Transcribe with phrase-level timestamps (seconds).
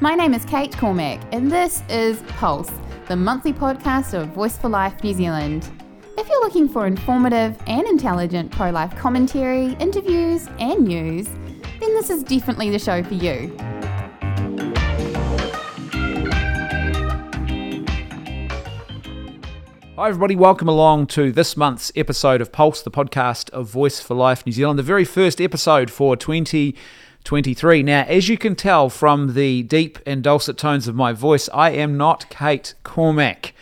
[0.00, 2.70] My name is Kate Cormack, and this is Pulse,
[3.08, 5.68] the monthly podcast of Voice for Life New Zealand.
[6.16, 11.26] If you're looking for informative and intelligent pro life commentary, interviews, and news,
[11.80, 13.52] then this is definitely the show for you.
[19.96, 20.36] Hi, everybody.
[20.36, 24.52] Welcome along to this month's episode of Pulse, the podcast of Voice for Life New
[24.52, 26.14] Zealand, the very first episode for
[27.28, 27.82] 2023.
[27.82, 31.72] Now, as you can tell from the deep and dulcet tones of my voice, I
[31.72, 33.52] am not Kate Cormack.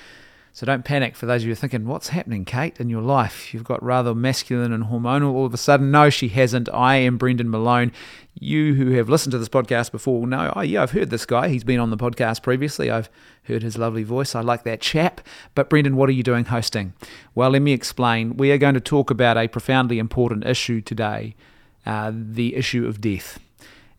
[0.53, 3.53] So don't panic for those of you thinking, what's happening, Kate, in your life?
[3.53, 5.91] You've got rather masculine and hormonal all of a sudden.
[5.91, 6.69] No, she hasn't.
[6.73, 7.91] I am Brendan Malone.
[8.39, 11.27] You who have listened to this podcast before will know, oh, yeah, I've heard this
[11.27, 11.49] guy.
[11.49, 12.89] He's been on the podcast previously.
[12.89, 13.11] I've
[13.49, 14.37] heard his lovely voice.
[14.37, 15.21] I like that chap.
[15.57, 16.93] But, Brendan, what are you doing hosting?
[17.35, 18.37] Well, let me explain.
[18.37, 21.35] We are going to talk about a profoundly important issue today
[21.85, 23.41] uh, the issue of death.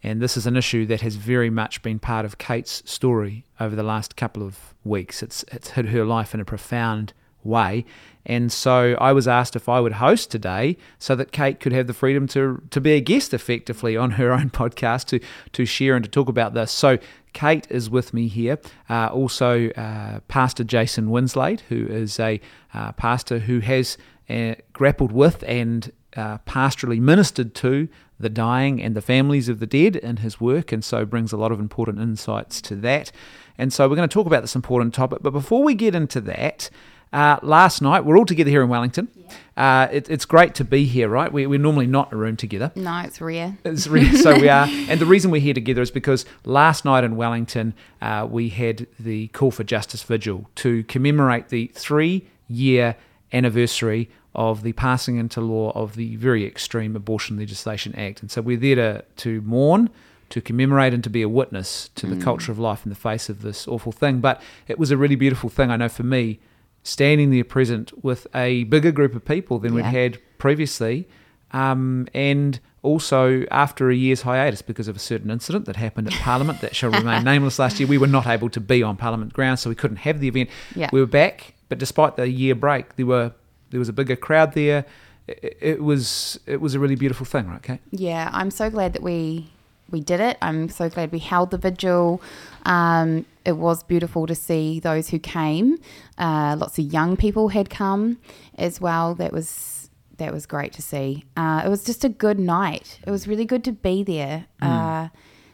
[0.03, 3.75] And this is an issue that has very much been part of Kate's story over
[3.75, 5.23] the last couple of weeks.
[5.23, 7.85] It's, it's hit her life in a profound way.
[8.25, 11.87] And so I was asked if I would host today so that Kate could have
[11.87, 15.19] the freedom to, to be a guest effectively on her own podcast to,
[15.53, 16.71] to share and to talk about this.
[16.71, 16.97] So
[17.33, 18.59] Kate is with me here.
[18.89, 22.41] Uh, also, uh, Pastor Jason Winslade, who is a
[22.73, 23.97] uh, pastor who has
[24.29, 27.87] uh, grappled with and uh, pastorally ministered to
[28.19, 31.37] the dying and the families of the dead in his work, and so brings a
[31.37, 33.11] lot of important insights to that.
[33.57, 35.19] And so we're going to talk about this important topic.
[35.21, 36.69] But before we get into that,
[37.13, 39.07] uh, last night we're all together here in Wellington.
[39.15, 39.33] Yeah.
[39.55, 41.31] Uh, it, it's great to be here, right?
[41.31, 42.71] We, are normally not in a room together.
[42.75, 43.57] No, it's rare.
[43.63, 44.67] It's rare, so we are.
[44.89, 48.87] And the reason we're here together is because last night in Wellington uh, we had
[48.99, 52.95] the Call for Justice Vigil to commemorate the three-year
[53.33, 58.21] anniversary of the passing into law of the very extreme Abortion Legislation Act.
[58.21, 59.89] And so we're there to, to mourn,
[60.29, 62.21] to commemorate, and to be a witness to the mm.
[62.21, 64.19] culture of life in the face of this awful thing.
[64.19, 66.39] But it was a really beautiful thing, I know for me,
[66.83, 69.77] standing there present with a bigger group of people than yeah.
[69.77, 71.07] we'd had previously.
[71.51, 76.13] Um, and also after a year's hiatus because of a certain incident that happened at
[76.21, 79.33] Parliament that shall remain nameless last year, we were not able to be on Parliament
[79.33, 80.51] grounds, so we couldn't have the event.
[80.75, 80.89] Yeah.
[80.93, 83.33] We were back, but despite the year break, there were
[83.69, 84.85] there was a bigger crowd there.
[85.27, 87.79] It, it was it was a really beautiful thing, right, Kate?
[87.91, 89.49] Yeah, I'm so glad that we
[89.89, 90.37] we did it.
[90.41, 92.21] I'm so glad we held the vigil.
[92.63, 95.77] Um, it was beautiful to see those who came.
[96.17, 98.19] Uh, lots of young people had come
[98.57, 99.15] as well.
[99.15, 101.25] That was that was great to see.
[101.35, 102.99] Uh, it was just a good night.
[103.05, 104.45] It was really good to be there.
[104.61, 104.67] Mm.
[104.67, 105.09] Uh,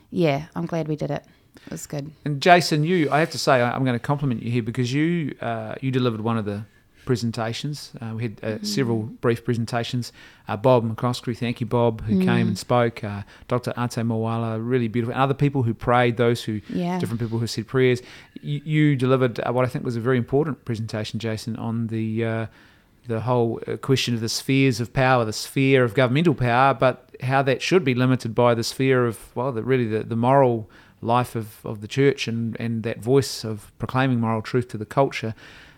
[0.09, 1.25] yeah, I'm glad we did it.
[1.66, 2.12] It was good.
[2.25, 5.35] And Jason, you, I have to say, I'm going to compliment you here because you
[5.41, 6.66] uh, you delivered one of the
[7.05, 7.91] presentations.
[8.01, 8.65] Uh, we had uh, mm.
[8.65, 10.11] several brief presentations.
[10.47, 12.25] Uh, Bob McCoskrie, thank you, Bob, who mm.
[12.25, 13.03] came and spoke.
[13.03, 13.71] Uh, Dr.
[13.71, 15.13] Ate Mawala, really beautiful.
[15.13, 16.99] And other people who prayed, those who, yeah.
[16.99, 18.01] different people who said prayers.
[18.41, 22.25] You, you delivered uh, what I think was a very important presentation, Jason, on the
[22.25, 22.45] uh,
[23.05, 27.41] the whole question of the spheres of power, the sphere of governmental power, but how
[27.41, 30.69] that should be limited by the sphere of, well, the, really the, the moral
[31.03, 34.85] life of, of the church and, and that voice of proclaiming moral truth to the
[34.85, 35.35] culture.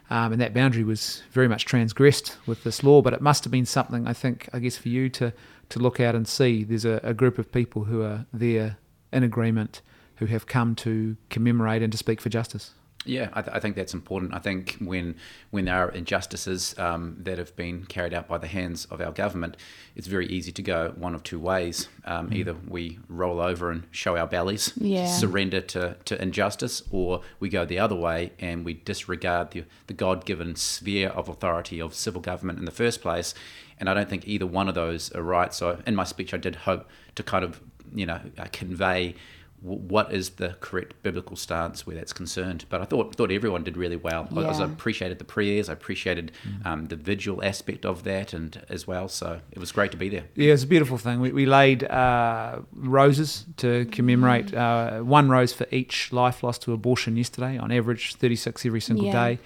[0.10, 3.02] Um, and that boundary was very much transgressed with this law.
[3.02, 5.34] But it must have been something, I think, I guess, for you to,
[5.70, 6.64] to look out and see.
[6.64, 8.78] There's a, a group of people who are there
[9.12, 9.82] in agreement
[10.18, 12.72] who have come to commemorate and to speak for justice.
[13.06, 14.34] Yeah, I, th- I, think that's important.
[14.34, 15.16] I think when
[15.52, 19.12] when there are injustices um, that have been carried out by the hands of our
[19.12, 19.58] government,
[19.96, 21.88] it's very easy to go one of two ways.
[22.04, 22.36] Um, mm.
[22.36, 25.08] Either we roll over and show our bellies, yeah.
[25.08, 29.94] surrender to, to injustice, or we go the other way and we disregard the, the
[29.94, 33.34] God given sphere of authority of civil government in the first place.
[33.80, 35.54] And I don't think either one of those are right.
[35.54, 37.62] So in my speech, I did hope to kind of
[37.94, 39.16] you know uh, convey
[39.66, 42.66] what is the correct biblical stance where that's concerned.
[42.70, 44.28] But I thought thought everyone did really well.
[44.32, 44.48] Yeah.
[44.48, 45.70] I, I, appreciated the prayers.
[45.70, 46.66] I appreciated mm.
[46.66, 49.08] um, the vigil aspect of that, and as well.
[49.08, 50.26] So it was great to be there.
[50.36, 51.20] Yeah, it's a beautiful thing.
[51.20, 56.74] We, we laid uh, roses to commemorate uh, one rose for each life lost to
[56.74, 57.58] abortion yesterday.
[57.58, 59.30] On average, thirty six every single yeah.
[59.30, 59.40] day.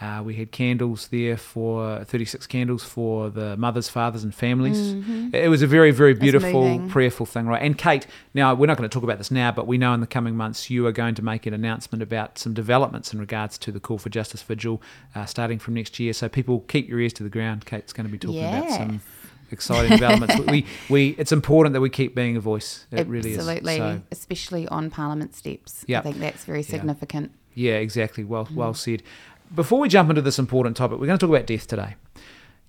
[0.00, 4.94] Uh, we had candles there for 36 candles for the mothers, fathers, and families.
[4.94, 5.34] Mm-hmm.
[5.34, 7.60] It was a very, very beautiful, prayerful thing, right?
[7.60, 10.00] And Kate, now we're not going to talk about this now, but we know in
[10.00, 13.58] the coming months you are going to make an announcement about some developments in regards
[13.58, 14.80] to the Call for Justice Vigil
[15.16, 16.12] uh, starting from next year.
[16.12, 17.66] So people keep your ears to the ground.
[17.66, 18.66] Kate's going to be talking yes.
[18.66, 19.00] about some
[19.50, 20.38] exciting developments.
[20.46, 22.86] we, we, it's important that we keep being a voice.
[22.92, 23.12] It Absolutely.
[23.12, 23.38] really is.
[23.38, 24.02] Absolutely, so.
[24.12, 25.84] especially on Parliament steps.
[25.88, 26.00] Yep.
[26.00, 27.32] I think that's very significant.
[27.54, 28.22] Yeah, yeah exactly.
[28.22, 28.54] Well, mm.
[28.54, 29.02] well said
[29.54, 31.96] before we jump into this important topic, we're going to talk about death today.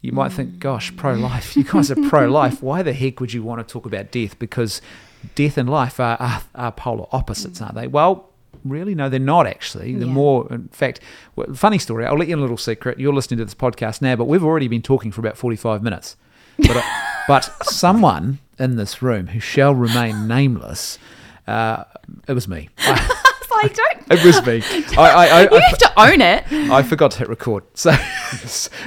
[0.01, 1.57] You might think, gosh, pro life.
[1.57, 2.61] You guys are pro life.
[2.63, 4.39] Why the heck would you want to talk about death?
[4.39, 4.81] Because
[5.35, 7.87] death and life are, are, are polar opposites, aren't they?
[7.87, 8.29] Well,
[8.63, 9.95] really, no, they're not actually.
[9.95, 10.11] The Yeah.
[10.13, 11.01] more, in fact,
[11.35, 12.05] well, funny story.
[12.05, 12.97] I'll let you in a little secret.
[12.97, 16.15] You're listening to this podcast now, but we've already been talking for about 45 minutes.
[16.57, 16.81] But, uh,
[17.27, 20.97] but someone in this room who shall remain nameless,
[21.45, 21.83] uh,
[22.27, 22.69] it was me.
[22.77, 23.15] I,
[23.61, 24.11] like, don't.
[24.19, 24.95] it was me.
[24.97, 26.44] I, I, I, You have to own it.
[26.71, 27.63] I forgot to hit record.
[27.79, 27.91] So,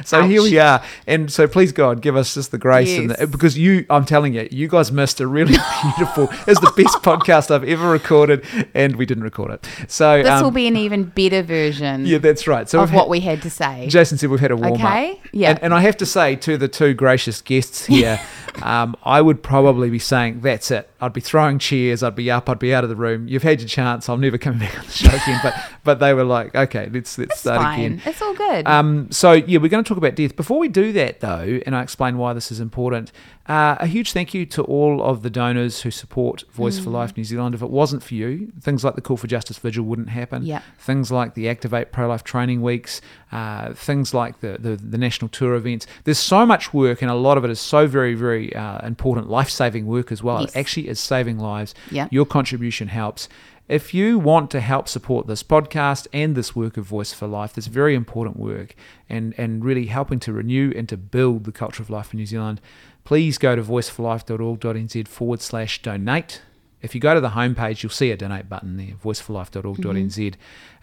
[0.04, 0.82] so here we are.
[1.06, 4.34] And so, please God, give us just the grace and the, because you, I'm telling
[4.34, 5.54] you, you guys missed a really
[5.96, 6.28] beautiful.
[6.46, 9.66] It's the best podcast I've ever recorded, and we didn't record it.
[9.88, 12.68] So This um, will be an even better version yeah, that's right.
[12.68, 13.86] So of what had- we had to say.
[13.88, 15.18] Jason said we've had a warm Okay, up.
[15.32, 15.50] yeah.
[15.50, 18.20] And, and I have to say to the two gracious guests here,
[18.62, 20.88] um, I would probably be saying, that's it.
[21.02, 23.26] I'd be throwing chairs, I'd be up, I'd be out of the room.
[23.26, 24.08] You've had your chance.
[24.08, 25.40] I'm never coming back on the show again.
[25.43, 27.81] But but they were like, okay, let's let's it's start fine.
[27.81, 28.02] again.
[28.06, 28.69] It's all good.
[28.69, 30.37] Um, so yeah, we're going to talk about death.
[30.37, 33.10] Before we do that, though, and I explain why this is important,
[33.48, 36.92] uh, a huge thank you to all of the donors who support Voice for Mm.
[36.92, 37.54] Life New Zealand.
[37.54, 40.44] If it wasn't for you, things like the Call for Justice Vigil wouldn't happen.
[40.44, 40.62] Yep.
[40.78, 43.00] Things like the Activate Pro Life Training Weeks,
[43.32, 45.86] uh, things like the, the the national tour events.
[46.04, 49.28] There's so much work, and a lot of it is so very very uh, important
[49.28, 50.40] life saving work as well.
[50.42, 50.50] Yes.
[50.54, 51.74] It actually is saving lives.
[51.90, 52.08] Yeah.
[52.10, 53.28] Your contribution helps.
[53.68, 57.54] If you want to help support this podcast and this work of Voice for Life,
[57.54, 58.74] this very important work,
[59.08, 62.26] and, and really helping to renew and to build the culture of life in New
[62.26, 62.60] Zealand,
[63.04, 66.43] please go to voiceforlife.org.nz forward slash donate.
[66.81, 70.34] If you go to the homepage, you'll see a donate button there, voiceforlife.org.nz.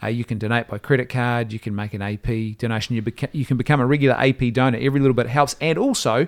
[0.02, 3.30] Uh, you can donate by credit card, you can make an AP donation, you, beca-
[3.34, 4.78] you can become a regular AP donor.
[4.80, 5.58] Every little bit helps.
[5.60, 6.28] And also,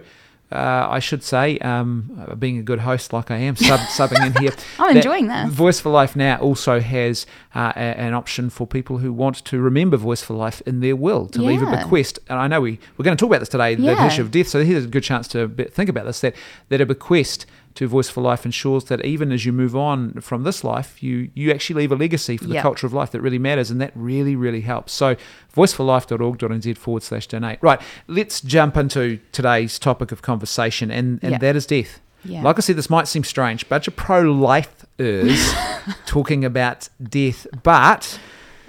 [0.51, 4.25] uh, I should say, um, uh, being a good host like I am, sub, subbing
[4.25, 4.51] in here.
[4.79, 5.49] I'm enjoying that.
[5.49, 7.25] Voice for Life now also has
[7.55, 10.95] uh, a, an option for people who want to remember Voice for Life in their
[10.95, 12.19] will, to leave a bequest.
[12.27, 14.47] And I know we, we're going to talk about this today, the issue of death.
[14.47, 16.35] So here's a good chance to think about this that,
[16.69, 17.45] that a bequest
[17.75, 21.29] to Voice for Life ensures that even as you move on from this life, you,
[21.33, 22.63] you actually leave a legacy for the Yep.
[22.63, 23.71] culture of life that really matters.
[23.71, 24.91] And that really, really helps.
[24.93, 25.15] So
[25.55, 27.59] voiceforlife.org.nz forward slash donate.
[27.61, 31.37] Right, let's jump into today's topic of conversation, and, and Yeah.
[31.39, 31.99] that is death.
[32.23, 32.43] Yeah.
[32.43, 33.67] Like I said, this might seem strange.
[33.67, 35.53] Bunch of pro-lifers
[36.05, 38.19] talking about death, but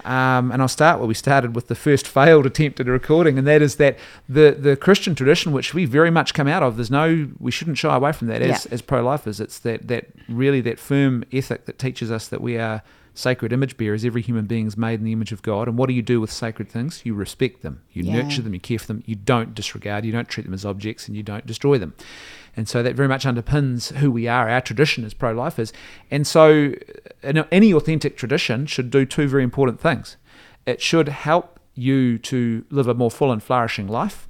[0.05, 3.37] um, and I'll start where we started with the first failed attempt at a recording,
[3.37, 3.97] and that is that
[4.27, 7.77] the the Christian tradition, which we very much come out of, there's no we shouldn't
[7.77, 8.73] shy away from that as Yeah.
[8.73, 9.39] as pro-lifers.
[9.39, 12.81] It's that that really that firm ethic that teaches us that we are
[13.13, 14.03] sacred image bearers.
[14.03, 16.19] Every human being is made in the image of God, and what do you do
[16.19, 17.01] with sacred things?
[17.03, 18.21] You respect them, you Yeah.
[18.21, 21.07] nurture them, you care for them, you don't disregard, you don't treat them as objects,
[21.07, 21.93] and you don't destroy them.
[22.55, 25.73] And so that very much underpins who we are, our tradition as pro lifers.
[26.11, 26.73] And so
[27.23, 30.17] uh, any authentic tradition should do two very important things
[30.65, 34.27] it should help you to live a more full and flourishing life,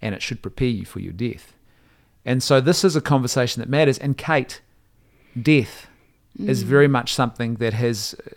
[0.00, 1.54] and it should prepare you for your death.
[2.24, 3.98] And so this is a conversation that matters.
[3.98, 4.60] And Kate,
[5.40, 5.88] death
[6.38, 8.30] is very much something that has, uh,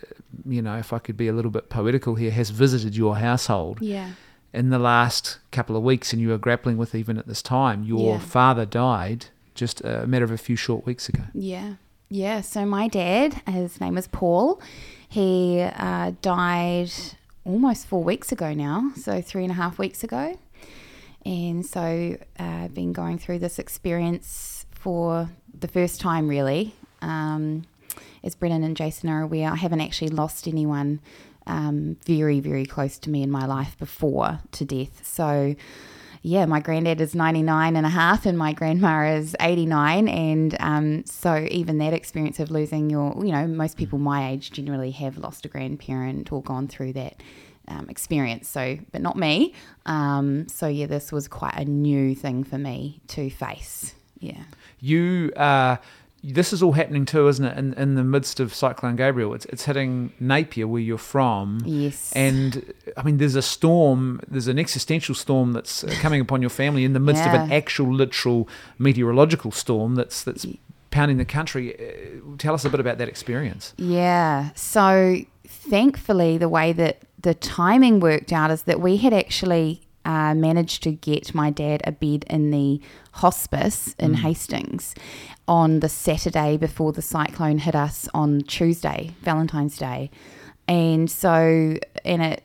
[0.46, 3.78] you know, if I could be a little bit poetical here, has visited your household
[3.80, 4.12] yeah.
[4.52, 7.82] in the last couple of weeks, and you are grappling with even at this time.
[7.84, 8.20] Your Yeah.
[8.20, 11.24] father died just a matter of a few short weeks ago.
[11.34, 11.74] Yeah.
[12.08, 12.40] Yeah.
[12.42, 14.60] So my dad, his name is Paul,
[15.08, 16.92] he uh, died
[17.44, 18.92] almost four weeks ago now.
[18.96, 20.38] So three and a half weeks ago.
[21.26, 25.28] And so uh, I've been going through this experience for
[25.58, 26.74] the first time, really.
[27.02, 27.64] Um,
[28.22, 31.00] as Brendan and Jason are aware, I haven't actually lost anyone
[31.46, 35.06] um, very, very close to me in my life before to death.
[35.06, 35.56] So
[36.22, 40.08] yeah, my granddad is 99 and a half and my grandma is 89.
[40.08, 44.50] And um, so even that experience of losing your, you know, most people my age
[44.50, 47.22] generally have lost a grandparent or gone through that
[47.68, 48.48] um, experience.
[48.48, 49.54] So, but not me.
[49.86, 53.94] Um, so yeah, this was quite a new thing for me to face.
[54.18, 54.42] Yeah.
[54.80, 55.76] You, uh,
[56.22, 57.56] this is all happening too, isn't it?
[57.56, 61.60] In, in the midst of Cyclone Gabrielle, it's it's hitting Napier, where you're from.
[61.64, 62.12] Yes.
[62.12, 66.50] And I mean, there's a storm, there's an existential storm that's uh, coming upon your
[66.50, 68.48] family in the midst of an actual, literal
[68.78, 70.46] meteorological storm that's that's
[70.90, 71.74] pounding the country.
[71.74, 73.74] Uh, Tell us a bit about that experience.
[73.76, 74.50] Yeah.
[74.54, 80.34] So thankfully, the way that the timing worked out is that we had actually uh,
[80.34, 82.80] managed to get my dad a bed in the
[83.12, 84.94] hospice in Hastings
[85.46, 90.10] on the Saturday before the cyclone hit us on Tuesday, Valentine's Day.
[90.66, 92.42] And so, and it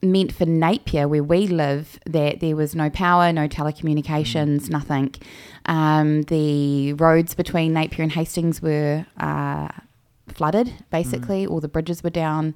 [0.00, 5.12] meant for Napier, where we live, that there was no power, no telecommunications, nothing.
[5.66, 9.68] Um, the roads between Napier and Hastings were uh,
[10.32, 11.46] flooded, basically.
[11.46, 12.54] All the bridges were down,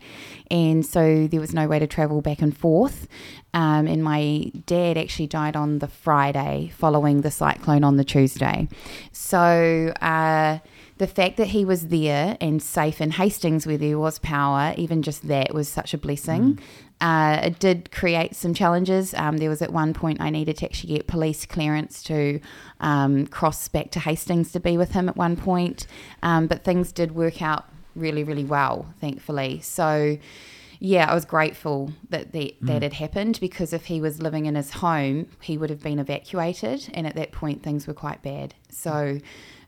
[0.51, 3.07] and so there was no way to travel back and forth.
[3.55, 8.69] Um, and my dad actually died on the Friday following the cyclone on the Tuesday.
[9.13, 9.93] So.
[10.01, 10.59] Uh,
[10.99, 15.03] the fact that he was there and safe in Hastings where there was power, even
[15.03, 16.59] just that was such a blessing.
[17.01, 19.13] Uh, it did create some challenges.
[19.15, 22.41] Um, there was at one point I needed to actually get police clearance to
[22.81, 25.87] um, cross back to Hastings to be with him at one point.
[26.23, 29.61] Um, but things did work out really, really well, thankfully.
[29.61, 30.19] So,
[30.79, 34.55] yeah, I was grateful that the, that had happened because if he was living in
[34.55, 38.55] his home, he would have been evacuated, and at that point, things were quite bad.
[38.69, 39.19] So,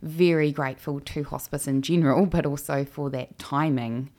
[0.03, 4.11] very grateful to hospice in general, but also for that timing.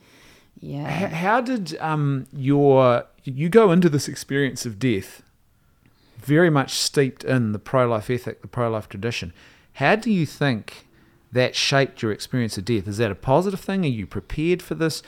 [0.58, 1.08] H- Yeah.
[1.08, 5.22] How did um, your you go into this experience of death
[6.18, 9.32] very much steeped in the pro-life ethic, the pro-life tradition?
[9.74, 10.86] How do you think
[11.32, 12.88] that shaped your experience of death?
[12.88, 13.84] Is that a positive thing?
[13.84, 15.02] Are you prepared for this?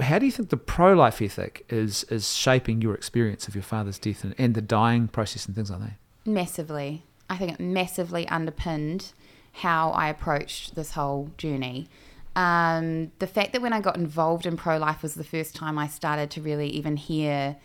[0.00, 3.98] How do you think the pro-life ethic is is shaping your experience of your father's
[3.98, 5.92] death and, and the dying process and things like that?
[6.26, 7.04] Massively.
[7.30, 9.12] I think it massively underpinned
[9.52, 11.88] how I approached this whole journey.
[12.36, 15.78] Um, the fact that when I got involved in pro life was the first time
[15.78, 17.56] I started to really even hear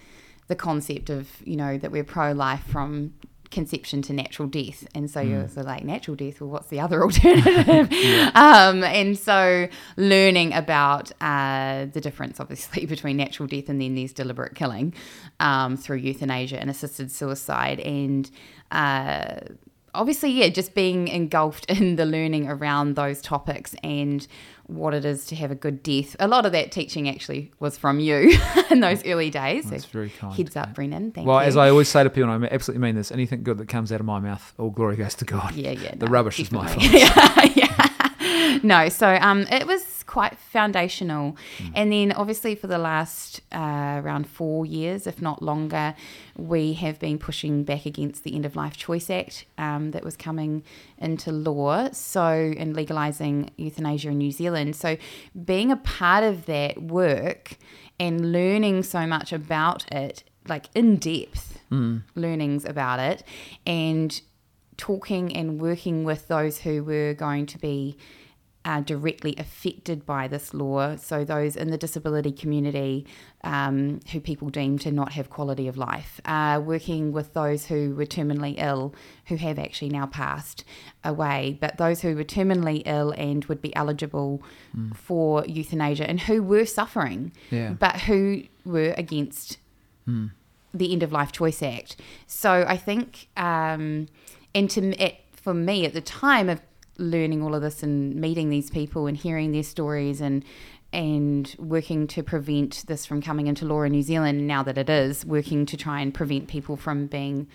[0.48, 3.14] the concept of, you know, that we're pro life from
[3.52, 4.86] conception to natural death.
[4.94, 7.92] And so you're sort of like, natural death, well, what's the other alternative?
[8.36, 9.68] um, and so
[9.98, 14.94] learning about uh, the difference, obviously, between natural death and then there's deliberate killing
[15.40, 17.80] um, through euthanasia and assisted suicide.
[17.80, 18.30] And
[18.72, 19.40] uh,
[19.94, 24.28] obviously, yeah, just being engulfed in the learning around those topics and
[24.68, 26.16] what it is to have a good death.
[26.20, 28.38] A lot of that teaching actually was from you
[28.70, 29.70] in those early days.
[29.70, 30.36] That's So very kind.
[30.36, 31.12] Heads up, Brendan.
[31.12, 31.48] Thank well, you.
[31.48, 33.92] as I always say to people, and I absolutely mean this: anything good that comes
[33.92, 35.56] out of my mouth, all glory goes to God.
[35.56, 35.96] Yeah, yeah.
[35.96, 36.84] The no, rubbish is my fault.
[36.92, 37.90] yeah, yeah.
[38.64, 41.36] No, so um, it was quite foundational,
[41.74, 45.96] and then obviously for the last uh, around four years, if not longer,
[46.38, 50.16] we have been pushing back against the End of Life Choice Act um, that was
[50.16, 50.64] coming
[50.98, 51.90] into law.
[51.92, 54.76] So and legalising euthanasia in New Zealand.
[54.76, 54.98] So
[55.44, 57.58] being a part of that work
[58.00, 61.60] and learning so much about it, like in depth
[62.16, 63.24] learnings about it,
[63.66, 64.22] and
[64.78, 67.98] talking and working with those who were going to be
[68.66, 70.96] uh, directly affected by this law.
[70.96, 73.06] So, those in the disability community
[73.44, 77.94] um, who people deem to not have quality of life, uh, working with those who
[77.96, 78.94] were terminally ill,
[79.28, 80.64] who have actually now passed
[81.04, 84.42] away, but those who were terminally ill and would be eligible
[84.96, 87.74] for euthanasia and who were suffering, Yeah.
[87.74, 89.58] but who were against
[90.74, 91.96] the End of Life Choice Act.
[92.28, 94.08] So I think, um,
[94.54, 96.60] and to it, for me at the time of
[96.98, 100.44] learning all of this and meeting these people and hearing their stories and
[100.94, 104.90] and working to prevent this from coming into law in New Zealand now that it
[104.90, 107.48] is working to try and prevent people from being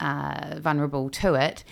[0.00, 1.64] uh, vulnerable to it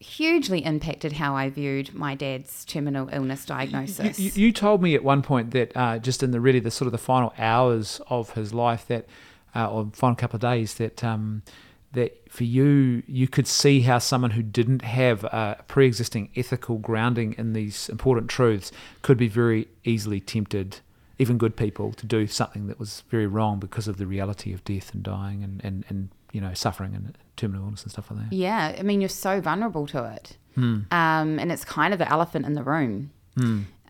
[0.00, 4.18] hugely impacted how I viewed my dad's terminal illness diagnosis.
[4.18, 6.70] You, you, you told me at one point that uh, just in the really the
[6.70, 9.06] sort of the final hours of his life that,
[9.54, 11.42] uh, or final couple of days that um,
[11.92, 17.34] that for you you could see how someone who didn't have a pre-existing ethical grounding
[17.38, 18.70] in these important truths
[19.02, 20.80] could be very easily tempted,
[21.18, 24.64] even good people, to do something that was very wrong because of the reality of
[24.64, 28.28] death and dying and and, and you know suffering and terminal illness and stuff like
[28.28, 28.36] that.
[28.36, 30.36] Yeah, I mean, you're so vulnerable to it.
[30.54, 30.80] Hmm.
[30.90, 33.12] Um, and it's kind of the elephant in the room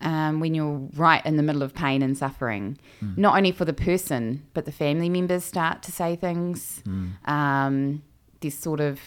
[0.01, 3.13] um, when you're right in the middle of pain and suffering, Hmm.
[3.17, 6.81] not only for the person, but the family members start to say things.
[6.85, 7.07] Hmm.
[7.25, 8.03] Um,
[8.41, 8.99] this sort of,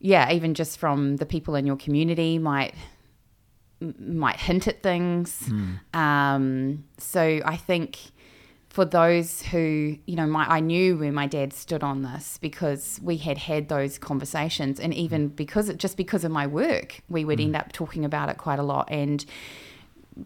[0.00, 2.74] yeah, even just from the people in your community might
[3.98, 5.50] might hint at things.
[5.94, 7.98] Um, so I think
[8.68, 13.00] for those who, you know, my I knew where my dad stood on this because
[13.02, 17.24] we had had those conversations, and even because it, just because of my work, we
[17.24, 19.24] would end up talking about it quite a lot and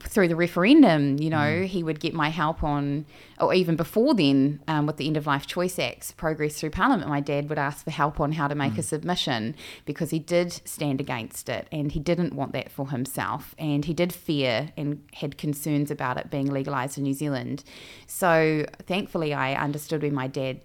[0.01, 1.67] through the referendum, you know, mm.
[1.67, 3.05] he would get my help on,
[3.39, 7.09] or even before then, um, with the End of Life Choice Act's progress through Parliament,
[7.09, 8.79] my dad would ask for help on how to make mm.
[8.79, 13.55] a submission because he did stand against it and he didn't want that for himself.
[13.59, 17.63] And he did fear and had concerns about it being legalised in New Zealand.
[18.07, 20.61] So thankfully, I understood where my dad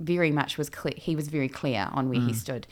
[0.00, 0.94] very much was clear.
[0.96, 2.34] He was very clear on where he mm.
[2.34, 2.66] stood.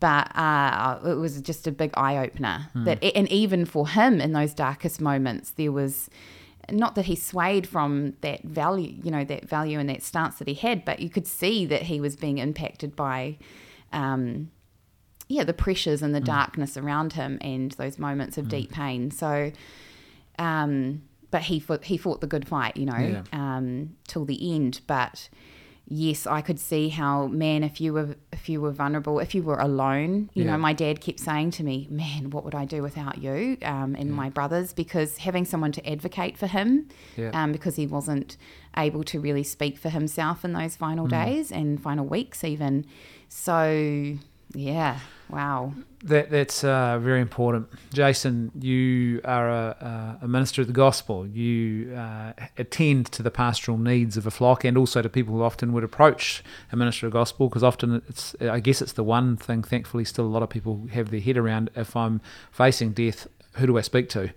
[0.00, 4.32] But uh, it was just a big eye opener that, and even for him in
[4.32, 6.10] those darkest moments, there was
[6.70, 10.46] not that he swayed from that value, you know, that value and that stance that
[10.48, 13.38] he had, but you could see that he was being impacted by,
[13.90, 14.50] um,
[15.28, 19.10] yeah, the pressures and the darkness around him and those moments of deep pain.
[19.10, 19.52] So,
[20.38, 23.22] um, but he fought, he fought the good fight, you know, Yeah.
[23.32, 24.82] um, till the end.
[24.86, 25.30] But
[25.90, 29.42] yes, I could see how, man, if you were if you were vulnerable, if you
[29.42, 30.52] were alone, you Yeah.
[30.52, 33.94] know, my dad kept saying to me, man, what would I do without you um,
[33.98, 34.72] and my brothers?
[34.72, 37.30] Because having someone to advocate for him, Yeah.
[37.32, 38.36] um, because he wasn't
[38.76, 41.10] able to really speak for himself in those final Mm.
[41.24, 42.84] days and final weeks, even.
[43.28, 44.16] So,
[44.54, 44.98] yeah,
[45.30, 45.72] wow.
[46.04, 48.52] That that's uh, very important, Jason.
[48.58, 51.26] You are a, a minister of the gospel.
[51.26, 55.42] You uh, attend to the pastoral needs of a flock, and also to people who
[55.42, 59.36] often would approach a minister of gospel, because often it's, I guess, it's the one
[59.36, 59.64] thing.
[59.64, 61.70] Thankfully, still a lot of people have their head around.
[61.74, 62.20] If I'm
[62.52, 64.30] facing death, who do I speak to?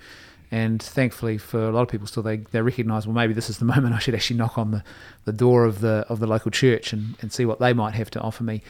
[0.52, 3.60] And thankfully, for a lot of people, still they, they recognise well maybe this is
[3.60, 4.84] the moment I should actually knock on the,
[5.26, 8.12] the door of the of the local church and, and see what they might have
[8.12, 8.62] to offer me.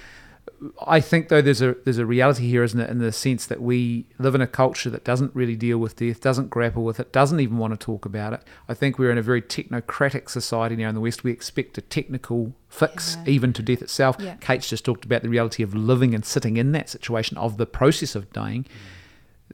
[0.85, 3.61] I think though there's a there's a reality here, isn't it, in the sense that
[3.61, 7.11] we live in a culture that doesn't really deal with death, doesn't grapple with it,
[7.11, 8.43] doesn't even want to talk about it.
[8.69, 11.23] I think we're in a very technocratic society now in the West.
[11.23, 13.31] We expect a technical fix Yeah.
[13.33, 14.17] even to death itself.
[14.19, 14.35] Yeah.
[14.35, 17.65] Kate's just talked about the reality of living and sitting in that situation of the
[17.65, 18.63] process of dying.
[18.65, 18.67] Mm.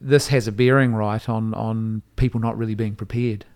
[0.00, 3.46] This has a bearing, right, on on people not really being prepared.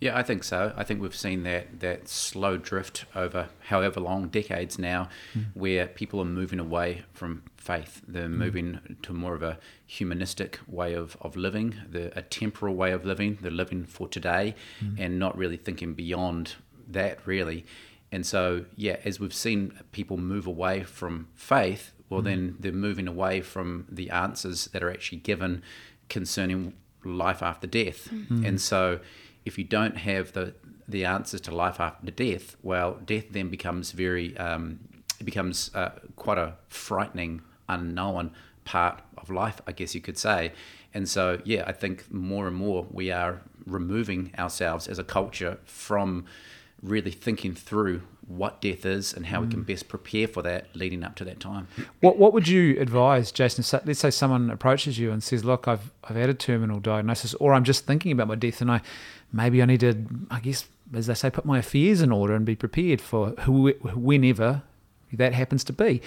[0.00, 0.72] Yeah, I think so.
[0.76, 5.42] I think we've seen that that slow drift over however long, decades now, hmm.
[5.52, 8.00] where people are moving away from faith.
[8.08, 8.38] They're hmm.
[8.38, 13.04] moving to more of a humanistic way of, of living, the, a temporal way of
[13.04, 13.38] living.
[13.42, 14.94] They're living for today hmm.
[14.98, 16.54] and not really thinking beyond
[16.88, 17.66] that, really.
[18.10, 23.06] And so, yeah, as we've seen people move away from faith, well, then they're moving
[23.06, 25.62] away from the answers that are actually given
[26.08, 28.10] concerning life after death.
[28.44, 28.98] And so,
[29.44, 30.54] if you don't have the
[30.88, 34.80] the answers to life after death, well, death then becomes very um,
[35.20, 38.32] it becomes uh, quite a frightening, unknown
[38.64, 40.52] part of life, I guess you could say.
[40.92, 45.58] And so, yeah, I think more and more we are removing ourselves as a culture
[45.64, 46.24] from
[46.82, 51.02] really thinking through what death is and how we can best prepare for that leading
[51.02, 51.66] up to that time.
[52.00, 53.62] What what would you advise, Jason?
[53.64, 57.34] So- Let's say someone approaches you and says, "Look, I've I've had a terminal diagnosis,
[57.34, 58.82] or I'm just thinking about my death, and I
[59.32, 62.44] maybe I need to, I guess, as they say, put my affairs in order and
[62.44, 64.62] be prepared for whenever
[65.12, 66.00] that happens to be."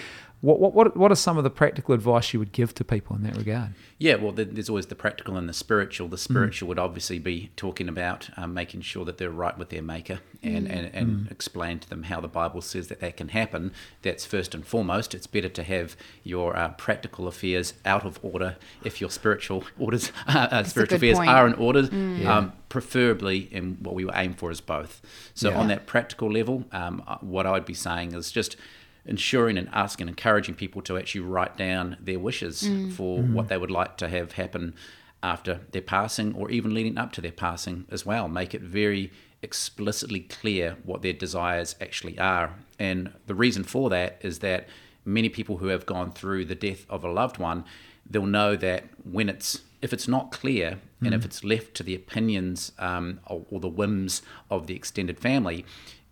[0.43, 3.15] What what what what are some of the practical advice you would give to people
[3.15, 3.69] in that regard?
[3.97, 6.09] Yeah, well, there's always the practical and the spiritual.
[6.09, 9.81] The spiritual would obviously be talking about um, making sure that they're right with their
[9.81, 13.71] Maker and, and, and explain to them how the Bible says that that can happen.
[14.01, 15.15] That's first and foremost.
[15.15, 20.11] It's better to have your uh, practical affairs out of order if your spiritual orders,
[20.27, 21.29] uh, uh, spiritual affairs point.
[21.29, 21.87] are in order.
[22.27, 24.99] Um, preferably, and what we aim for is both.
[25.35, 25.59] So Yeah.
[25.59, 28.57] on that practical level, um, uh, what I'd be saying is just
[29.05, 32.91] ensuring and asking, encouraging people to actually write down their wishes mm.
[32.93, 33.33] for mm.
[33.33, 34.73] what they would like to have happen
[35.21, 38.27] after their passing or even leading up to their passing as well.
[38.27, 39.11] Make it very
[39.41, 42.55] explicitly clear what their desires actually are.
[42.79, 44.67] And the reason for that is that
[45.05, 47.65] many people who have gone through the death of a loved one,
[48.09, 51.25] they'll know that when it's if it's not clear and if mm.
[51.25, 55.65] it's left to the opinions um, or, or the whims of the extended family,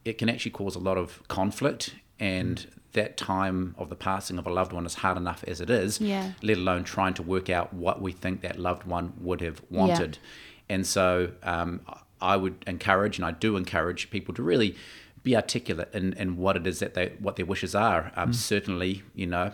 [0.03, 4.45] it can actually cause a lot of conflict and that time of the passing of
[4.45, 6.31] a loved one is hard enough as it is Yeah.
[6.41, 10.17] let alone trying to work out what we think that loved one would have wanted
[10.21, 10.75] Yeah.
[10.75, 11.81] and so um,
[12.21, 14.75] i would encourage and i do encourage people to really
[15.23, 18.11] be articulate in, in what it is that they what their wishes are.
[18.15, 19.53] Um, certainly you know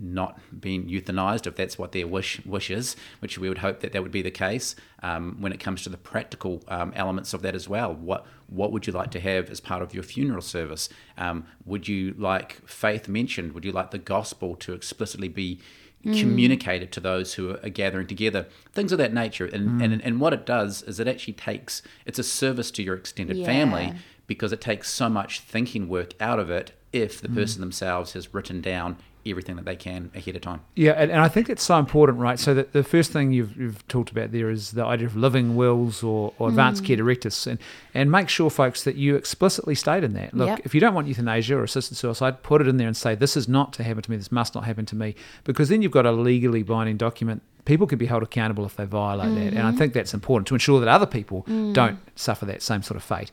[0.00, 3.92] not being euthanized if that's what their wish wish is which we would hope that
[3.92, 7.42] that would be the case um, when it comes to the practical um, elements of
[7.42, 7.92] that as well.
[7.94, 10.88] What what would you like to have as part of your funeral service?
[11.18, 13.52] Um, would you like faith mentioned?
[13.52, 15.60] Would you like the gospel to explicitly be
[16.04, 18.46] communicated to those who are gathering together?
[18.72, 19.46] Things of that nature.
[19.46, 22.94] And, and and what it does is it actually takes it's a service to your
[22.96, 23.46] extended Yeah.
[23.46, 23.92] family
[24.26, 27.34] because it takes so much thinking work out of it if the mm.
[27.34, 30.60] person themselves has written down everything that they can ahead of time.
[30.74, 32.38] Yeah, and, and I think it's so important, right?
[32.38, 35.54] So that the first thing you've, you've talked about there is the idea of living
[35.54, 36.86] wills or, or advanced mm.
[36.88, 37.58] care directives, and
[37.94, 40.34] and make sure, folks, that you explicitly state in that.
[40.34, 40.60] Look, Yep.
[40.64, 43.36] if you don't want euthanasia or assisted suicide, put it in there and say this
[43.36, 44.16] is not to happen to me.
[44.16, 47.42] This must not happen to me, because then you've got a legally binding document.
[47.64, 49.78] People can be held accountable if they violate that, and I mm.
[49.78, 53.30] think that's important to ensure that other people don't suffer that same sort of fate.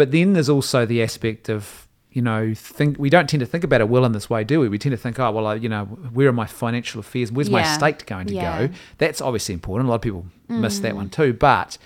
[0.00, 3.62] But then there's also the aspect of you know, think we don't tend to think
[3.64, 4.68] about a will in this way, do we?
[4.68, 7.30] We tend to think, oh, well, I, you know, where are my financial affairs?
[7.30, 7.72] Where's my Yeah.
[7.72, 8.66] estate going to Yeah.
[8.66, 8.74] go?
[8.98, 9.86] That's obviously important.
[9.86, 11.32] A lot of people miss that one too.
[11.34, 11.78] But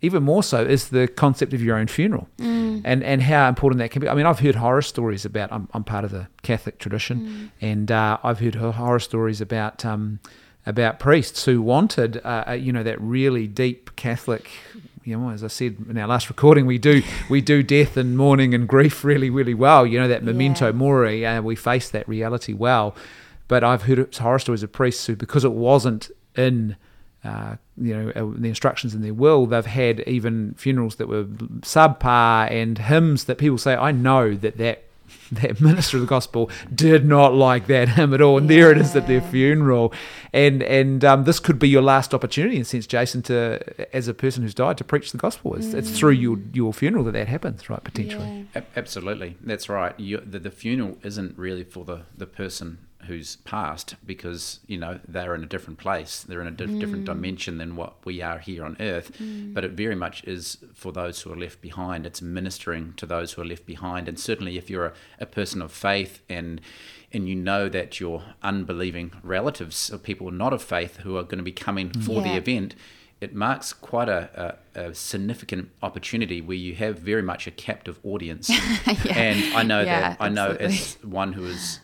[0.00, 3.90] even more so is the concept of your own funeral and, and how important that
[3.90, 4.08] can be.
[4.08, 7.90] I mean, I've heard horror stories about, I'm, I'm part of the Catholic tradition, and
[7.92, 9.84] uh, I've heard horror stories about.
[9.84, 10.20] Um,
[10.68, 14.50] about priests who wanted, uh, uh, you know, that really deep Catholic,
[15.06, 18.16] you know, as I said in our last recording, we do we do death and
[18.16, 19.86] mourning and grief really, really well.
[19.86, 20.72] You know that memento Yeah.
[20.72, 22.94] mori, and we face that reality well.
[23.48, 26.74] But I've heard horror stories of priests who, because it wasn't in
[27.24, 31.24] uh, you know uh, the instructions in their will, they've had even funerals that were
[31.62, 34.84] subpar and hymns that people say, I know that that
[35.32, 38.78] that minister of the gospel did not like that hymn at all, and there it
[38.78, 39.92] is at their funeral,
[40.32, 43.60] and and um, this could be your last opportunity in a sense, Jason, to
[43.94, 45.54] as a person who's died to preach the gospel.
[45.54, 47.82] It's, it's through your your funeral that that happens, right?
[47.82, 48.46] Potentially.
[48.54, 48.58] Yeah.
[48.60, 49.98] Ab- Absolutely, that's right.
[49.98, 55.00] You, the, the funeral isn't really for the, the person who's passed because you know
[55.06, 57.06] they're in a different place, they're in a dif- different mm.
[57.06, 59.12] dimension than what we are here on earth.
[59.18, 59.54] Mm.
[59.54, 62.06] But it very much is for those who are left behind.
[62.06, 65.62] It's ministering to those who are left behind, and certainly if you're a, a person
[65.62, 66.60] of faith and
[67.12, 71.38] and you know that your unbelieving relatives or people not of faith who are going
[71.38, 72.74] to be coming for the event
[73.20, 77.98] it marks quite a, a, a significant opportunity where you have very much a captive
[78.04, 78.50] audience.
[79.10, 81.80] And I know Yeah, that I know as one who is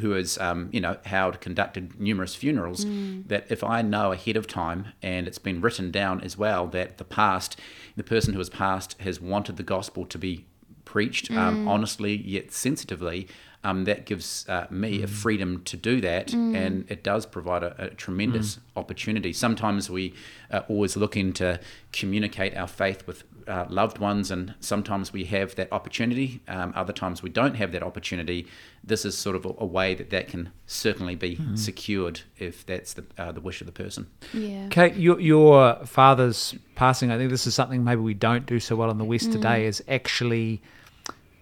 [0.00, 3.26] who has um, you know held conducted numerous funerals Mm.
[3.28, 6.98] that if I know ahead of time and it's been written down as well that
[6.98, 7.58] the past
[7.96, 10.44] the person who has passed has wanted the gospel to be
[10.84, 11.36] preached Mm.
[11.38, 13.26] um, honestly yet sensitively.
[13.66, 16.56] Um, that gives uh, me a freedom to do that, Mm.
[16.56, 19.32] and it does provide a, a tremendous opportunity.
[19.32, 20.12] Sometimes we
[20.50, 21.58] are always looking to
[22.00, 26.40] communicate our faith with uh, loved ones, and sometimes we have that opportunity.
[26.48, 28.46] Um, other times we don't have that opportunity.
[28.84, 32.94] This is sort of a, a way that that can certainly be secured if that's
[32.94, 34.06] the uh, the wish of the person.
[34.32, 34.68] Yeah.
[34.70, 38.76] Kate, your, your father's passing, I think this is something maybe we don't do so
[38.76, 40.60] well in the West today, is actually,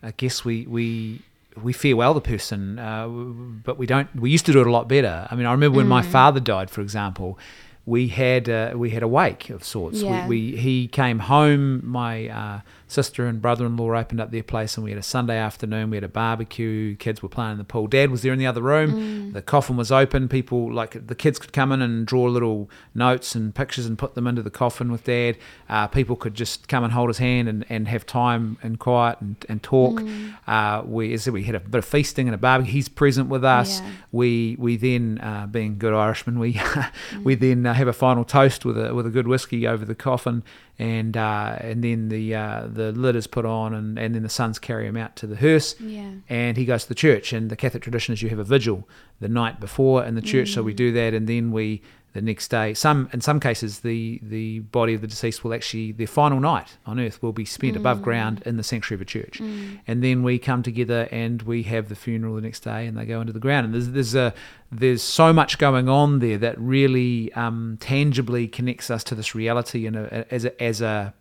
[0.03, 1.21] I guess we, we,
[1.63, 4.89] we farewell the person, uh, but we don't, we used to do it a lot
[4.89, 5.27] better.
[5.31, 7.39] I mean, I remember when my father died, for example,
[7.87, 10.01] we had uh, we had a wake of sorts.
[10.01, 10.27] Yeah.
[10.27, 11.87] We, we he came home.
[11.87, 15.91] My uh, sister and brother-in-law opened up their place, and we had a Sunday afternoon.
[15.91, 16.97] We had a barbecue.
[16.97, 17.87] Kids were playing in the pool.
[17.87, 19.33] Dad was there in the other room.
[19.33, 20.29] The coffin was open.
[20.29, 24.15] People like the kids could come in and draw little notes and pictures and put
[24.15, 25.37] them into the coffin with Dad.
[25.69, 29.21] Uh, people could just come and hold his hand and, and have time and quiet
[29.21, 30.03] and, and talk.
[30.47, 32.73] Uh, we as I said, we had a bit of feasting and a barbecue.
[32.73, 33.81] He's present with us.
[33.81, 33.91] Yeah.
[34.13, 36.61] We we then, uh, being good Irishmen, we
[37.25, 39.95] we then uh, have a final toast with a with a good whiskey over the
[39.95, 40.43] coffin,
[40.79, 44.29] and uh, and then the uh, the lid is put on, and, and then the
[44.29, 46.11] sons carry him out to the hearse, Yeah.
[46.29, 47.33] and he goes to the church.
[47.33, 48.89] And the Catholic tradition is you have a vigil
[49.21, 51.81] the night before in the church, so we do that, and then we
[52.15, 52.73] the next day.
[52.75, 56.79] Some in some cases, the the body of the deceased will actually their final night
[56.87, 60.23] on earth will be spent above ground in the sanctuary of a church, and then
[60.23, 63.33] we come together and we have the funeral the next day, and they go into
[63.33, 63.67] the ground.
[63.67, 64.33] And there's there's a
[64.73, 69.87] there's so much going on there that really um, tangibly connects us to this reality
[69.87, 71.13] and as a, as a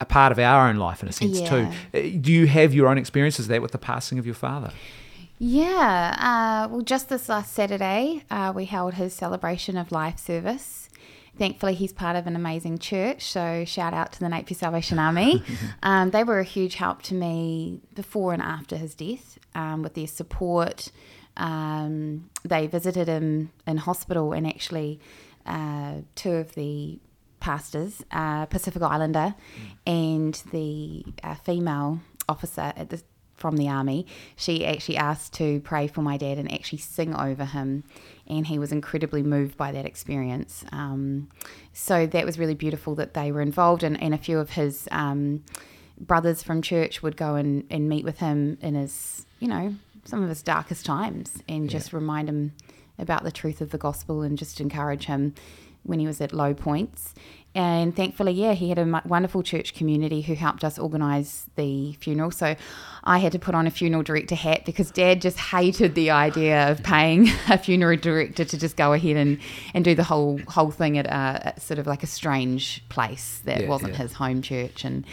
[0.00, 1.68] a part of our own life in a sense too.
[1.92, 2.00] Yeah.
[2.00, 4.72] Uh, Do you have your own experiences there with the passing of your father?
[5.46, 6.16] Yeah.
[6.18, 10.88] Uh, well, just this last Saturday, uh, we held his celebration of life service.
[11.36, 13.26] Thankfully, he's part of an amazing church.
[13.26, 15.42] So, shout out to the Napier Salvation Army.
[15.82, 19.92] um, they were a huge help to me before and after his death um, with
[19.92, 20.90] their support.
[21.36, 24.98] Um, they visited him in hospital, and actually,
[25.44, 26.98] uh, two of the
[27.40, 29.34] pastors, uh, Pacific Islander,
[29.86, 33.02] and the uh, female officer at the
[33.36, 37.44] from the army, she actually asked to pray for my dad and actually sing over
[37.44, 37.84] him,
[38.26, 40.64] and he was incredibly moved by that experience.
[40.72, 41.28] Um,
[41.72, 44.88] so that was really beautiful that they were involved, and, and a few of his
[44.90, 45.44] um,
[45.98, 50.22] brothers from church would go and, and meet with him in his, you know, some
[50.22, 52.52] of his darkest times, and just remind him
[52.98, 55.34] about the truth of the gospel and just encourage him
[55.82, 57.14] when he was at low points.
[57.56, 62.32] And thankfully, yeah, he had a wonderful church community who helped us organise the funeral.
[62.32, 62.56] So
[63.04, 66.68] I had to put on a funeral director hat because Dad just hated the idea
[66.70, 69.38] of paying a funeral director to just go ahead and,
[69.72, 71.10] and do the whole whole thing at, a,
[71.48, 73.98] at sort of like a strange place that Yeah, wasn't yeah.
[73.98, 75.04] his home church and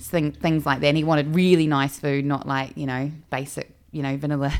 [0.00, 0.88] thing, things like that.
[0.88, 4.52] And he wanted really nice food, not like you know basic you know vanilla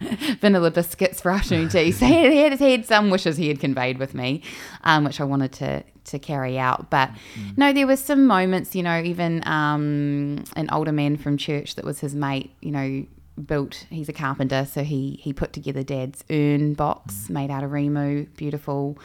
[0.40, 1.90] vanilla biscuits for afternoon tea.
[1.90, 4.42] So he had, he had, some wishes he had conveyed with me,
[4.84, 6.88] um, which I wanted to to carry out.
[6.88, 7.10] But
[7.56, 11.84] no, there were some moments, you know, even um, an older man from church that
[11.84, 13.06] was his mate, you know,
[13.44, 13.86] built.
[13.90, 18.34] He's a carpenter, so he he put together Dad's urn box made out of rimu,
[18.36, 18.98] beautiful.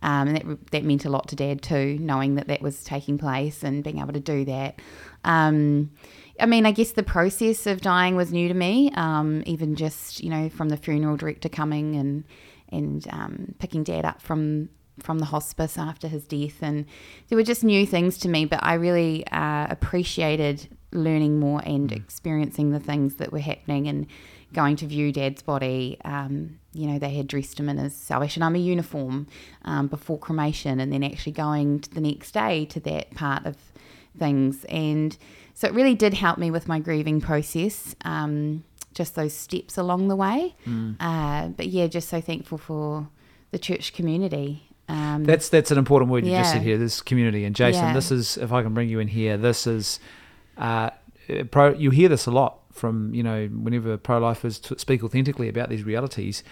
[0.00, 3.18] Um, and that, that meant a lot to Dad too, knowing that that was taking
[3.18, 4.80] place and being able to do that.
[5.24, 5.90] Um,
[6.40, 8.90] I mean, I guess the process of dying was new to me.
[8.94, 12.24] Um, even just you know from the funeral director coming and
[12.70, 14.68] and um, picking Dad up from
[15.00, 16.84] from the hospice after his death, and
[17.28, 18.44] there were just new things to me.
[18.44, 24.06] But I really uh, appreciated learning more and experiencing the things that were happening and
[24.52, 25.98] going to view Dad's body.
[26.04, 29.26] Um, you know, they had dressed him in his Salvation Army uniform
[29.64, 33.56] um, before cremation, and then actually going to the next day to that part of
[34.18, 34.64] things.
[34.64, 35.16] And
[35.58, 37.96] so it really did help me with my grieving process.
[38.04, 38.62] Um,
[38.94, 40.54] just those steps along the way.
[41.00, 43.08] Uh, but yeah, just so thankful for
[43.50, 44.68] the church community.
[44.88, 46.78] Um, That's that's an important word you just said here.
[46.78, 47.86] This community and Jason.
[47.86, 47.92] Yeah.
[47.92, 49.36] This is if I can bring you in here.
[49.36, 49.98] This is
[50.58, 50.90] uh,
[51.50, 51.74] pro.
[51.74, 55.82] You hear this a lot from you know whenever pro-lifers t- speak authentically about these
[55.82, 56.44] realities.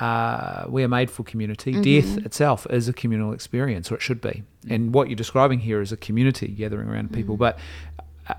[0.00, 1.72] Uh, we are made for community.
[1.72, 1.82] Mm-hmm.
[2.16, 4.44] Death itself is a communal experience, or it should be.
[4.68, 7.34] And what you're describing here is a community gathering around people.
[7.34, 7.38] Mm.
[7.38, 7.58] But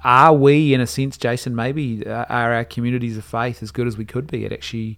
[0.04, 1.56] are we, in a sense, Jason?
[1.56, 4.98] Maybe uh, are our communities of faith as good as we could be at actually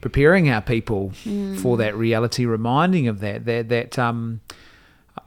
[0.00, 1.58] preparing our people Mm.
[1.60, 4.40] for that reality, reminding of that that that um,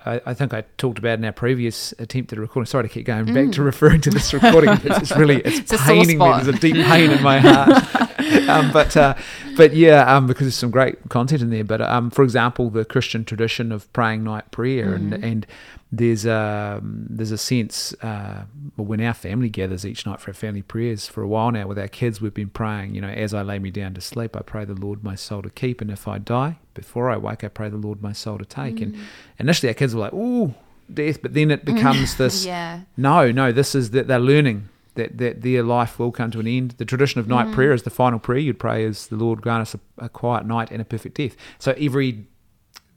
[0.05, 2.65] I, I think I talked about in our previous attempt at recording.
[2.67, 4.71] Sorry to keep going back to referring to this recording.
[4.83, 5.73] it's, it's really it's, Mm.
[5.73, 6.25] It's paining me.
[6.25, 8.11] There's a deep pain in my heart.
[8.49, 9.15] um, but uh,
[9.55, 11.63] but yeah, um, because there's some great content in there.
[11.63, 15.45] But um, for example, the Christian tradition of praying night prayer, and and
[15.91, 20.61] there's a there's a sense uh, when our family gathers each night for our family
[20.61, 21.07] prayers.
[21.07, 22.95] For a while now, with our kids, we've been praying.
[22.95, 25.41] You know, as I lay me down to sleep, I pray the Lord my soul
[25.43, 28.37] to keep, and if I die before I wake, I pray the Lord my soul
[28.37, 28.81] to take.
[28.81, 28.97] And
[29.39, 30.53] initially, our kids were like, "Ooh,
[30.91, 32.45] death," but then it becomes this.
[32.45, 32.81] yeah.
[32.97, 36.47] No, no, this is that they're learning that, that their life will come to an
[36.47, 36.75] end.
[36.77, 37.55] The tradition of night mm-hmm.
[37.55, 40.45] prayer is the final prayer you'd pray is the Lord grant us a, a quiet
[40.45, 41.35] night and a perfect death.
[41.59, 42.27] So every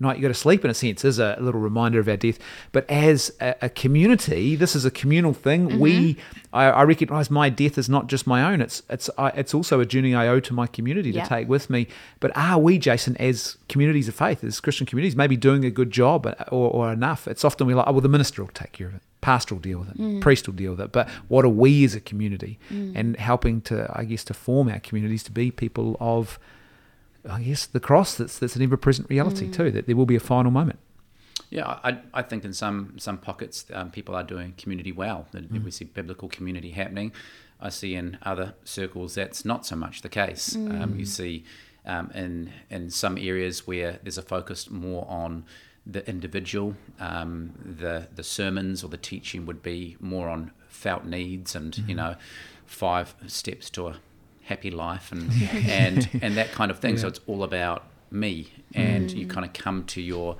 [0.00, 2.38] night you go to sleep in a sense is a little reminder of our death.
[2.72, 5.68] But as a, a community, this is a communal thing.
[5.68, 5.78] Mm-hmm.
[5.80, 6.16] We,
[6.52, 8.61] I, I recognise my death is not just my own.
[8.61, 11.68] It's it's I, it's also a journey I owe to my community to take with
[11.68, 11.88] me.
[12.20, 15.90] But are we, Jason, as communities of faith, as Christian communities, maybe doing a good
[15.90, 17.26] job uh, or, or enough?
[17.26, 19.62] It's often we're like, oh well, the minister will take care of it, pastor will
[19.62, 20.92] deal with it, priest will deal with it.
[20.92, 24.81] But what are we as a community, and helping to, I guess, to form our
[24.81, 26.38] communities to be people of
[27.28, 29.70] I guess the cross that's that's an ever present reality too.
[29.70, 30.78] That there will be a final moment.
[31.50, 35.26] Yeah, I, I think in some some pockets um, people are doing community well.
[35.33, 35.64] Mm.
[35.64, 37.12] We see biblical community happening.
[37.61, 40.54] I see in other circles that's not so much the case.
[40.54, 41.44] Um, you see
[41.87, 45.44] um, in in some areas where there's a focus more on
[45.88, 46.77] the individual.
[47.01, 51.94] Um, the the sermons or the teaching would be more on felt needs and you
[51.94, 52.14] know
[52.66, 53.96] five steps to a
[54.42, 56.98] happy life and and and that kind of thing.
[56.98, 60.37] So it's all about me, and you kind of come to your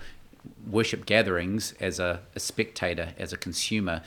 [0.71, 4.03] worship gatherings as a, a spectator, as a consumer,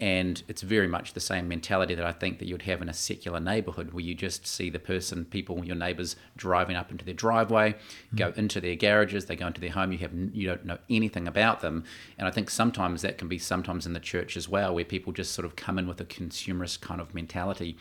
[0.00, 2.94] and it's very much the same mentality that I think that you'd have in a
[2.94, 7.14] secular neighborhood where you just see the person, people, your neighbors driving up into their
[7.14, 7.74] driveway,
[8.14, 8.38] go mm.
[8.38, 9.92] into their garages, they go into their home.
[9.92, 11.84] You have you don't know anything about them,
[12.18, 15.12] and I think sometimes that can be sometimes in the church as well, where people
[15.12, 17.76] just sort of come in with a consumerist kind of mentality.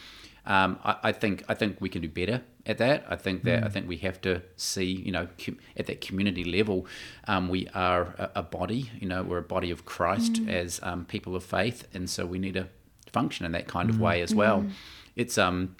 [0.45, 3.05] Um, I, I think I think we can do better at that.
[3.09, 6.43] I think that I think we have to see, you know, com- at that community
[6.43, 6.85] level,
[7.27, 8.91] um, we are a, a body.
[8.99, 12.39] You know, we're a body of Christ as um, people of faith, and so we
[12.39, 12.67] need to
[13.11, 14.65] function in that kind of way as well.
[15.15, 15.75] It's um,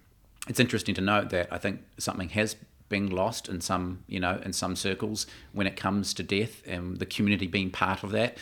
[0.48, 2.56] it's interesting to note that I think something has
[2.88, 6.98] been lost in some, you know, in some circles when it comes to death and
[7.00, 8.38] the community being part of that.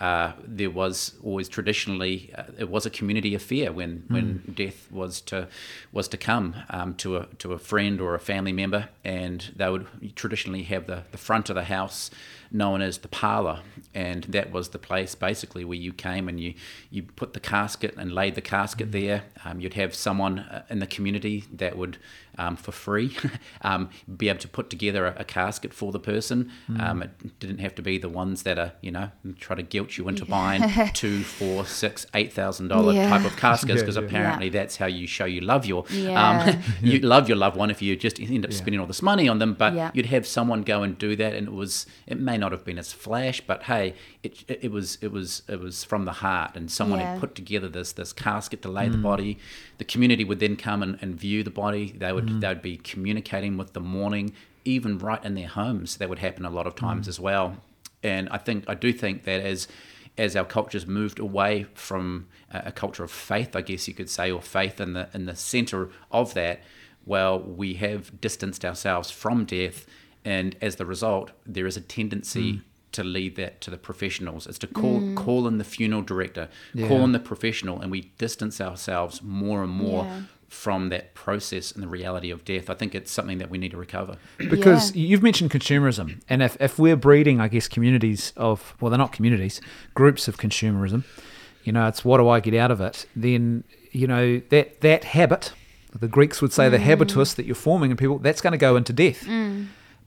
[0.00, 5.20] Uh, there was always traditionally uh, it was a community affair when when death was
[5.22, 5.48] to
[5.92, 9.68] was to come um, to a to a friend or a family member, and they
[9.70, 12.10] would traditionally have the the front of the house
[12.56, 13.60] known as the parlor,
[13.94, 16.54] and that was the place basically where you came and you
[16.90, 19.24] you put the casket and laid the casket there.
[19.44, 21.98] Um, you'd have someone uh, in the community that would,
[22.38, 23.16] um, for free,
[23.62, 26.50] um, be able to put together a, a casket for the person.
[26.80, 29.96] Um, it didn't have to be the ones that are you know try to guilt
[29.98, 30.62] you into buying
[30.94, 33.08] two, four, six, eight thousand dollar Yeah.
[33.10, 34.02] type of caskets because yeah.
[34.02, 37.82] apparently that's how you show you love your um, you love your loved one if
[37.82, 39.54] you just end up spending all this money on them.
[39.54, 42.64] But you'd have someone go and do that, and it was it may not have
[42.64, 46.12] been as flash, but hey, it, it, it was it was it was from the
[46.12, 47.12] heart, and someone Yeah.
[47.12, 49.02] had put together this this casket to lay the mm.
[49.02, 49.38] body.
[49.78, 51.94] The community would then come and, and view the body.
[51.96, 52.40] They would mm.
[52.40, 54.32] they would be communicating with the mourning,
[54.64, 55.96] even right in their homes.
[55.96, 56.80] That would happen a lot of mm.
[56.80, 57.56] times as well.
[58.02, 59.68] And I think I do think that as
[60.18, 64.10] as our culture's moved away from a a culture of faith, I guess you could
[64.10, 66.62] say, or faith in the in the center of that,
[67.04, 69.86] well, we have distanced ourselves from death,
[70.26, 72.58] and as the result, there is a tendency hmm.
[72.92, 74.46] to leave that to the professionals.
[74.46, 75.14] It's to call hmm.
[75.14, 77.04] call in the funeral director, call Yeah.
[77.04, 80.20] in the professional, and we distance ourselves more and more Yeah.
[80.48, 82.68] from that process and the reality of death.
[82.68, 84.16] I think it's something that we need to recover.
[84.38, 88.98] Because you've mentioned consumerism, and if, if we're breeding, I guess, communities of, well, they're
[88.98, 89.60] not communities,
[89.94, 91.04] groups of consumerism,
[91.62, 95.04] you know, it's what do I get out of it, then, you know, that, that
[95.04, 95.52] habit,
[95.92, 96.84] the Greeks would say the hmm.
[96.84, 99.26] habitus that you're forming in people, that's going to go into death.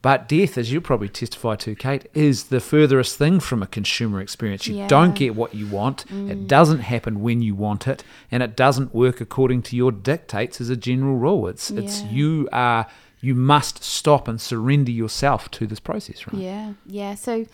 [0.01, 4.21] But death, as you probably testify to, Kate, is the furthest thing from a consumer
[4.21, 4.65] experience.
[4.65, 4.87] You Yeah.
[4.87, 6.05] don't get what you want.
[6.09, 10.61] It doesn't happen when you want it, and it doesn't work according to your dictates
[10.61, 11.47] as a general rule.
[11.47, 12.85] It's it's you are
[13.21, 16.41] you must stop and surrender yourself to this process, right?
[16.41, 17.15] Yeah, yeah.
[17.15, 17.45] So,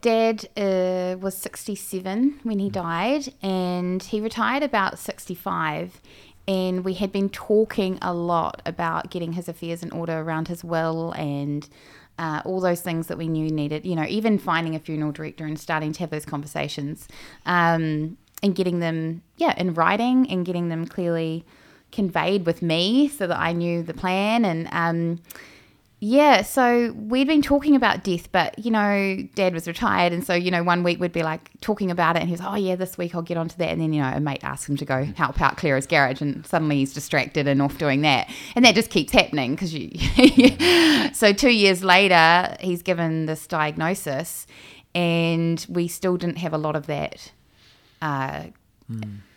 [0.00, 6.00] Dad uh, was 67 when he died, and he retired about 65.
[6.48, 10.64] And we had been talking a lot about getting his affairs in order around his
[10.64, 11.68] will and
[12.18, 15.44] uh, all those things that we knew needed, you know, even finding a funeral director
[15.44, 17.06] and starting to have those conversations
[17.44, 21.44] um, and getting them, yeah, in writing and getting them clearly
[21.92, 24.44] conveyed with me so that I knew the plan.
[24.44, 25.20] And, um,
[26.00, 30.32] yeah, so we'd been talking about death, but you know, dad was retired, and so
[30.32, 32.76] you know, one week we'd be like talking about it, and he was, oh yeah,
[32.76, 34.84] this week I'll get onto that, and then you know, a mate asks him to
[34.84, 38.64] go help out clear his garage, and suddenly he's distracted and off doing that, and
[38.64, 39.90] that just keeps happening because you.
[41.12, 44.46] so two years later, he's given this diagnosis,
[44.94, 47.32] and we still didn't have a lot of that
[48.02, 48.44] uh,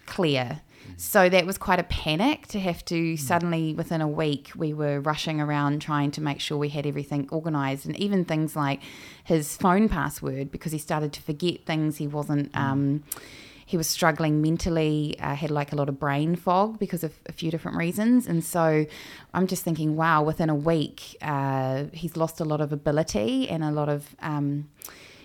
[0.05, 0.61] clear.
[0.97, 4.99] So that was quite a panic to have to suddenly, within a week, we were
[4.99, 8.81] rushing around trying to make sure we had everything organized and even things like
[9.23, 12.55] his phone password because he started to forget things he wasn't.
[12.55, 13.03] Um,
[13.65, 17.31] he was struggling mentally, uh, had like a lot of brain fog because of a
[17.31, 18.27] few different reasons.
[18.27, 18.85] And so
[19.33, 23.63] I'm just thinking, wow, within a week, uh, he's lost a lot of ability and
[23.63, 24.15] a lot of.
[24.21, 24.69] Um,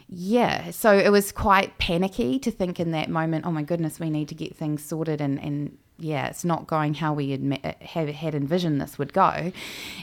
[0.08, 4.10] yeah, so it was quite panicky to think in that moment, oh my goodness, we
[4.10, 7.72] need to get things sorted and, and yeah, it's not going how we had, uh,
[7.84, 9.52] had, had envisioned this would go.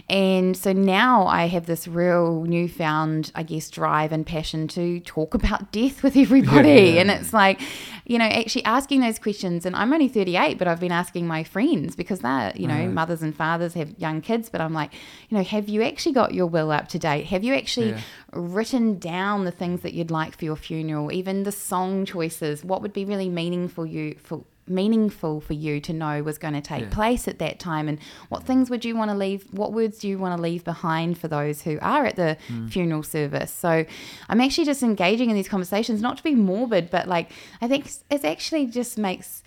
[0.09, 5.33] And so now I have this real newfound, I guess, drive and passion to talk
[5.39, 6.69] about death with everybody.
[6.93, 7.01] Yeah.
[7.01, 7.61] And it's like,
[8.05, 9.65] you know, actually asking those questions.
[9.65, 13.21] And I'm only 38, but I've been asking my friends because they're, you know, mothers
[13.21, 14.49] and fathers have young kids.
[14.49, 14.93] But I'm like,
[15.29, 17.25] you know, have you actually got your will up to date?
[17.27, 18.01] Have you actually Yeah.
[18.33, 22.63] written down the things that you'd like for your funeral, even the song choices?
[22.63, 26.53] What would be really meaningful for you for meaningful for you to know was going
[26.53, 26.89] to take Yeah.
[26.89, 27.99] place at that time and
[28.29, 31.17] what things would you want to leave what words do you want to leave behind
[31.17, 32.69] for those who are at the mm.
[32.71, 33.51] funeral service?
[33.51, 33.85] So
[34.29, 37.89] i'm actually just engaging in these conversations not to be morbid but like i think
[38.09, 39.43] it actually just makes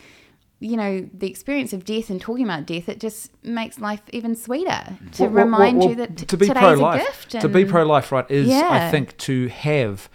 [0.59, 4.35] you know the experience of death and talking about death it just makes life even
[4.35, 7.49] sweeter to Well, well, remind well, you that t- to be pro-life, a gift to
[7.49, 10.09] be pro-life, right, is I think to have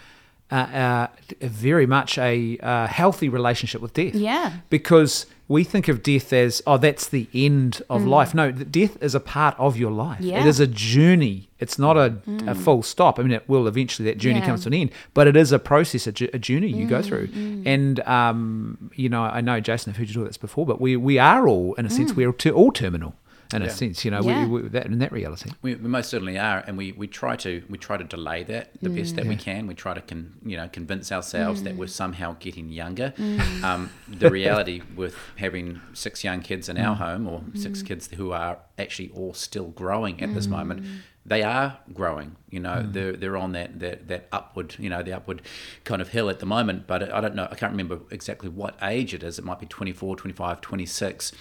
[0.51, 1.07] uh, uh,
[1.41, 4.15] very much a uh, healthy relationship with death.
[4.15, 4.53] Yeah.
[4.69, 8.33] because we think of death as oh, that's the end of life.
[8.33, 10.21] No, death is a part of your life.
[10.21, 10.31] It Mm.
[10.31, 10.43] Yeah.
[10.43, 10.47] Mm.
[10.47, 11.49] is a journey.
[11.59, 12.15] It's not a,
[12.47, 13.19] a full stop.
[13.19, 14.05] I mean, it will eventually.
[14.09, 14.43] That journey Yeah.
[14.43, 17.01] Mm, comes to an end, but it is a process, a, a journey you go
[17.01, 17.27] through.
[17.65, 20.79] And um, you know, I know Jason, I've heard you talk about this before, but
[20.79, 23.15] we we are all, in a sense, we're all terminal.
[23.53, 24.25] In a sense, you know, Mm.
[24.25, 24.47] Yeah.
[24.47, 25.49] we, we, that in that reality.
[25.61, 28.71] We, we most certainly are, and we, we try to we try to delay that
[28.81, 29.67] the best that we can.
[29.67, 33.13] We try to con, you know convince ourselves that we're somehow getting younger.
[33.17, 33.63] Mm.
[33.63, 38.31] Um, the reality with having six young kids in our home, or six kids who
[38.31, 40.85] are actually all still growing at this moment,
[41.25, 42.35] they are growing.
[42.49, 45.41] You know, they're they're on that, that that upward you know the upward
[45.83, 46.87] kind of hill at the moment.
[46.87, 47.47] But I don't know.
[47.51, 49.39] I can't remember exactly what age it is.
[49.39, 51.31] It might be 24, 25, 26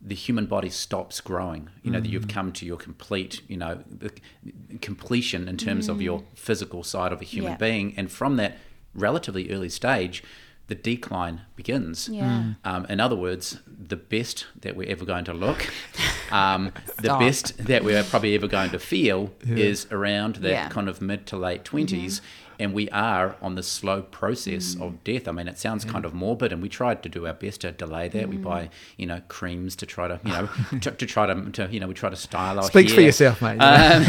[0.00, 1.68] the human body stops growing.
[1.82, 4.10] You know that you've come to your complete, you know, the
[4.80, 7.56] completion in terms of your physical side of a human Yeah.
[7.58, 8.58] being, and from that
[8.94, 10.22] relatively early stage,
[10.68, 12.08] the decline begins.
[12.10, 12.52] Yeah.
[12.64, 15.66] Um, in other words, the best that we're ever going to look,
[16.30, 20.64] um, the best that we're probably ever going to feel is around that Yeah.
[20.64, 20.72] Mm-hmm.
[20.74, 22.20] kind of mid to late 20s.
[22.60, 24.82] And we are on the slow process Mm.
[24.82, 25.28] of death.
[25.28, 27.70] I mean, it sounds kind of morbid, and we tried to do our best to
[27.72, 28.28] delay that.
[28.28, 28.42] We Mm.
[28.42, 30.48] buy, you know, creams to try to, you know,
[30.80, 33.40] to, to try to, to, you know, we try to style our Speak for yourself,
[33.40, 33.58] mate.
[33.58, 34.04] Um,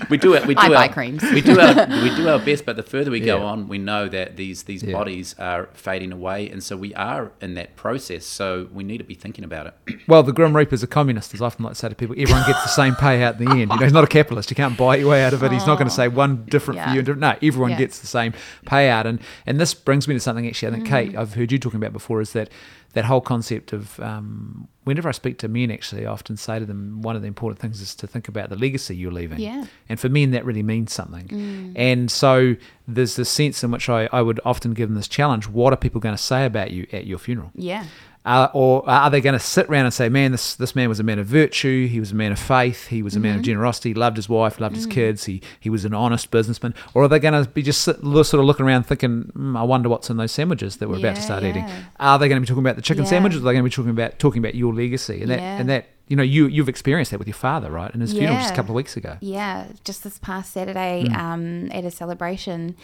[0.10, 0.46] we do it.
[0.46, 1.22] We do I our, buy creams.
[1.22, 4.08] We do our we do our best, but the further we go on, we know
[4.08, 4.92] that these these Yeah.
[4.92, 8.26] bodies are fading away, and so we are in that process.
[8.26, 9.74] So we need to be thinking about it.
[10.06, 12.14] Well, the Grim Reaper's a communist, as I often like to say to people.
[12.18, 13.60] Everyone gets the same payout in the end.
[13.60, 14.50] You know, he's not a capitalist.
[14.50, 15.50] You can't buy your way out of it.
[15.50, 16.98] He's not going to say one different for you.
[16.98, 17.78] and different- No, everyone Yeah.
[17.94, 18.32] Gets the same
[18.66, 19.06] payout.
[19.06, 20.68] And and this brings me to something actually.
[20.68, 20.88] I think Mm.
[20.88, 22.50] Kate, I've heard you talking about before, is that
[22.92, 26.66] that whole concept of um, whenever I speak to men, actually, I often say to
[26.66, 29.40] them one of the important things is to think about the legacy you're leaving.
[29.40, 29.64] Yeah.
[29.88, 31.26] And for men, that really means something.
[31.28, 31.72] Mm.
[31.74, 32.54] And so
[32.86, 35.76] there's this sense in which I, I would often give them this challenge: What are
[35.76, 37.50] people going to say about you at your funeral?
[37.54, 37.84] Yeah.
[38.26, 40.98] Uh, or are they going to sit around and say, "Man, this this man was
[40.98, 41.86] a man of virtue.
[41.88, 42.86] He was a man of faith.
[42.86, 43.92] He was a man of generosity.
[43.92, 45.24] Loved his wife, loved his kids.
[45.24, 48.34] He he was an honest businessman." Or are they going to be just sit, sort
[48.34, 51.20] of looking around, thinking, mm, "I wonder what's in those sandwiches that we're about to
[51.20, 51.66] Yeah, start eating."
[52.00, 53.10] Are they going to be talking about the chicken Yeah.
[53.10, 53.40] sandwiches?
[53.40, 55.58] Or are they going to be talking about talking about your legacy and that Yeah.
[55.58, 57.92] and that you know you you've experienced that with your father, right?
[57.92, 58.56] And his funeral just a Yeah.
[58.56, 59.18] couple of weeks ago.
[59.20, 61.14] Yeah, just this past Saturday Mm.
[61.18, 62.74] um, at a celebration,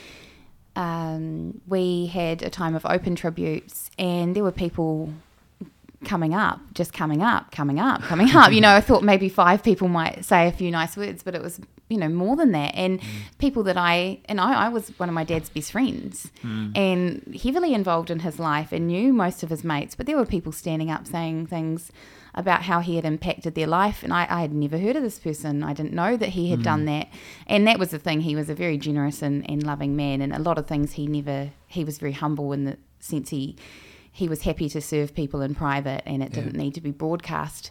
[0.76, 5.14] um, we had a time of open tributes, and there were people
[6.04, 8.52] coming up, just coming up, coming up, coming up.
[8.52, 11.42] You know, I thought maybe five people might say a few nice words, but it
[11.42, 12.74] was, you know, more than that.
[12.74, 13.04] And mm.
[13.38, 16.76] people that I, and I, I was one of my dad's best friends mm.
[16.76, 20.24] and heavily involved in his life and knew most of his mates, but there were
[20.24, 21.92] people standing up saying things
[22.34, 24.02] about how he had impacted their life.
[24.02, 25.62] And I, I had never heard of this person.
[25.62, 26.86] I didn't know that he had done mm.
[26.86, 27.08] that.
[27.46, 28.20] And that was the thing.
[28.20, 30.22] He was a very generous and, and loving man.
[30.22, 33.56] And a lot of things he never, he was very humble in the sense he,
[34.12, 37.70] he was happy to serve people in private and it didn't need to be broadcast.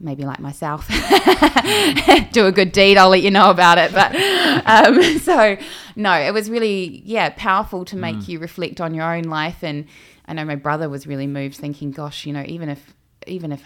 [0.00, 0.88] Maybe like myself,
[2.32, 2.98] do a good deed.
[2.98, 3.92] I'll let you know about it.
[3.92, 4.14] But
[4.66, 5.56] um, so,
[5.94, 9.62] no, it was really, yeah, powerful to make you reflect on your own life.
[9.62, 9.86] And
[10.26, 12.92] I know my brother was really moved, thinking, "Gosh, you know, even if,
[13.28, 13.62] even if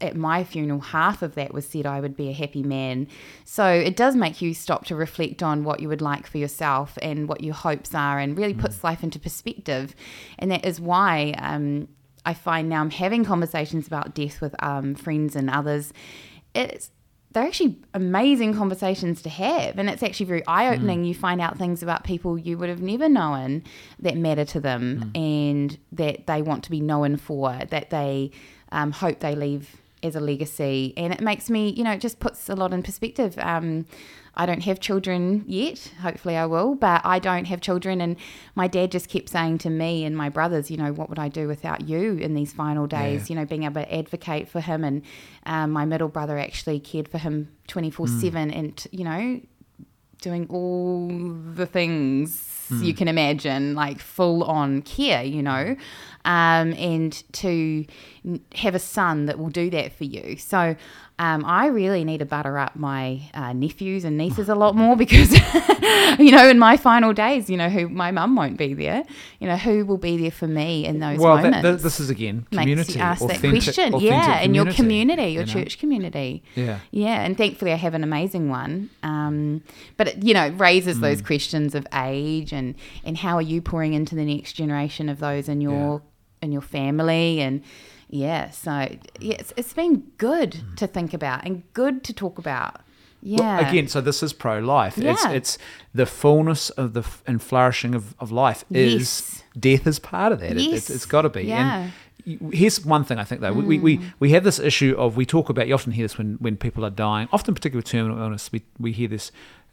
[0.00, 3.08] at my funeral half of that was said, I would be a happy man."
[3.44, 6.98] So it does make you stop to reflect on what you would like for yourself
[7.02, 9.94] and what your hopes are, and really puts life into perspective.
[10.38, 11.88] And that is why um,
[12.26, 15.92] I find now I'm having conversations about death with um, friends and others.
[16.54, 16.90] It's
[17.32, 21.04] they're actually amazing conversations to have, and it's actually very eye opening.
[21.04, 23.64] You find out things about people you would have never known
[23.98, 28.30] that matter to them, and that they want to be known for, that they
[28.70, 32.20] um, hope they leave as a legacy, and it makes me, you know, it just
[32.20, 33.36] puts a lot in perspective.
[33.38, 33.86] Um,
[34.36, 35.92] I don't have children yet.
[36.00, 38.00] Hopefully, I will, but I don't have children.
[38.00, 38.16] And
[38.54, 41.28] my dad just kept saying to me and my brothers, you know, what would I
[41.28, 43.28] do without you in these final days?
[43.30, 43.34] Yeah.
[43.34, 44.82] You know, being able to advocate for him.
[44.82, 45.02] And
[45.46, 49.40] um, my middle brother actually cared for him 24 7 and, you know,
[50.20, 55.76] doing all the things you can imagine, like full on care, you know,
[56.24, 57.84] um, and to
[58.54, 60.36] have a son that will do that for you.
[60.36, 60.76] So
[61.18, 64.96] um, I really need to butter up my uh, nephews and nieces a lot more
[65.04, 65.32] because,
[66.18, 69.04] you know, in my final days, you know, who my mum won't be there,
[69.38, 71.62] you know, who will be there for me in those well, moments.
[71.62, 72.92] that, th- this is again Makes community.
[72.94, 75.52] you ask that authentic- question, authentic yeah, in your community, your you know?
[75.62, 76.42] church community.
[76.56, 76.80] Yeah.
[76.90, 78.90] Yeah, and thankfully I have an amazing one.
[79.04, 79.62] Um,
[79.96, 81.26] but it, you know, it raises those Mm.
[81.26, 85.48] questions of age and and how are you pouring into the next generation of those
[85.48, 86.02] in your
[86.42, 87.62] in your family and
[88.08, 88.88] yeah, so
[89.20, 90.74] yeah, it's, it's been good hmm.
[90.76, 92.80] to think about and good to talk about.
[93.22, 94.98] Well, Yeah, again, so this is pro-life.
[94.98, 95.30] It's Yeah.
[95.30, 95.56] it's
[95.94, 99.42] the fullness of the f- and flourishing of, of life is Yes.
[99.58, 100.52] death is part of that.
[100.52, 100.72] It- Yes.
[100.74, 101.44] it's, it's got to be.
[101.44, 101.88] Yeah.
[102.26, 103.52] And here's one thing I think though.
[103.52, 104.04] We, we, we, hmm.
[104.20, 105.68] we have this issue of we talk about.
[105.68, 107.28] You often hear this when, when people are dying.
[107.32, 109.32] Often, particularly with terminal illness, we we hear this.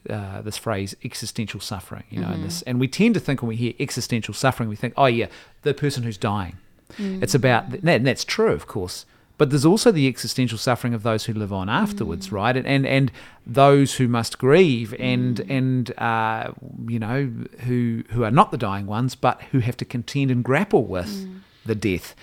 [0.09, 2.45] Uh, this phrase existential suffering, you know, and mm-hmm.
[2.45, 5.27] this, and we tend to think when we hear existential suffering, we think, oh yeah,
[5.61, 6.57] the person who's dying.
[6.97, 7.23] Mm.
[7.23, 9.05] It's about, and that's true, of course,
[9.37, 12.33] but there's also the existential suffering of those who live on afterwards, mm.
[12.33, 12.55] right?
[12.55, 13.11] And, and and
[13.45, 15.57] those who must grieve, and mm.
[15.57, 16.51] and uh,
[16.87, 17.31] you know
[17.61, 21.27] who who are not the dying ones, but who have to contend and grapple with
[21.65, 22.15] the death.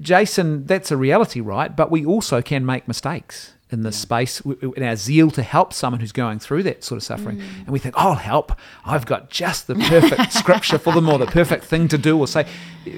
[0.00, 1.74] Jason, that's a reality, right?
[1.76, 5.42] But we also can make mistakes in this space w- w- in our zeal to
[5.42, 7.40] help someone who's going through that sort of suffering.
[7.40, 8.52] And we think, oh, I'll help.
[8.84, 12.26] I've got just the perfect scripture for them or the perfect thing to do or
[12.26, 12.46] say.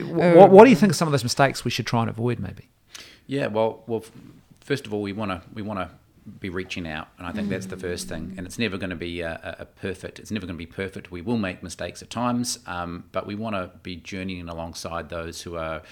[0.07, 2.39] What, what do you think are some of those mistakes we should try and avoid,
[2.39, 2.68] maybe?
[3.27, 4.05] Yeah, well, well,
[4.61, 5.91] first of all, we want to we want to
[6.41, 8.35] be reaching out, and I think that's the first thing.
[8.39, 10.18] And it's never going to be a, a- a perfect.
[10.18, 11.11] It's never going to be perfect.
[11.11, 15.43] We will make mistakes at times, um, but we want to be journeying alongside those
[15.43, 15.83] who are,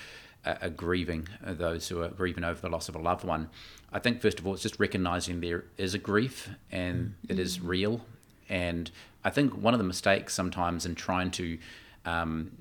[0.46, 3.50] are, are grieving, uh, those who are grieving over the loss of a loved one.
[3.92, 7.60] I think first of all, it's just recognizing there is a grief and it is
[7.60, 8.00] real.
[8.48, 8.90] And
[9.24, 11.58] I think one of the mistakes sometimes in trying to
[12.04, 12.52] um,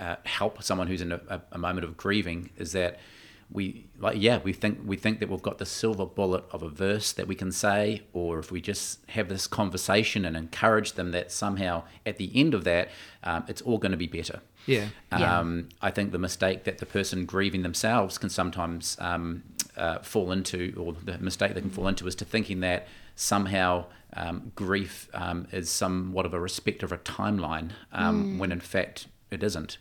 [0.00, 2.98] uh, help someone who's in a, a, a moment of grieving is that
[3.50, 6.68] we like yeah we think we think that we've got the silver bullet of a
[6.68, 11.12] verse that we can say or if we just have this conversation and encourage them
[11.12, 12.90] that somehow at the end of that
[13.24, 14.88] um, it's all going to be better Yeah.
[15.10, 15.38] Yeah.
[15.38, 19.42] um, I think the mistake that the person grieving themselves can sometimes um,
[19.78, 23.84] uh, fall into, or the mistake they can fall into, is to thinking that somehow
[24.14, 29.06] um, grief um, is somewhat of a respect of a timeline, um, when in fact
[29.30, 29.78] it isn't.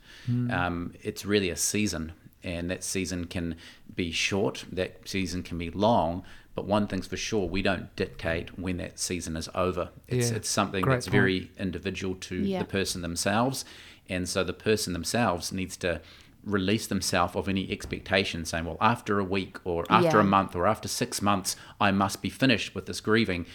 [0.51, 2.11] Um, it's really a season,
[2.43, 3.55] and that season can
[3.95, 6.23] be short, that season can be long.
[6.53, 9.89] But one thing's for sure, we don't dictate when that season is over.
[10.07, 11.11] It's, Yeah, it's something great that's point.
[11.11, 12.59] very individual to Yeah.
[12.59, 13.63] the person themselves.
[14.09, 16.01] And so the person themselves needs to
[16.47, 20.21] release themselves of any expectation, saying, "Well, after a week, or after Yeah.
[20.21, 23.45] a month, or after six months, I must be finished with this grieving."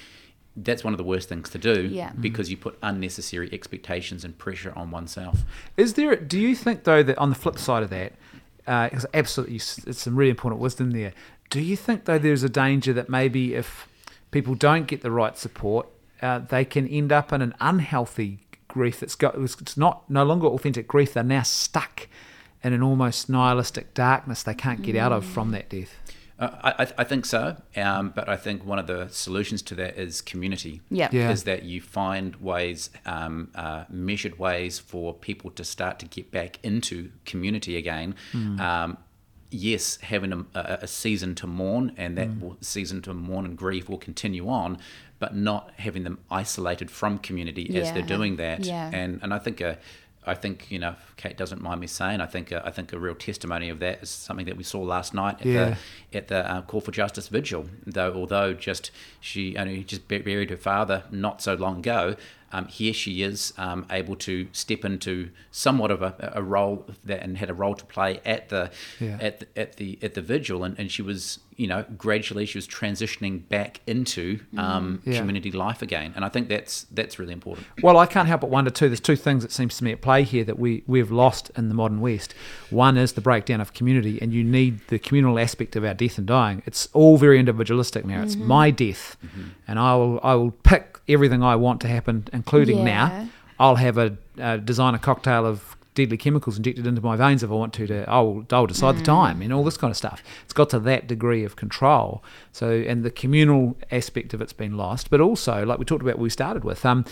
[0.54, 2.12] That's one of the worst things to do Yeah.
[2.20, 5.44] because you put unnecessary expectations and pressure on oneself.
[5.78, 6.14] Is there?
[6.14, 8.12] Do you think though that on the flip side of that,
[8.66, 11.12] because absolutely, it's some really important wisdom there.
[11.50, 13.88] Do you think though there's a danger that maybe if
[14.30, 15.88] people don't get the right support,
[16.20, 20.46] uh, they can end up in an unhealthy grief that's got it's not no longer
[20.46, 21.12] authentic grief.
[21.14, 22.08] They're now stuck
[22.64, 25.94] in an almost nihilistic darkness they can't get out of from that death.
[26.38, 29.74] Uh, I, I- I think so, um, but I think one of the solutions to
[29.76, 30.80] that is community.
[30.90, 31.08] Yeah.
[31.12, 31.30] Yeah.
[31.30, 36.30] Is that you find ways, um, uh, measured ways for people to start to get
[36.32, 38.14] back into community again.
[38.34, 38.96] Um,
[39.50, 43.56] yes, having a, a, a season to mourn, and that will, season to mourn and
[43.56, 44.78] grieve will continue on,
[45.18, 48.64] but not having them isolated from community as they're doing that.
[48.64, 48.90] Yeah.
[48.92, 49.78] And and I think a,
[50.24, 52.92] I think you know, if Kate doesn't mind me saying, I think a, I think
[52.92, 55.76] a real testimony of that is something that we saw last night at Yeah.
[56.12, 57.66] the at the uh, Call for Justice vigil.
[57.86, 62.16] Though although just she only just buried her father not so long ago,
[62.52, 67.22] um, here she is um, able to step into somewhat of a, a role that
[67.22, 68.70] and had a role to play at the
[69.00, 69.18] Yeah.
[69.20, 72.58] at the, at the at the vigil, and, and she was you know gradually she
[72.58, 74.58] was transitioning back into mm.
[74.58, 75.18] um, Yeah.
[75.20, 77.68] community life again, and I think that's that's really important.
[77.80, 78.88] Well, I can't help but wonder too.
[78.88, 81.68] There's two things that seems to me at play here that we we've lost in
[81.68, 82.34] the modern West.
[82.70, 86.18] One is the breakdown of community, and you need the communal aspect of our death
[86.18, 86.64] and dying.
[86.66, 88.22] It's all very individualistic now.
[88.22, 88.48] It's mm-hmm.
[88.48, 89.50] my death, mm-hmm.
[89.68, 92.84] and I will I will pick everything I want to happen, including Yeah.
[92.84, 93.28] now.
[93.60, 97.50] I'll have a, a design a cocktail of deadly chemicals injected into my veins if
[97.50, 97.86] I want to.
[97.86, 100.22] To I'll I'll decide the time and all this kind of stuff.
[100.44, 102.22] It's got to that degree of control.
[102.52, 106.18] So and the communal aspect of it's been lost, but also like we talked about,
[106.18, 107.04] we started with um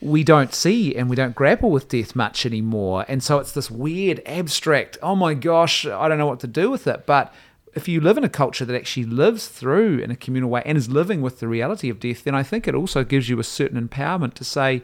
[0.00, 3.04] we don't see and we don't grapple with death much anymore.
[3.08, 6.70] And so it's this weird, abstract, oh my gosh, I don't know what to do
[6.70, 7.06] with it.
[7.06, 7.32] But
[7.74, 10.76] if you live in a culture that actually lives through in a communal way and
[10.76, 13.44] is living with the reality of death, then I think it also gives you a
[13.44, 14.82] certain empowerment to say,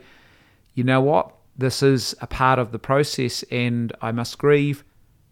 [0.75, 4.85] you know what, this is a part of the process and I must grieve,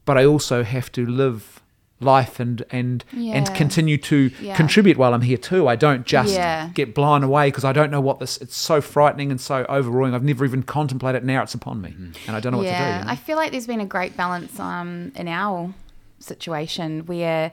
[0.05, 1.63] but I also have to live
[1.99, 4.55] life and and and continue to Yeah.
[4.55, 5.67] contribute while I'm here too.
[5.67, 6.69] I don't just Yeah.
[6.75, 8.37] get blown away because I don't know what this.
[8.39, 10.15] It's so frightening and so overruling.
[10.15, 11.23] I've never even contemplated.
[11.23, 11.25] it.
[11.27, 11.95] Now it's upon me,
[12.27, 12.75] and I don't know what to do.
[12.75, 13.11] yeah, you know?
[13.13, 15.73] I feel like there's been a great balance um, in our
[16.19, 17.51] situation where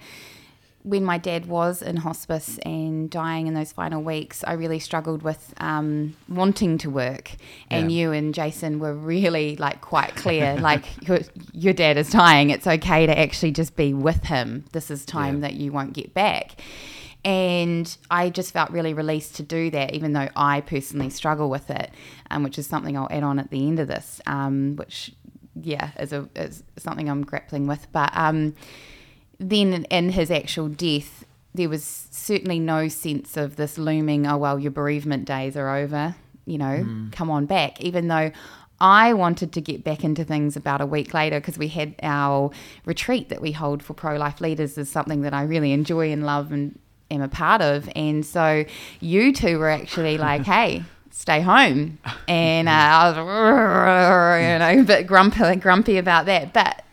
[0.84, 5.22] when my dad was in hospice and dying in those final weeks, I really struggled
[5.24, 7.32] with um, wanting to work.
[7.72, 7.98] And Yeah.
[8.02, 11.20] you and Jason were really like quite clear, like your,
[11.54, 12.50] your dad is dying.
[12.50, 14.66] It's okay to actually just be with him.
[14.74, 15.42] This is time Yeah.
[15.48, 16.56] that you won't get back.
[17.26, 21.70] And I just felt really released to do that, even though I personally struggle with
[21.70, 21.92] it,
[22.30, 25.14] um, which is something I'll add on at the end of this, um, which,
[25.56, 27.88] yeah, is, a, is something I'm grappling with.
[27.94, 28.56] But um,
[29.50, 34.60] then in his actual death, there was certainly no sense of this looming, oh, well,
[34.60, 36.16] your bereavement days are over,
[36.46, 38.32] you know, come on back, even though.
[38.82, 42.52] I wanted to get back into things about a week later because we had our
[42.84, 46.26] retreat that we hold for pro life leaders is something that I really enjoy and
[46.26, 46.78] love and
[47.10, 47.90] am a part of.
[47.96, 48.66] And so
[49.00, 52.00] you two were actually like, hey, stay home.
[52.28, 56.52] And uh, I was, you know, a bit grumpy, grumpy about that.
[56.52, 56.84] But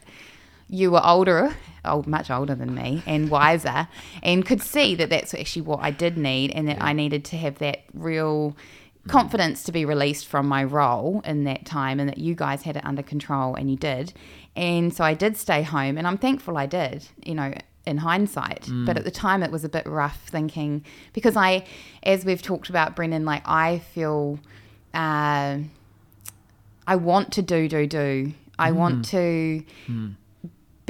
[0.68, 3.88] you were older, old, much older than me, and wiser,
[4.22, 7.36] and could see that that's actually what I did need, and that I needed to
[7.36, 8.56] have that real
[9.08, 12.76] confidence to be released from my role in that time, and that you guys had
[12.76, 14.12] it under control, and you did.
[14.56, 17.54] And so I did stay home, and I'm thankful I did, you know,
[17.86, 18.62] in hindsight.
[18.62, 18.86] Mm.
[18.86, 21.64] But at the time, it was a bit rough thinking because I,
[22.02, 24.38] as we've talked about, Brendan, like I feel.
[24.92, 25.58] Uh,
[26.86, 28.32] I want to do, do, do.
[28.58, 29.10] I want mm.
[29.10, 30.14] to mm.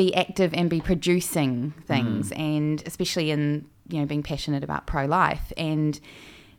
[0.01, 5.05] Be active and be producing things, and especially in you know being passionate about pro
[5.05, 5.53] life.
[5.59, 6.01] And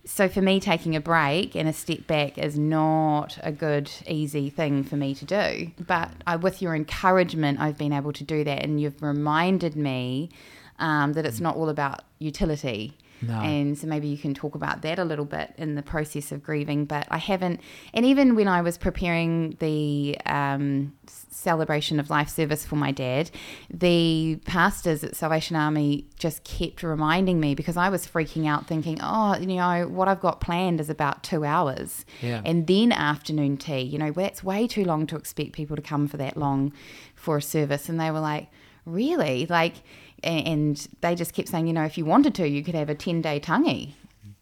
[0.05, 4.51] so for me, taking a break and a step back is not a good, easy
[4.51, 5.71] thing for me to do.
[5.79, 10.29] But I, with your encouragement, I've been able to do that, and you've reminded me
[10.77, 12.95] um, that it's not all about utility.
[13.23, 13.39] No.
[13.39, 16.43] And so maybe you can talk about that a little bit in the process of
[16.43, 16.85] grieving.
[16.85, 17.59] But I haven't,
[17.95, 20.93] and even when I was preparing the um,
[21.41, 23.31] celebration of life service for my dad,
[23.69, 28.99] the pastors at Salvation Army just kept reminding me because I was freaking out, thinking,
[29.01, 32.05] oh, you know, what I've got planned is about two hours.
[32.21, 32.41] Yeah.
[32.45, 36.07] And then afternoon tea, you know, that's way too long to expect people to come
[36.07, 36.73] for that long
[37.15, 37.89] for a service.
[37.89, 38.47] And they were like,
[38.85, 39.45] really?
[39.47, 39.75] Like,
[40.23, 42.95] and they just kept saying, you know, if you wanted to, you could have a
[42.95, 43.95] 10 day tangi.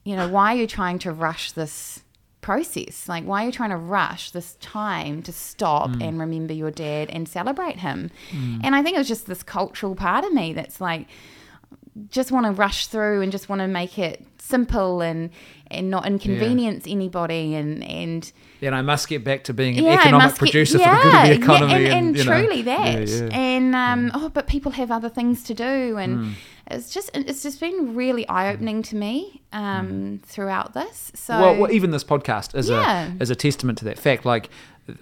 [0.03, 2.03] You know, why are you trying to rush this
[2.49, 3.07] process.
[3.13, 6.03] Like, why are you trying to rush this time to stop Mm.
[6.05, 7.99] and remember your dad and celebrate him?
[8.63, 11.03] And I think it was just this cultural part of me that's like,
[12.09, 15.29] just want to rush through and just want to make it simple and
[15.71, 18.31] and not inconvenience anybody and and
[18.61, 21.15] And I must get back to being an yeah, economic get- producer for the good
[21.15, 21.71] of the economy.
[21.71, 22.31] Yeah, and, and, you know.
[22.39, 23.07] truly that.
[23.07, 23.29] Yeah, yeah.
[23.49, 26.35] And um, oh, but people have other things to do, and
[26.69, 31.11] it's just it's just been really eye opening to me um, throughout this.
[31.15, 33.11] So well, well, even this podcast is Yeah.
[33.19, 34.25] a is a testament to that fact.
[34.25, 34.49] Like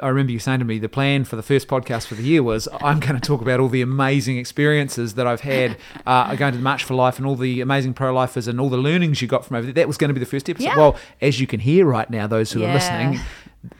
[0.01, 2.43] I remember you saying to me, the plan for the first podcast for the year
[2.43, 6.51] was I'm going to talk about all the amazing experiences that I've had uh, going
[6.51, 9.21] to the March for Life and all the amazing pro lifers and all the learnings
[9.21, 9.73] you got from over there.
[9.73, 10.65] That was going to be the first episode.
[10.65, 10.75] Yeah.
[10.77, 13.19] Well, as you can hear right now, those who are listening.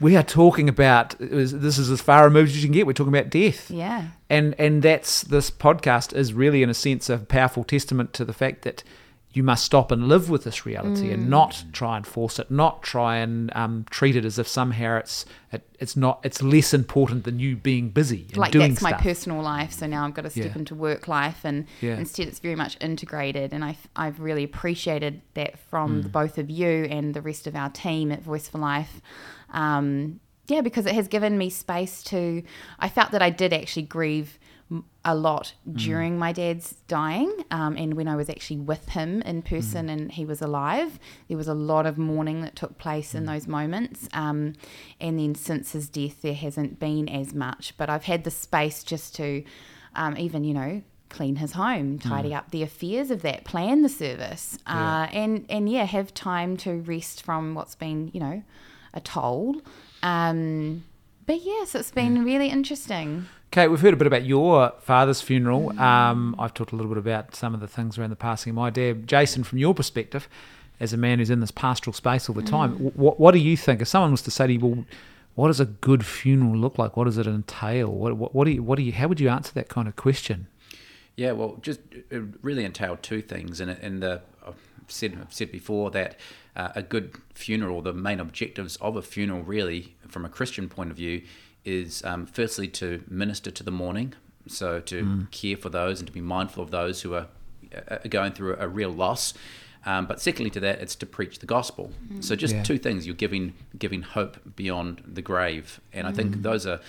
[0.00, 2.86] We are talking about this is as far removed as you can get.
[2.86, 7.08] We're talking about death, yeah, and and that's this podcast is really in a sense
[7.08, 8.82] a powerful testament to the fact that
[9.32, 11.14] you must stop and live with this reality Mm.
[11.14, 14.96] and not try and force it not try and um, treat it as if somehow
[14.98, 18.82] it's it, it's not it's less important than you being busy and like doing that's
[18.82, 19.72] my personal life.
[19.72, 20.58] So now I've got to step Yeah.
[20.58, 21.98] into work life, and Yeah.
[21.98, 23.52] instead it's very much integrated.
[23.52, 26.12] And I've I've really appreciated that from Mm.
[26.12, 29.00] both of you and the rest of our team at Voice for Life.
[29.50, 32.42] Um, yeah, because it has given me space to.
[32.78, 34.38] I felt that I did actually grieve
[35.04, 35.76] a lot Mm.
[35.78, 39.92] during my dad's dying, um, and when I was actually with him in person Mm.
[39.92, 43.16] and he was alive, there was a lot of mourning that took place Mm.
[43.16, 44.08] in those moments.
[44.12, 44.52] Um,
[45.00, 48.84] and then since his death, there hasn't been as much, but I've had the space
[48.84, 49.42] just to,
[49.96, 53.88] um, even you know, clean his home, tidy up the affairs of that, plan the
[53.88, 58.42] service, uh, and and yeah, have time to rest from what's been you know
[58.94, 59.56] a toll.
[60.02, 60.84] Um,
[61.26, 63.26] but yes, it's been really interesting.
[63.50, 65.78] Kate, we've heard a bit about your father's funeral.
[65.78, 68.56] Um, I've talked a little bit about some of the things around the passing of
[68.56, 69.06] my dad.
[69.06, 70.28] Jason, from your perspective,
[70.80, 73.56] as a man who's in this pastoral space all the time, what, what do you
[73.56, 73.80] think?
[73.80, 74.84] If someone was to say to you, well,
[75.34, 76.96] what does a good funeral look like?
[76.96, 77.90] What does it entail?
[77.90, 79.96] What, what, what do you, what do you, how would you answer that kind of
[79.96, 80.46] question?
[81.18, 81.80] Yeah, well, just
[82.10, 84.54] it really entailed two things, and and the I've
[84.86, 86.16] said I've said before that
[86.58, 90.90] uh, a good funeral, the main objectives of a funeral, really, from a Christian point
[90.90, 91.22] of view,
[91.64, 94.14] is um, firstly to minister to the mourning,
[94.46, 97.28] so to care for those and to be mindful of those who are
[97.88, 99.34] uh, going through a, real loss.
[99.86, 101.92] Um, but secondly to that, it's to preach the gospel.
[102.20, 102.62] So just Yeah.
[102.64, 106.80] two things: you're giving giving hope beyond the grave, and I think those are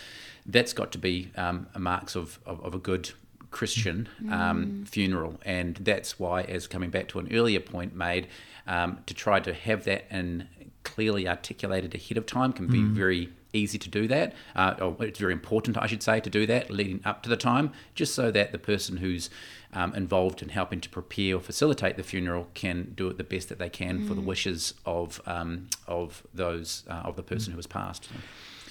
[0.45, 3.11] that's got to be um, marks of, of, of a good
[3.51, 8.27] Christian um, funeral, and that's why, as coming back to an earlier point made,
[8.67, 10.47] um, to try to have that and
[10.83, 14.33] clearly articulated ahead of time can be very easy to do that.
[14.55, 17.37] Uh, or it's very important, I should say, to do that leading up to the
[17.37, 19.29] time, just so that the person who's
[19.73, 23.49] um, involved in helping to prepare or facilitate the funeral can do it the best
[23.49, 27.57] that they can for the wishes of um, of those uh, of the person who
[27.57, 28.09] has passed.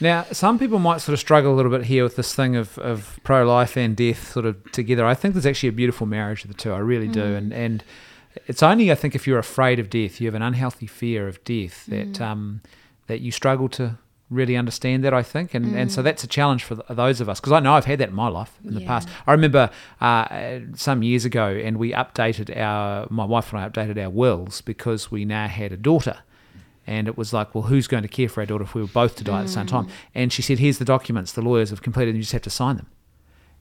[0.00, 2.78] Now, some people might sort of struggle a little bit here with this thing of,
[2.78, 5.04] of pro life and death sort of together.
[5.04, 6.72] I think there's actually a beautiful marriage of the two.
[6.72, 7.34] I really do.
[7.34, 7.82] And, and
[8.46, 11.42] it's only, I think, if you're afraid of death, you have an unhealthy fear of
[11.44, 12.60] death, that, um,
[13.06, 13.98] that you struggle to
[14.30, 15.54] really understand that, I think.
[15.54, 17.98] And, and so that's a challenge for those of us, because I know I've had
[18.00, 19.08] that in my life in the past.
[19.26, 19.70] I remember
[20.00, 24.60] uh, some years ago, and we updated our, my wife and I updated our wills
[24.60, 26.18] because we now had a daughter.
[26.86, 28.88] And it was like, well, who's going to care for our daughter if we were
[28.88, 29.88] both to die at the same time?
[30.14, 31.32] And she said, here's the documents.
[31.32, 32.86] The lawyers have completed, and you just have to sign them.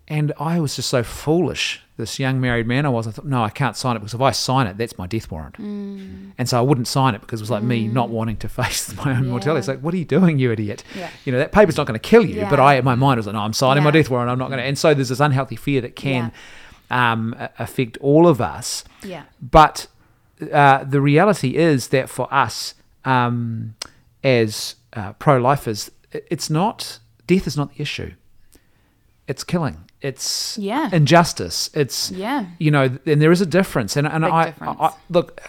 [0.10, 3.08] And I was just so foolish, this young married man I was.
[3.08, 5.30] I thought, no, I can't sign it because if I sign it, that's my death
[5.30, 5.58] warrant.
[5.58, 8.96] And so I wouldn't sign it because it was like me not wanting to face
[8.96, 9.60] my own mortality.
[9.60, 10.86] It's like, what are you doing, you idiot?
[10.96, 11.10] Yeah.
[11.26, 12.46] You know, that paper's not going to kill you.
[12.50, 14.30] But I, in my mind, was like, no, I'm signing my death warrant.
[14.30, 14.66] I'm not going to.
[14.66, 16.32] And so there's this unhealthy fear that can
[16.90, 18.86] um, affect all of us.
[19.04, 19.24] Yeah.
[19.42, 19.88] But
[20.54, 23.76] uh, the reality is that for us, um,
[24.24, 28.14] as uh, pro-lifers, it's not death is not the issue.
[29.28, 29.84] It's killing.
[30.02, 30.90] It's Yeah.
[30.94, 31.70] injustice.
[31.74, 32.46] It's Yeah.
[32.60, 33.96] you know, and there is a difference.
[33.98, 34.78] And and I, difference.
[34.80, 35.42] I look.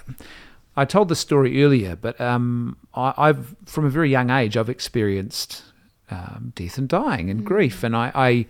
[0.76, 4.68] I told the story earlier, but um, I, I've from a very young age I've
[4.70, 5.62] experienced
[6.11, 8.46] um, death and dying and grief, and I, I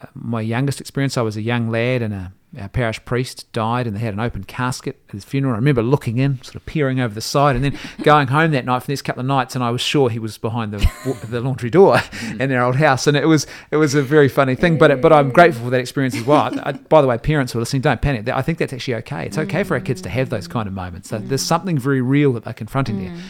[0.00, 3.86] uh, my youngest experience I was a young lad and a our parish priest died
[3.86, 5.54] and they had an open casket at his funeral.
[5.54, 8.64] I remember looking in, sort of peering over the side, and then going home that
[8.64, 11.16] night for the next couple of nights, and I was sure he was behind the
[11.28, 12.40] the laundry door mm.
[12.40, 14.78] in their old house, and it was it was a very funny thing.
[14.78, 16.50] But but I'm grateful for that experience as well.
[16.62, 18.28] I, by the way, parents who are listening, don't panic.
[18.28, 19.26] I think that's actually okay.
[19.26, 21.08] It's okay for our kids to have those kind of moments.
[21.08, 21.46] So there's mm.
[21.46, 23.10] something very real that they're confronting there.
[23.10, 23.20] Mm.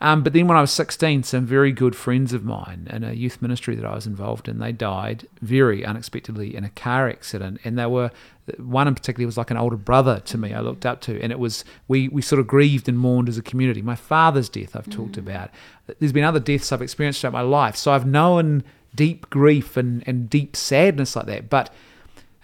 [0.00, 3.12] Um, but then when I was 16, some very good friends of mine in a
[3.12, 7.60] youth ministry that I was involved in, they died very unexpectedly in a car accident.
[7.64, 8.10] And they were,
[8.58, 11.20] one in particular was like an older brother to me I looked up to.
[11.22, 13.82] And it was, we, we sort of grieved and mourned as a community.
[13.82, 15.50] My father's death I've talked about.
[15.98, 17.76] There's been other deaths I've experienced throughout my life.
[17.76, 18.64] So I've known
[18.94, 21.50] deep grief and, and deep sadness like that.
[21.50, 21.72] But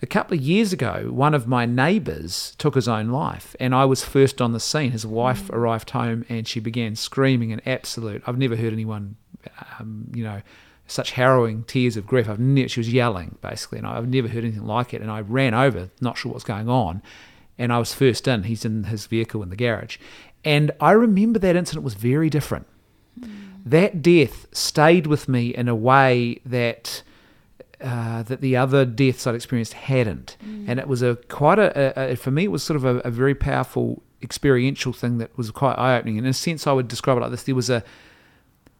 [0.03, 3.85] a couple of years ago, one of my neighbours took his own life, and I
[3.85, 4.93] was first on the scene.
[4.93, 8.23] His wife arrived home, and she began screaming in absolute.
[8.27, 9.17] I've never heard anyone,
[9.79, 10.41] um, you know,
[10.87, 12.29] such harrowing tears of grief.
[12.29, 12.69] I've never.
[12.69, 15.03] She was yelling basically, and I've never heard anything like it.
[15.03, 17.03] And I ran over, not sure what's going on,
[17.59, 18.45] and I was first in.
[18.45, 19.99] He's in his vehicle in the garage,
[20.45, 22.67] and I remember that incident was very different.
[23.67, 27.03] That death stayed with me in a way that
[27.83, 30.65] uh, that the other deaths I'd experienced hadn't, mm.
[30.69, 32.97] and it was a quite a, a, a for me it was sort of a,
[32.99, 36.17] a very powerful experiential thing that was quite eye opening.
[36.17, 37.83] In a sense, I would describe it like this: there was a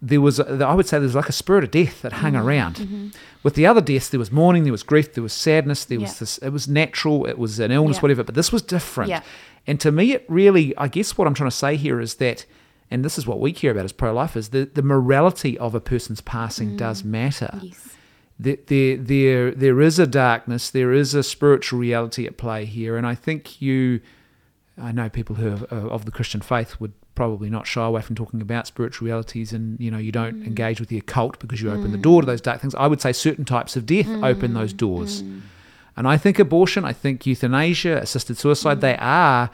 [0.03, 2.33] there was a, I would say there was like a spirit of death that hung
[2.33, 2.47] mm-hmm.
[2.47, 2.77] around.
[2.77, 3.09] Mm-hmm.
[3.43, 6.19] With the other deaths, there was mourning, there was grief, there was sadness, there was
[6.19, 6.39] this.
[6.39, 8.01] It was natural, it was an illness, Yeah.
[8.01, 8.25] whatever.
[8.25, 9.11] But this was different.
[9.11, 9.23] Yeah.
[9.67, 12.47] And to me, it really, I guess, what I'm trying to say here is that,
[12.91, 16.21] and this is what we care about as pro-lifers, the the morality of a person's
[16.21, 17.07] passing does mm.
[17.07, 17.97] matter Yes.
[18.41, 23.07] There, there, there, is a darkness, there is a spiritual reality at play here, and
[23.07, 24.01] I think you,
[24.81, 28.01] I know people who are uh, of the Christian faith would probably not shy away
[28.01, 30.47] from talking about spiritual realities, and you know you don't mm.
[30.47, 32.03] engage with the occult because you open the mm.
[32.03, 32.75] door to those dark things.
[32.77, 34.25] I would say certain types of death mm.
[34.25, 35.21] open those doors,
[35.97, 39.51] and I think abortion, I think euthanasia, assisted suicide, they are.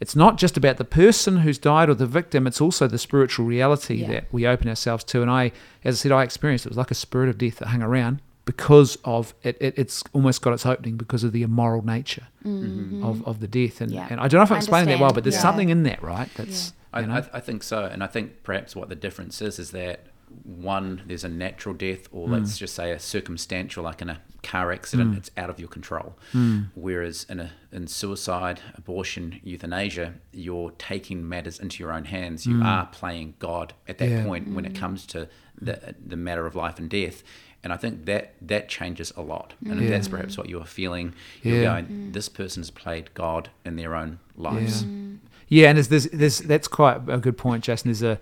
[0.00, 3.46] It's not just about the person who's died or the victim, it's also the spiritual
[3.46, 4.08] reality Yeah.
[4.08, 5.22] that we open ourselves to.
[5.22, 5.52] And I,
[5.84, 8.20] as I said, I experienced it was like a spirit of death that hung around
[8.44, 9.56] because of it.
[9.60, 13.80] it it's almost got its opening because of the immoral nature of, of the death.
[13.80, 13.98] And, Mm-hmm.
[13.98, 14.08] Yeah.
[14.10, 15.40] and I don't know if I'm explaining that well, but there's Yeah.
[15.42, 16.28] something in that, right?
[16.36, 19.40] That's I, you know, I, I think so, and I think perhaps what the difference
[19.42, 20.06] is is that
[20.42, 22.60] one, there's a natural death, or let's hmm.
[22.60, 25.16] just say a circumstantial, like in a car accident, hmm.
[25.16, 26.16] it's out of your control.
[26.32, 26.64] Hmm.
[26.74, 32.46] Whereas in a in suicide, abortion, euthanasia, you're taking matters into your own hands.
[32.46, 34.24] You are playing God at that Yeah.
[34.24, 35.28] point when it comes to
[35.60, 37.22] the the matter of life and death.
[37.62, 39.88] And I think that that changes a lot, and Yeah.
[39.88, 41.14] that's perhaps what you're feeling.
[41.42, 41.80] You're Yeah.
[41.80, 44.84] going, this person's played God in their own lives.
[45.48, 47.88] Yeah, and there's, there's, there's that's quite a good point, Jason.
[47.88, 48.18] There's a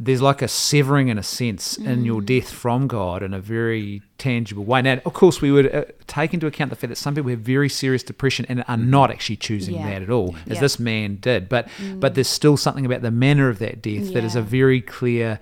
[0.00, 2.26] there's like a severing in a sense in your mm.
[2.26, 4.80] death from God in a very tangible way.
[4.80, 7.40] Now, of course, we would uh, take into account the fact that some people have
[7.40, 8.86] very serious depression and are mm.
[8.86, 9.90] not actually choosing Yeah.
[9.90, 10.60] that at all, as Yeah.
[10.60, 11.48] this man did.
[11.48, 12.14] But but mm.
[12.14, 15.40] there's still something about the manner of that death that is a very clear.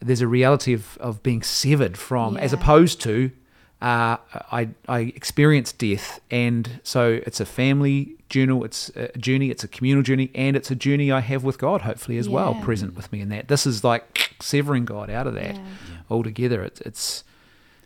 [0.00, 3.30] There's a reality of, of being severed from, as opposed to
[3.82, 4.16] uh,
[4.52, 9.68] I I experienced death, and so it's a family journal, it's a journey, it's a
[9.68, 13.12] communal journey, and it's a journey I have with God, hopefully as well, present with
[13.12, 13.48] me in that.
[13.48, 15.62] This is like severing God out of that Yeah.
[16.10, 16.62] altogether.
[16.62, 17.24] It's it's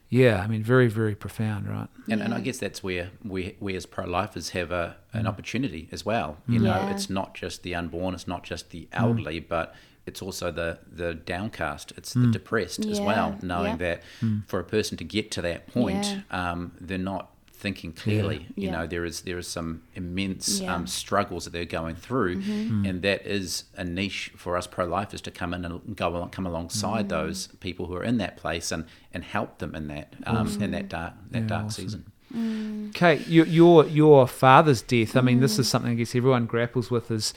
[0.08, 1.88] yeah, I mean, very very profound, right?
[2.08, 5.88] And, and I guess that's where we, we as pro lifers have a, an opportunity
[5.92, 6.38] as well.
[6.48, 6.90] You know, Yeah.
[6.90, 9.74] it's not just the unborn, it's not just the elderly, but
[10.06, 12.30] it's also the, the downcast, it's the hmm.
[12.30, 13.76] depressed as well, knowing yeah.
[13.76, 14.38] that hmm.
[14.46, 17.30] for a person to get to that point, um, they're not
[17.60, 18.46] thinking clearly.
[18.56, 18.70] You Yeah.
[18.72, 20.74] know, there is there is some immense um, Yeah.
[20.74, 22.68] um, struggles that they're going through, mm-hmm.
[22.80, 22.86] hmm.
[22.86, 26.30] and that is a niche for us pro lifers to come in and go along,
[26.30, 27.10] come alongside mm.
[27.10, 30.70] those people who are in that place and, and help them in that um, in
[30.70, 31.84] that dark that Yeah, dark awesome.
[31.84, 32.12] season.
[32.34, 32.94] Mm.
[32.94, 35.16] Kate, your your your father's death.
[35.16, 35.60] I mean, this mm.
[35.60, 37.10] is something I guess everyone grapples with.
[37.10, 37.34] Is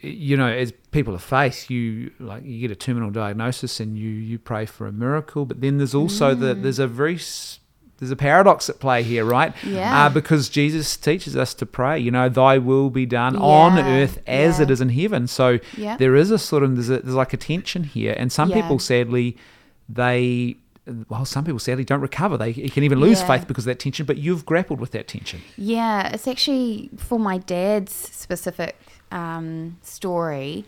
[0.00, 4.08] you know, as people of faith, you like you get a terminal diagnosis and you
[4.10, 7.18] you pray for a miracle, but then there's also the there's a very
[7.98, 9.52] there's a paradox at play here, right?
[9.64, 10.06] Yeah.
[10.06, 11.98] Uh, because Jesus teaches us to pray.
[11.98, 14.62] You know, Thy will be done on earth as yeah.
[14.64, 15.26] it is in heaven.
[15.26, 15.96] So Yeah.
[15.96, 18.62] there is a sort of there's a, there's like a tension here, and some Yeah.
[18.62, 19.36] people sadly
[19.88, 20.56] they
[21.08, 23.26] well some people sadly don't recover they can even lose Yeah.
[23.26, 27.18] faith because of that tension but you've grappled with that tension Yeah, it's actually for
[27.18, 28.76] my dad's specific
[29.10, 30.64] um, story.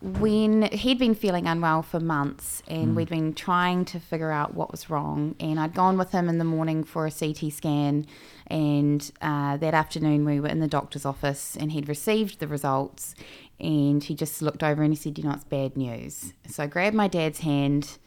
[0.00, 4.70] When he'd been feeling unwell for months and we'd been trying to figure out what
[4.70, 8.06] was wrong, and I'd gone with him in the morning for a CT scan,
[8.46, 13.16] and uh, that afternoon we were in the doctor's office and he'd received the results,
[13.58, 16.66] and he just looked over and he said, "You know, it's bad news." So I
[16.68, 17.98] grabbed my dad's hand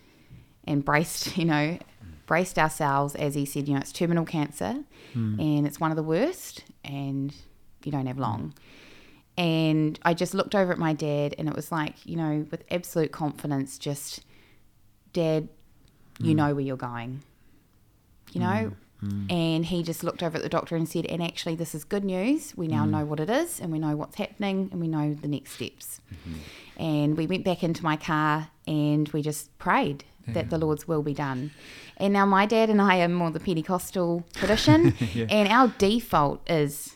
[0.66, 1.78] and braced, you know,
[2.26, 4.84] braced ourselves as he said, you know, it's terminal cancer
[5.42, 7.36] and it's one of the worst and
[7.84, 8.54] you don't have long.
[9.42, 12.64] And I just looked over at my dad and it was like, you know, with
[12.70, 14.20] absolute confidence, just,
[15.14, 15.50] Dad,
[16.20, 16.36] you mm.
[16.36, 17.24] know where you're going.
[18.34, 18.44] You mm.
[18.44, 18.72] know,
[19.04, 19.32] mm.
[19.32, 22.06] And he just looked over at the doctor and said, And actually, this is good
[22.06, 22.56] news.
[22.56, 25.28] We now know what it is, and we know what's happening, and we know the
[25.28, 26.02] next steps.
[26.14, 26.84] Mm-hmm.
[26.84, 31.02] And we went back into my car and we just prayed that the Lord's will
[31.02, 31.50] be done.
[31.98, 34.94] And now my dad and I are more the Pentecostal tradition,
[35.32, 36.96] and our default is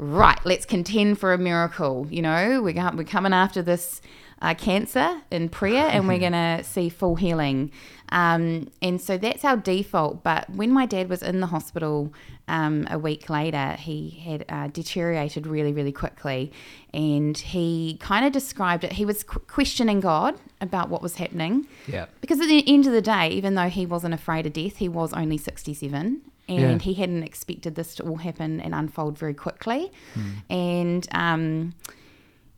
[0.00, 2.06] right, let's contend for a miracle.
[2.10, 4.00] You know, we're, we're coming after this
[4.42, 7.70] uh, cancer in prayer and we're going to see full healing.
[8.08, 10.24] Um, and so that's our default.
[10.24, 12.12] But when my dad was in the hospital
[12.48, 16.50] um, a week later, he had uh, deteriorated really, really quickly.
[16.94, 21.66] And he kind of described it, he was qu- questioning God about what was happening.
[21.86, 22.06] Yeah.
[22.22, 24.88] Because at the end of the day, even though he wasn't afraid of death, he
[24.88, 26.78] was only 67 and Yeah.
[26.78, 29.90] he hadn't expected this to all happen and unfold very quickly.
[30.50, 31.74] And um,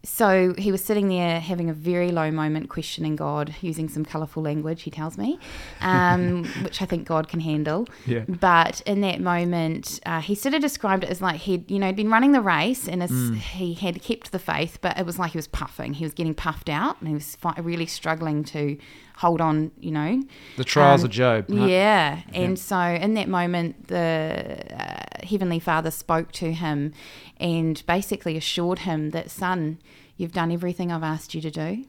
[0.05, 4.43] so he was sitting there having a very low moment, questioning God, using some colourful
[4.43, 5.39] language, he tells me,
[5.81, 7.87] um, which I think God can handle.
[8.05, 8.25] Yeah.
[8.29, 11.93] But in that moment, uh, he sort of described it as like he'd, you know,
[11.93, 15.33] been running the race and his, he had kept the faith, but it was like
[15.33, 15.95] he was puffing.
[15.95, 18.77] He was getting puffed out and he was fi- really struggling to
[19.23, 20.23] hold on, you know.
[20.57, 21.47] The trials Um, of Job.
[21.49, 21.71] right?
[21.71, 22.21] Yeah.
[22.35, 26.93] And so in that moment, the uh, Heavenly Father spoke to him
[27.39, 29.79] and basically assured him that, son,
[30.17, 31.85] you've done everything I've asked you to do.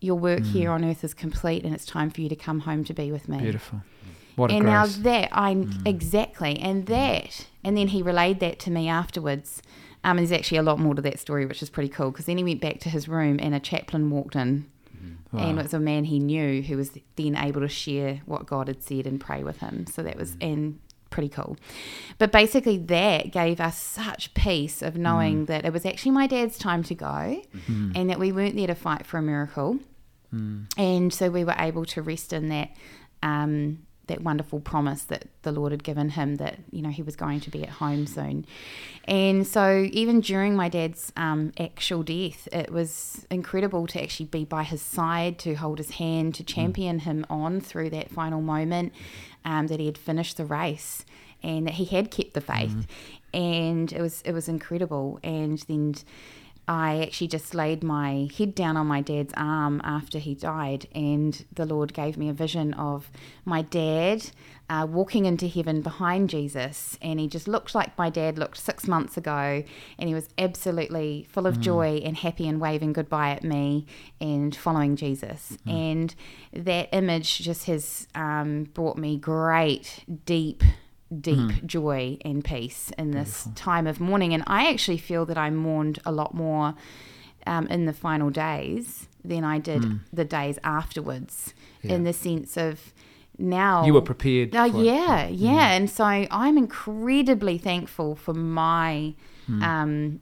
[0.00, 0.52] Your work Mm.
[0.52, 3.10] here on earth is complete and it's time for you to come home to be
[3.12, 3.38] with me.
[3.38, 3.82] Beautiful.
[4.36, 5.86] What a and now that I Mm.
[5.86, 9.62] exactly, and that, and then he relayed that to me afterwards.
[10.02, 12.10] Um, and there's actually a lot more to that story, which is pretty cool.
[12.10, 14.66] Because then he went back to his room, and a chaplain walked in,
[15.04, 15.38] Mm-hmm.
[15.38, 18.68] and it was a man he knew who was then able to share what God
[18.68, 19.86] had said and pray with him.
[19.86, 20.18] So that Mm.
[20.18, 20.78] was and
[21.10, 21.56] pretty cool.
[22.18, 25.46] But basically, that gave us such peace of knowing Mm.
[25.46, 27.06] that it was actually my dad's time to go,
[27.54, 27.92] Mm-hmm.
[27.94, 29.78] and that we weren't there to fight for a miracle.
[30.34, 30.66] Mm.
[30.76, 32.70] And so we were able to rest in that
[33.22, 37.16] um, that wonderful promise that the Lord had given him that you know he was
[37.16, 38.46] going to be at home soon.
[39.06, 44.44] And so even during my dad's um, actual death, it was incredible to actually be
[44.44, 48.92] by his side, to hold his hand, to champion him on through that final moment
[49.44, 51.04] um, that he had finished the race
[51.42, 52.86] and that he had kept the faith.
[53.32, 55.18] And it was it was incredible.
[55.22, 55.94] And then
[56.66, 61.44] I actually just laid my head down on my dad's arm after he died, and
[61.52, 63.10] the Lord gave me a vision of
[63.44, 64.30] my dad
[64.70, 66.98] uh, walking into heaven behind Jesus.
[67.02, 69.62] And he just looked like my dad looked six months ago,
[69.98, 73.86] and he was absolutely full of joy and happy and waving goodbye at me
[74.20, 75.58] and following Jesus.
[75.66, 76.14] And
[76.52, 80.62] that image just has um, brought me great, deep
[81.20, 81.66] deep mm-hmm.
[81.66, 84.34] joy and peace in this time of mourning.
[84.34, 86.74] And I actually feel that I mourned a lot more
[87.46, 90.00] um, in the final days than I did mm.
[90.12, 92.92] the days afterwards, in the sense of
[93.38, 94.54] now You were prepared.
[94.54, 94.84] Oh for it.
[94.84, 95.34] yeah, mm-hmm.
[95.34, 99.14] yeah, and so I'm incredibly thankful for my
[99.48, 99.62] mm.
[99.62, 100.20] um,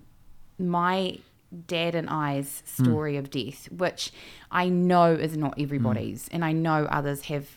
[0.58, 1.18] my
[1.66, 2.84] dad and I's mm.
[2.84, 4.12] story of death, which
[4.50, 7.48] I know is not everybody's, and I know others have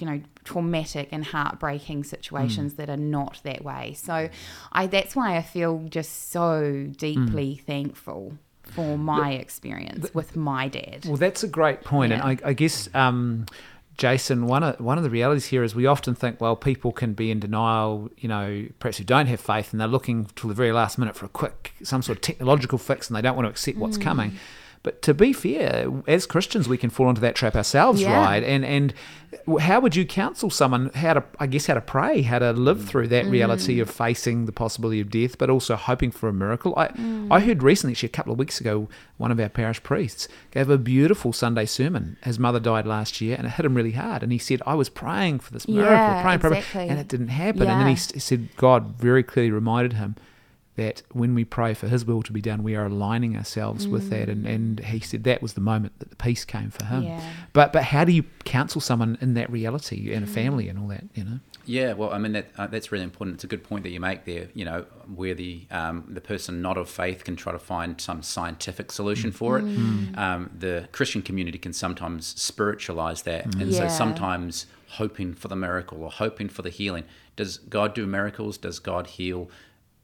[0.00, 2.76] you know traumatic and heartbreaking situations mm.
[2.76, 3.94] that are not that way.
[3.94, 4.28] So
[4.72, 7.64] I that's why I feel just so deeply mm.
[7.64, 11.04] thankful for my experience with my dad.
[11.04, 12.26] Well, that's a great point, Yeah.
[12.26, 13.46] and I, I guess, um,
[13.96, 17.12] Jason, one of one of the realities here is we often think, well, people can
[17.12, 20.54] be in denial, you know, perhaps who don't have faith, and they're looking till the
[20.54, 23.46] very last minute for a quick, some sort of technological fix, and they don't want
[23.46, 24.02] to accept what's mm.
[24.02, 24.36] coming.
[24.82, 28.16] But to be fair, as Christians, we can fall into that trap ourselves, Yeah.
[28.16, 28.42] right?
[28.42, 28.94] And and
[29.60, 32.86] how would you counsel someone how to, I guess, how to pray, how to live
[32.88, 33.30] through that mm.
[33.30, 36.72] reality of facing the possibility of death, but also hoping for a miracle?
[36.78, 37.28] I mm.
[37.30, 40.70] I heard recently, actually a couple of weeks ago, one of our parish priests gave
[40.70, 42.16] a beautiful Sunday sermon.
[42.24, 44.22] His mother died last year, and it hit him really hard.
[44.22, 47.28] And he said, "I was praying for this miracle, Yeah, praying, praying, and it didn't
[47.28, 50.16] happen." And then he, he said, God very clearly reminded him
[50.76, 54.08] that when we pray for his will to be done, we are aligning ourselves with
[54.10, 54.28] that.
[54.28, 57.02] And, and he said that was the moment that the peace came for him.
[57.02, 57.20] Yeah.
[57.52, 60.88] But but how do you counsel someone in that reality and a family and all
[60.88, 61.40] that, you know?
[61.66, 63.36] Yeah, well, I mean that uh, that's really important.
[63.36, 64.48] It's a good point that you make there.
[64.54, 68.22] You know, where the um, the person not of faith can try to find some
[68.22, 69.64] scientific solution for it.
[70.16, 76.02] Um, the Christian community can sometimes spiritualize that, and so sometimes hoping for the miracle
[76.02, 77.04] or hoping for the healing.
[77.36, 78.58] Does God do miracles?
[78.58, 79.48] Does God heal?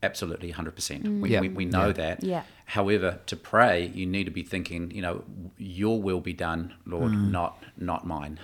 [0.06, 1.02] Absolutely, hundred percent.
[1.22, 1.40] We, Yeah.
[1.42, 2.16] we we know that.
[2.22, 2.42] Yeah.
[2.76, 5.16] However, to pray, you need to be thinking, you know,
[5.58, 6.62] your will be done,
[6.94, 7.52] Lord, not
[7.90, 8.34] not mine.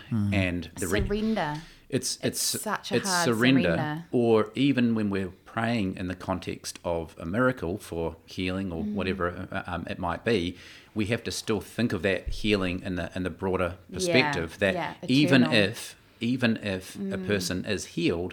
[0.44, 1.50] And the re- Surrender.
[1.96, 4.04] it's it's such a it's hard surrender, surrender.
[4.12, 8.94] or even when we're praying in the context of a miracle for healing or Mm.
[8.98, 10.56] whatever uh, um, it might be,
[10.98, 14.48] we have to still think of that healing in the in the broader perspective.
[14.64, 15.42] that yeah, even.
[15.42, 15.54] Mm.
[15.68, 15.78] if
[16.20, 16.84] even if
[17.16, 18.32] a person is healed,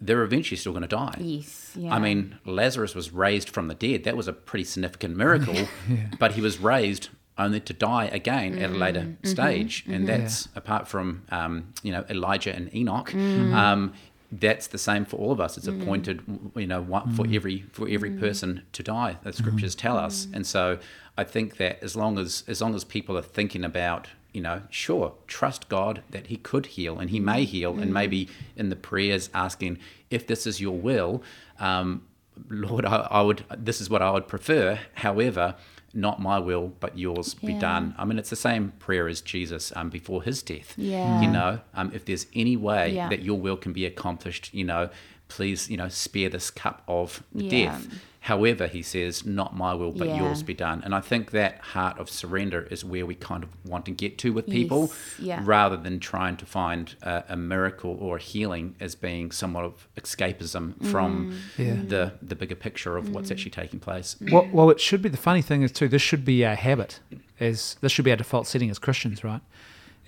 [0.00, 1.14] they're eventually still going to die.
[1.20, 1.72] Yes.
[1.76, 1.94] Yeah.
[1.94, 4.04] I mean, Lazarus was raised from the dead.
[4.04, 5.54] That was a pretty significant miracle,
[5.88, 6.06] yeah.
[6.18, 9.26] but he was raised only to die again at a later Mm-hmm.
[9.26, 13.10] stage, and that's apart from um, you know Elijah and Enoch.
[13.12, 13.52] Mm.
[13.54, 13.92] Um,
[14.32, 15.56] that's the same for all of us.
[15.58, 16.22] It's appointed,
[16.54, 17.34] you know, one, for Mm.
[17.34, 19.16] every for every person to die.
[19.22, 20.78] The scriptures tell us, and so
[21.18, 24.62] I think that as long as as long as people are thinking about you know,
[24.70, 28.76] sure, trust God that He could heal and He may heal, and maybe in the
[28.76, 29.78] prayers asking,
[30.10, 31.22] if this is Your will,
[31.58, 32.02] um,
[32.48, 33.44] Lord, I, I would.
[33.56, 34.78] This is what I would prefer.
[34.94, 35.56] However,
[35.92, 37.94] not my will, but Yours be done.
[37.98, 40.74] I mean, it's the same prayer as Jesus um, before His death.
[40.78, 41.20] Yeah.
[41.20, 43.08] You know, um, if there's any way Yeah.
[43.08, 44.88] that Your will can be accomplished, you know,
[45.28, 47.50] please, you know, spare this cup of Yeah.
[47.50, 47.88] death.
[48.24, 50.18] However, he says, not my will, but Yeah.
[50.18, 50.82] yours be done.
[50.84, 54.18] And I think that heart of surrender is where we kind of want to get
[54.18, 55.40] to with people Yes, yeah.
[55.42, 59.88] rather than trying to find a, a miracle or a healing as being somewhat of
[59.96, 61.34] escapism from Mm.
[61.58, 61.74] Yeah.
[61.88, 64.16] the, the bigger picture of what's actually taking place.
[64.30, 65.08] Well, well, it should be.
[65.08, 65.88] The funny thing is too.
[65.88, 67.00] This should be our habit.
[67.40, 69.40] As this should be our default setting as Christians, right?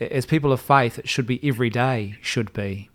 [0.00, 2.16] As people of faith, it should be every day.
[2.20, 2.90] Should be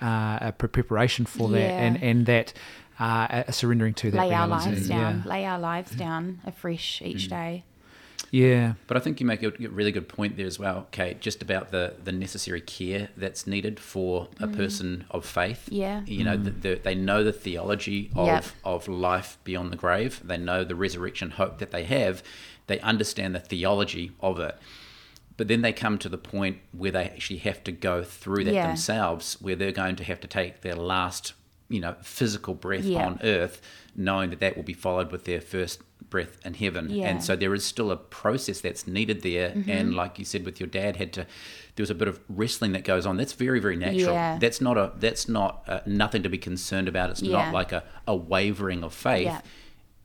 [0.00, 1.78] uh, a preparation for that, Yeah.
[1.84, 2.52] and and that
[2.98, 4.70] uh, a surrendering to that lay our reality.
[4.70, 5.22] lives down.
[5.24, 5.30] Yeah.
[5.30, 7.06] Lay our lives down afresh Mm.
[7.06, 7.64] each day.
[8.30, 8.74] yeah.
[8.86, 11.42] But I think you make a a really good point there as well, Kate, just
[11.42, 15.68] about the, the necessary care that's needed for a person of faith.
[15.70, 15.76] Mm.
[15.78, 16.00] Yeah.
[16.06, 18.44] You know, the, the, they know the theology of, Yep.
[18.64, 22.22] of life beyond the grave, they know the resurrection hope that they have,
[22.68, 24.56] they understand the theology of it.
[25.36, 28.54] But then they come to the point where they actually have to go through that
[28.54, 28.66] Yeah.
[28.68, 31.32] themselves, where they're going to have to take their last,
[31.72, 33.06] you know, physical breath Yeah.
[33.06, 33.60] on earth,
[33.96, 36.90] knowing that that will be followed with their first breath in heaven.
[36.90, 37.08] Yeah.
[37.08, 39.50] And so there is still a process that's needed there.
[39.50, 39.70] Mm-hmm.
[39.70, 41.26] And like you said, with your dad, had to
[41.74, 43.16] there was a bit of wrestling that goes on.
[43.16, 44.12] That's very very natural.
[44.14, 44.38] Yeah.
[44.38, 47.10] That's not a that's not uh, nothing to be concerned about.
[47.10, 47.38] It's Yeah.
[47.44, 49.24] not like a, a wavering of faith.
[49.26, 49.40] Yeah.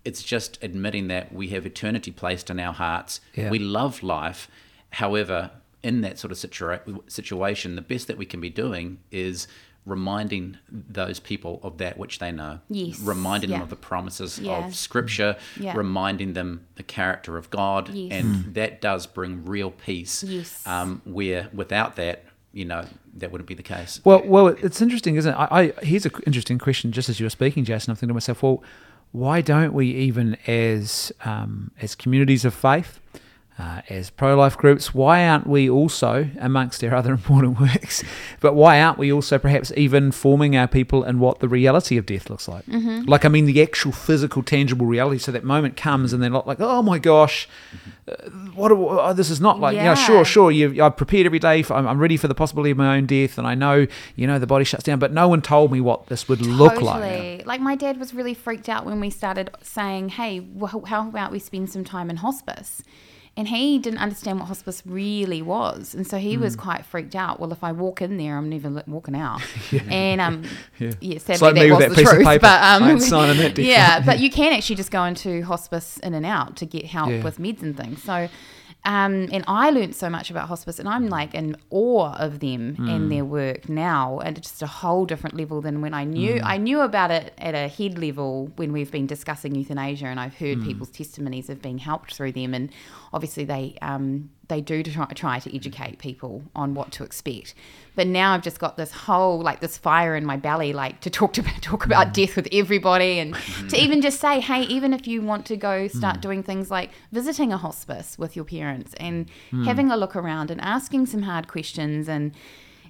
[0.05, 3.19] It's just admitting that we have eternity placed in our hearts.
[3.35, 3.49] Yeah.
[3.49, 4.47] We love life.
[4.91, 5.51] However,
[5.83, 9.47] in that sort of situa- situation, the best that we can be doing is
[9.87, 12.59] reminding those people of that which they know.
[12.69, 14.67] Yes, Reminding them of the promises Yeah.
[14.67, 15.73] of Scripture, Yeah.
[15.75, 18.11] reminding them the character of God, Yes.
[18.11, 20.23] and that does bring real peace.
[20.23, 20.61] Yes.
[20.67, 22.85] Um, where without that, you know,
[23.15, 24.01] that wouldn't be the case.
[24.03, 25.37] Well, well, it's interesting, isn't it?
[25.37, 26.91] I, I here's an interesting question.
[26.91, 28.63] Just as you were speaking, Jason, I'm thinking to myself, well,
[29.11, 32.99] why don't we even as um, as communities of faith,
[33.59, 38.03] uh, as pro-life groups, why aren't we also amongst our other important works?
[38.39, 42.05] But why aren't we also perhaps even forming our people in what the reality of
[42.05, 42.65] death looks like?
[42.65, 43.09] Mm-hmm.
[43.09, 45.17] Like, I mean, the actual physical, tangible reality.
[45.17, 47.49] So that moment comes, and they're not like, oh my gosh,
[48.07, 48.71] uh, what?
[48.71, 51.63] Oh, this is not like, you know, sure, sure, you, I've prepared every day.
[51.63, 54.27] For, I'm, I'm ready for the possibility of my own death, and I know, you
[54.27, 54.99] know, the body shuts down.
[54.99, 57.01] But no one told me what this would look like.
[57.01, 57.43] Totally.
[57.43, 61.31] Like my dad was really freaked out when we started saying, "Hey, wh- how about
[61.31, 62.83] we spend some time in hospice?"
[63.37, 66.61] And he didn't understand what hospice really was, and so he was Hmm.
[66.61, 67.39] quite freaked out.
[67.39, 69.41] Well, if I walk in there, I'm never walking out.
[69.91, 70.43] And um,
[70.79, 70.91] Yeah.
[70.99, 72.25] yeah, sadly like that was that the piece of truth.
[72.27, 72.41] paper.
[72.41, 74.05] But um, I signing that, yeah, definitely.
[74.07, 77.23] but you can actually just go into hospice in and out to get help Yeah.
[77.23, 78.01] with meds and things.
[78.01, 78.27] So.
[78.87, 82.75] Um, and I learned so much about hospice, and I'm like in awe of them
[82.75, 82.89] Hmm.
[82.89, 86.35] and their work now, and just a whole different level than when I knew.
[86.39, 86.45] Hmm.
[86.55, 90.35] I knew about it at a head level when we've been discussing euthanasia, and I've
[90.37, 90.45] Hmm.
[90.45, 92.69] heard people's testimonies of being helped through them, and
[93.13, 95.55] obviously they um, they do try, try to mm.
[95.55, 97.53] educate people on what to expect.
[97.95, 101.09] But now I've just got this whole like this fire in my belly, like to
[101.09, 102.13] talk to talk about mm.
[102.13, 103.73] death with everybody, and to mm.
[103.73, 107.51] even just say, hey, even if you want to go start doing things like visiting
[107.51, 109.29] a hospice with your parents and
[109.65, 112.33] having a look around and asking some hard questions and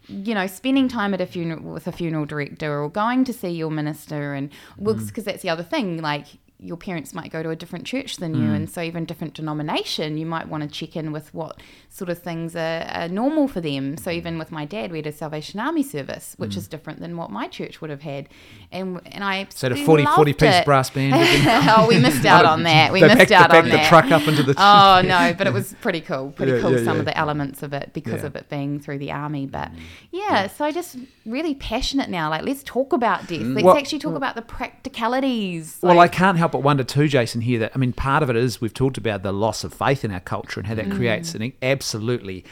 [0.09, 3.49] you know, spending time at a funeral with a funeral director or going to see
[3.49, 4.49] your minister, and
[4.81, 6.27] because that's the other thing, like
[6.59, 8.53] your parents might go to a different church than you, hmm.
[8.53, 12.19] and so even different denomination, you might want to check in with what sort of
[12.19, 13.97] things are, are normal for them.
[13.97, 14.15] So mm.
[14.15, 16.57] even with my dad, we had a Salvation Army service, which mm.
[16.57, 18.29] is different than what my church would have had,
[18.71, 20.65] and and I So the we 40, 40 piece it.
[20.65, 21.13] brass band.
[21.69, 22.91] oh, we missed out on that.
[22.91, 23.83] We missed out on that.
[23.83, 24.53] the truck up into the.
[24.57, 26.31] Oh no, but it was pretty cool.
[26.31, 26.71] Pretty Yeah, cool.
[26.71, 26.99] yeah, some yeah.
[26.99, 29.45] of the elements of it because of it being through the army.
[29.45, 29.79] But mm.
[30.11, 32.29] yeah, so I just really passionate now.
[32.29, 33.41] Like, let's talk about death.
[33.41, 35.79] Let's Well- actually talk about the practicalities.
[35.81, 38.35] Well, I can't help but wonder too, Jason, here that, I mean, part of it
[38.35, 41.35] is we've talked about the loss of faith in our culture and how that creates
[41.35, 41.41] an
[41.87, 42.43] absolutely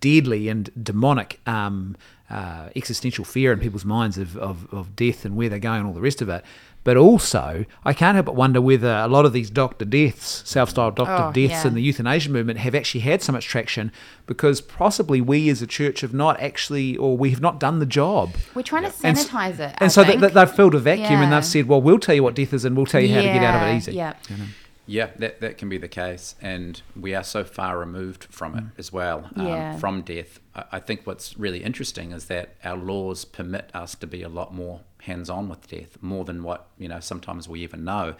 [0.00, 1.96] deadly and demonic um,
[2.30, 5.86] uh, existential fear in people's minds of, of, of death and where they're going and
[5.86, 6.44] all the rest of it.
[6.84, 10.96] But also, I can't help but wonder whether a lot of these doctor deaths, self-styled
[10.96, 11.68] doctor Oh, deaths yeah.
[11.68, 13.90] in the euthanasia movement have actually had so much traction
[14.26, 17.86] because possibly we as a church have not actually, or we have not done the
[17.86, 18.34] job.
[18.54, 19.74] We're trying to And sanitize it.
[19.78, 20.20] And I so think.
[20.20, 22.66] th- they've filled a vacuum and they've said, well, we'll tell you what death is
[22.66, 23.92] and we'll tell you how to get out of it easy.
[23.92, 24.12] Yeah.
[24.28, 24.44] You know?
[24.86, 26.34] Yeah, that, that can be the case.
[26.42, 29.76] And we are so far removed from it as well, um, Yeah.
[29.78, 30.40] from death.
[30.54, 34.28] I, I think what's really interesting is that our laws permit us to be a
[34.28, 38.14] lot more hands on with death, more than what, you know, sometimes we even know.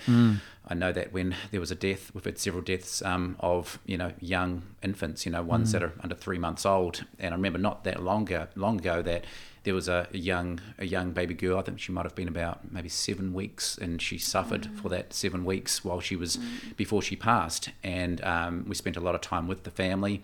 [0.66, 3.96] I know that when there was a death, we've had several deaths um, of, you
[3.96, 7.04] know, young infants, you know, ones that are under three months old.
[7.18, 9.24] And I remember not that long ago, long ago that
[9.64, 11.58] there was a, a young a young baby girl.
[11.58, 15.12] I think she might have been about maybe seven weeks, and she suffered for that
[15.12, 16.38] seven weeks while she was
[16.76, 17.70] before she passed.
[17.82, 20.22] And um, we spent a lot of time with the family.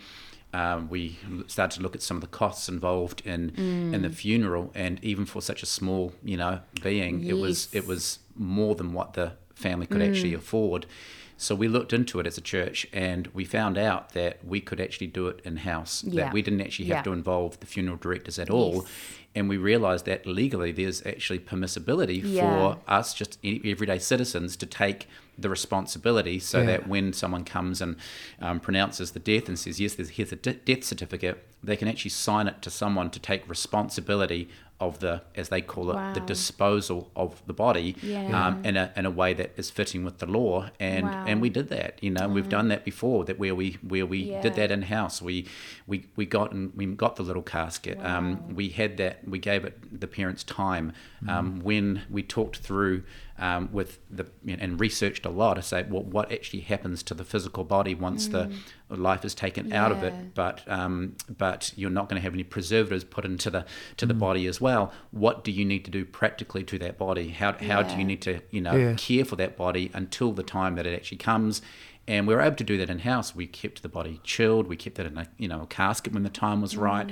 [0.53, 1.17] Um, we
[1.47, 3.51] started to look at some of the costs involved in
[3.95, 7.87] in the funeral, and even for such a small you know being, it was it
[7.87, 10.87] was more than what the family could actually afford.
[11.37, 14.79] So we looked into it as a church, and we found out that we could
[14.79, 16.05] actually do it in house.
[16.05, 16.25] Yeah.
[16.25, 17.03] That we didn't actually have Yeah.
[17.05, 18.75] to involve the funeral directors at all.
[18.75, 18.85] Yes.
[19.35, 22.41] And we realised that legally there's actually permissibility Yeah.
[22.75, 25.07] for us, just e- everyday citizens, to take
[25.39, 26.67] the responsibility so Yeah.
[26.67, 27.97] that when someone comes and
[28.41, 31.87] um, pronounces the death and says, yes, there's, here's a de- death certificate, they can
[31.89, 34.49] actually sign it to someone to take responsibility
[34.81, 38.47] of the, as they call it, the disposal of the body Yeah.
[38.47, 40.71] um, in, a, in a way that is fitting with the law.
[40.81, 41.25] And, Wow.
[41.29, 41.99] and we did that.
[42.03, 43.27] You know, we've done that before.
[43.27, 44.41] That where we where we Yeah.
[44.41, 45.21] did that in house.
[45.21, 45.47] We
[45.87, 47.99] we we got and we got the little casket.
[48.03, 49.20] Um, we had that.
[49.27, 50.93] We gave it the parents time
[51.29, 53.03] um, when we talked through
[53.39, 57.25] um, with the and researched a lot to say well, what actually happens to the
[57.25, 58.51] physical body once the
[58.91, 60.15] life is taken out of it.
[60.35, 63.65] But um, but you're not going to have any preservatives put into the
[63.97, 64.93] to the body as well.
[65.11, 67.29] What do you need to do practically to that body?
[67.31, 68.95] How how do you need to you know Yeah.
[68.95, 71.63] care for that body until the time that it actually comes.
[72.09, 73.37] And we were able to do that in house.
[73.37, 74.67] We kept the body chilled.
[74.67, 77.09] We kept it in a you know a casket when the time was right.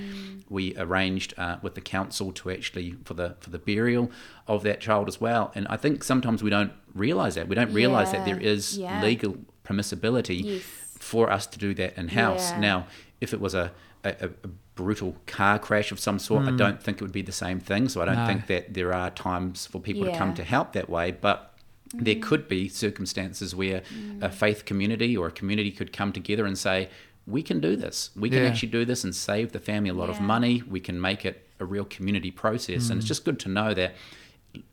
[0.49, 4.11] We arranged uh, with the council to actually for the for the burial
[4.49, 5.53] of that child as well.
[5.55, 7.47] And I think sometimes we don't realize that.
[7.49, 10.63] We don't realize that there is Yeah, legal permissibility Yes.
[10.99, 12.51] for us to do that in house.
[12.53, 12.61] Yeah.
[12.61, 12.87] Now,
[13.21, 13.71] if it was a,
[14.05, 17.33] a, a brutal car crash of some sort, I don't think it would be the
[17.33, 17.89] same thing.
[17.89, 18.27] So I don't No.
[18.27, 21.13] think that there are times for people to come to help that way.
[21.13, 21.48] But
[21.95, 23.79] there could be circumstances where
[24.21, 24.35] a mm.
[24.35, 26.89] faith community or a community could come together and say,
[27.27, 28.11] we can do this.
[28.17, 28.49] We can Yeah.
[28.49, 30.63] actually do this and save the family a lot of money.
[30.69, 32.89] We can make it a real community process.
[32.91, 33.09] And it's mm.
[33.09, 33.95] just good to know that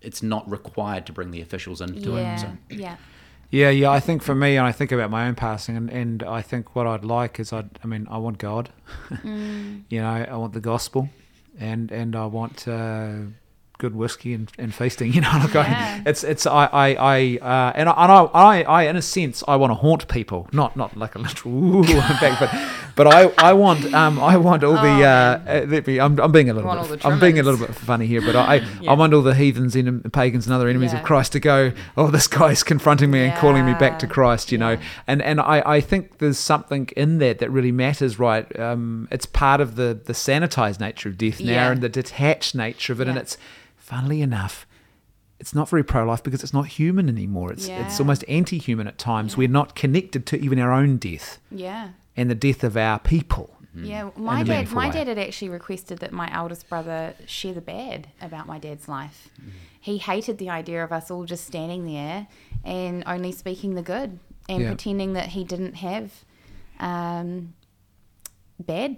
[0.02, 2.36] it's not required to bring the officials into yeah.
[2.36, 2.40] it.
[2.40, 2.48] So.
[2.70, 2.96] Yeah.
[3.52, 3.92] Yeah, yeah.
[3.92, 6.76] I think for me, and I think about my own passing, and, and I think
[6.76, 8.70] what I'd like is, I'd, I mean, I want God.
[9.24, 9.84] Mm.
[9.90, 11.10] you know, I want the gospel,
[11.60, 13.18] and and I want uh,
[13.86, 15.10] good whiskey and, and feasting.
[15.16, 16.02] You know, like Yeah.
[16.06, 17.16] I, it's it's I I, I
[17.52, 18.22] uh, and I, and I,
[18.52, 21.84] I I in a sense I want to haunt people, not not like a literal
[22.24, 22.50] back, but
[23.00, 26.14] but I I want um I want all the Oh, uh, uh let me, I'm
[26.20, 28.56] I'm being a little bit I'm being a little bit funny here, but I I,
[28.82, 28.92] Yeah.
[28.92, 31.72] I want all the heathens and pagans and other enemies of Christ to go.
[31.98, 34.52] Oh, this guy's confronting me and calling me back to Christ.
[34.54, 34.78] You know,
[35.08, 38.46] and and I, I think there's something in that that really matters, right?
[38.60, 41.72] Um, it's part of the the sanitized nature of death now Yeah.
[41.72, 43.38] and the detached nature of it, and it's
[43.86, 44.66] funnily enough.
[45.40, 47.52] It's not very pro-life because it's not human anymore.
[47.52, 49.38] It's it's almost anti-human at times.
[49.38, 51.90] We're not connected to even our own death Yeah.
[52.18, 53.52] and the death of our people.
[53.76, 53.86] Mm-hmm.
[53.86, 54.94] Yeah, my dad, my way.
[54.94, 59.30] dad had actually requested that my eldest brother share the bad about my dad's life.
[59.40, 59.50] Mm-hmm.
[59.82, 62.28] He hated the idea of us all just standing there
[62.64, 64.18] and only speaking the good
[64.50, 64.70] and Yeah.
[64.70, 66.24] pretending that he didn't have
[66.80, 67.54] um,
[68.60, 68.98] bad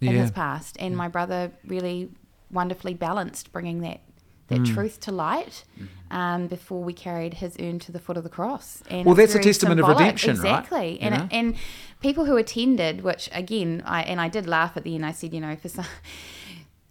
[0.00, 0.22] in Yeah.
[0.22, 0.76] his past.
[0.80, 0.98] And mm.
[0.98, 2.10] my brother really
[2.50, 4.00] wonderfully balanced bringing that
[4.48, 4.74] that Mm.
[4.74, 5.64] truth to light
[6.10, 8.82] um, before we carried his urn to the foot of the cross.
[8.90, 10.00] And Well, that's a testament of symbolic.
[10.00, 10.58] redemption, right?
[10.60, 11.00] exactly.
[11.00, 11.54] And and
[12.00, 15.04] people who attended, which again, I and I did laugh at the end.
[15.06, 15.86] I said, you know, for some.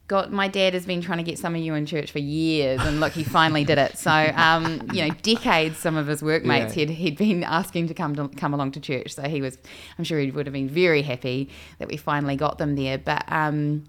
[0.07, 2.81] God, my dad has been trying to get some of you in church for years,
[2.81, 3.97] and look, he finally did it.
[3.97, 5.77] So, um, you know, decades.
[5.77, 6.81] Some of his workmates Yeah.
[6.87, 9.13] had he'd been asking to come to come along to church.
[9.15, 9.57] So he was,
[9.97, 11.49] I'm sure he would have been very happy
[11.79, 12.97] that we finally got them there.
[12.97, 13.85] But um,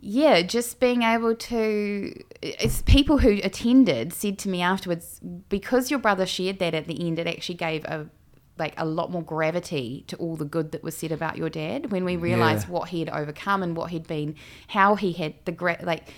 [0.00, 5.98] yeah, just being able to, it's people who attended said to me afterwards, because your
[6.00, 8.08] brother shared that at the end, it actually gave a
[8.58, 11.92] like a lot more gravity to all the good that was said about your dad
[11.92, 12.72] when we realized Yeah.
[12.74, 14.34] what he had overcome and what he'd been,
[14.66, 16.08] how he had the gra- like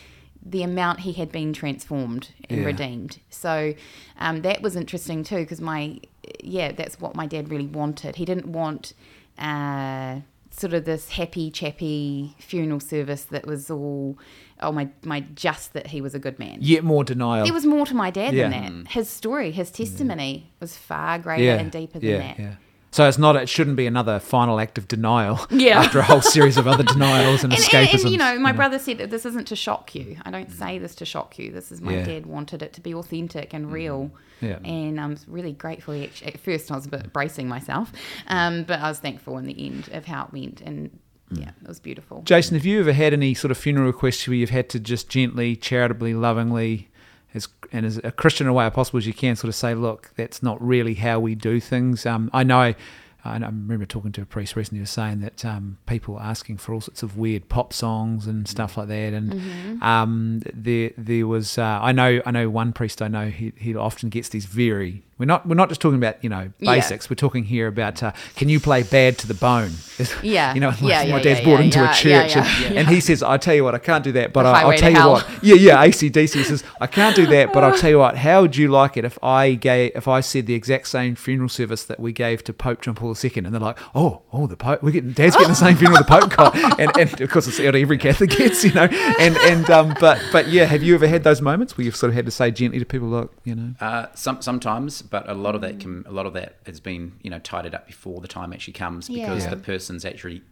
[0.43, 2.65] the amount he had been transformed and Yeah.
[2.66, 3.19] redeemed.
[3.28, 3.74] So
[4.19, 6.01] um, that was interesting too because my
[6.43, 8.16] yeah, that's what my dad really wanted.
[8.16, 8.94] He didn't want.
[9.39, 10.20] Uh,
[10.51, 14.18] sort of this happy chappy funeral service that was all
[14.60, 16.59] oh my my just that he was a good man.
[16.60, 17.44] Yet more denial.
[17.44, 18.48] There was more to my dad Yeah.
[18.48, 18.72] than that.
[18.72, 18.85] Hmm.
[18.86, 22.59] His story, his testimony was far greater yeah, and deeper than yeah, that.
[22.92, 23.36] So it's not.
[23.36, 25.38] It shouldn't be another final act of denial.
[25.50, 25.80] Yeah.
[25.80, 27.92] After a whole series of other denials and, And, escapisms.
[27.92, 30.16] and, and, you know, my brother said that this isn't to shock you.
[30.24, 31.52] I don't say this to shock you.
[31.52, 32.04] This is my Yeah.
[32.04, 34.10] dad wanted it to be authentic and real.
[34.40, 34.58] Yeah.
[34.64, 35.94] And I'm really grateful.
[36.02, 37.92] Actually, at first, I was a bit bracing myself,
[38.28, 40.60] um, but I was thankful in the end of how it went.
[40.62, 40.98] And
[41.30, 42.22] yeah, it was beautiful.
[42.22, 45.08] Jason, have you ever had any sort of funeral requests where you've had to just
[45.08, 46.88] gently, charitably, lovingly,
[47.35, 49.55] as and as a Christian in a way as possible as you can, sort of
[49.55, 52.07] say, look, that's not really how we do things.
[52.07, 52.59] Um, I know.
[52.61, 52.74] I
[53.23, 56.57] I remember talking to a priest recently who was saying that um, people are asking
[56.57, 59.82] for all sorts of weird pop songs and stuff like that, and Mm-hmm.
[59.82, 63.77] um, there there was uh, I know I know one priest I know he he
[63.77, 66.74] often gets these very we're not we're not just talking about you know Yeah.
[66.74, 67.09] basics.
[67.10, 69.70] We're talking here about uh, can you play bad to the bone?
[70.22, 70.55] Yeah.
[70.55, 72.66] you know my, Yeah, my yeah, dad's yeah, brought yeah, into yeah, a church yeah,
[72.68, 74.78] and, and he says I tell you what I can't do that but I, I'll
[74.78, 75.12] tell you hell.
[75.12, 75.28] what.
[75.42, 78.56] Yeah yeah ACDC says I can't do that but I'll tell you what how would
[78.56, 82.01] you like it if I gave if I said the exact same funeral service that
[82.01, 84.90] we gave to Pope John Paul II and they're like oh oh the Pope we're
[84.92, 87.74] getting Dad's getting the same funeral the Pope got and, and of course it's what
[87.76, 88.84] every Catholic gets you know?
[88.84, 92.09] And and um but but yeah have you ever had those moments where you've sort
[92.09, 93.74] of had to say gently to people look you know?
[93.82, 97.12] Uh, some sometimes, but a lot of that can a lot of that has been
[97.23, 99.51] you know tidied up before the time actually comes because Yeah.
[99.51, 100.43] the person's actually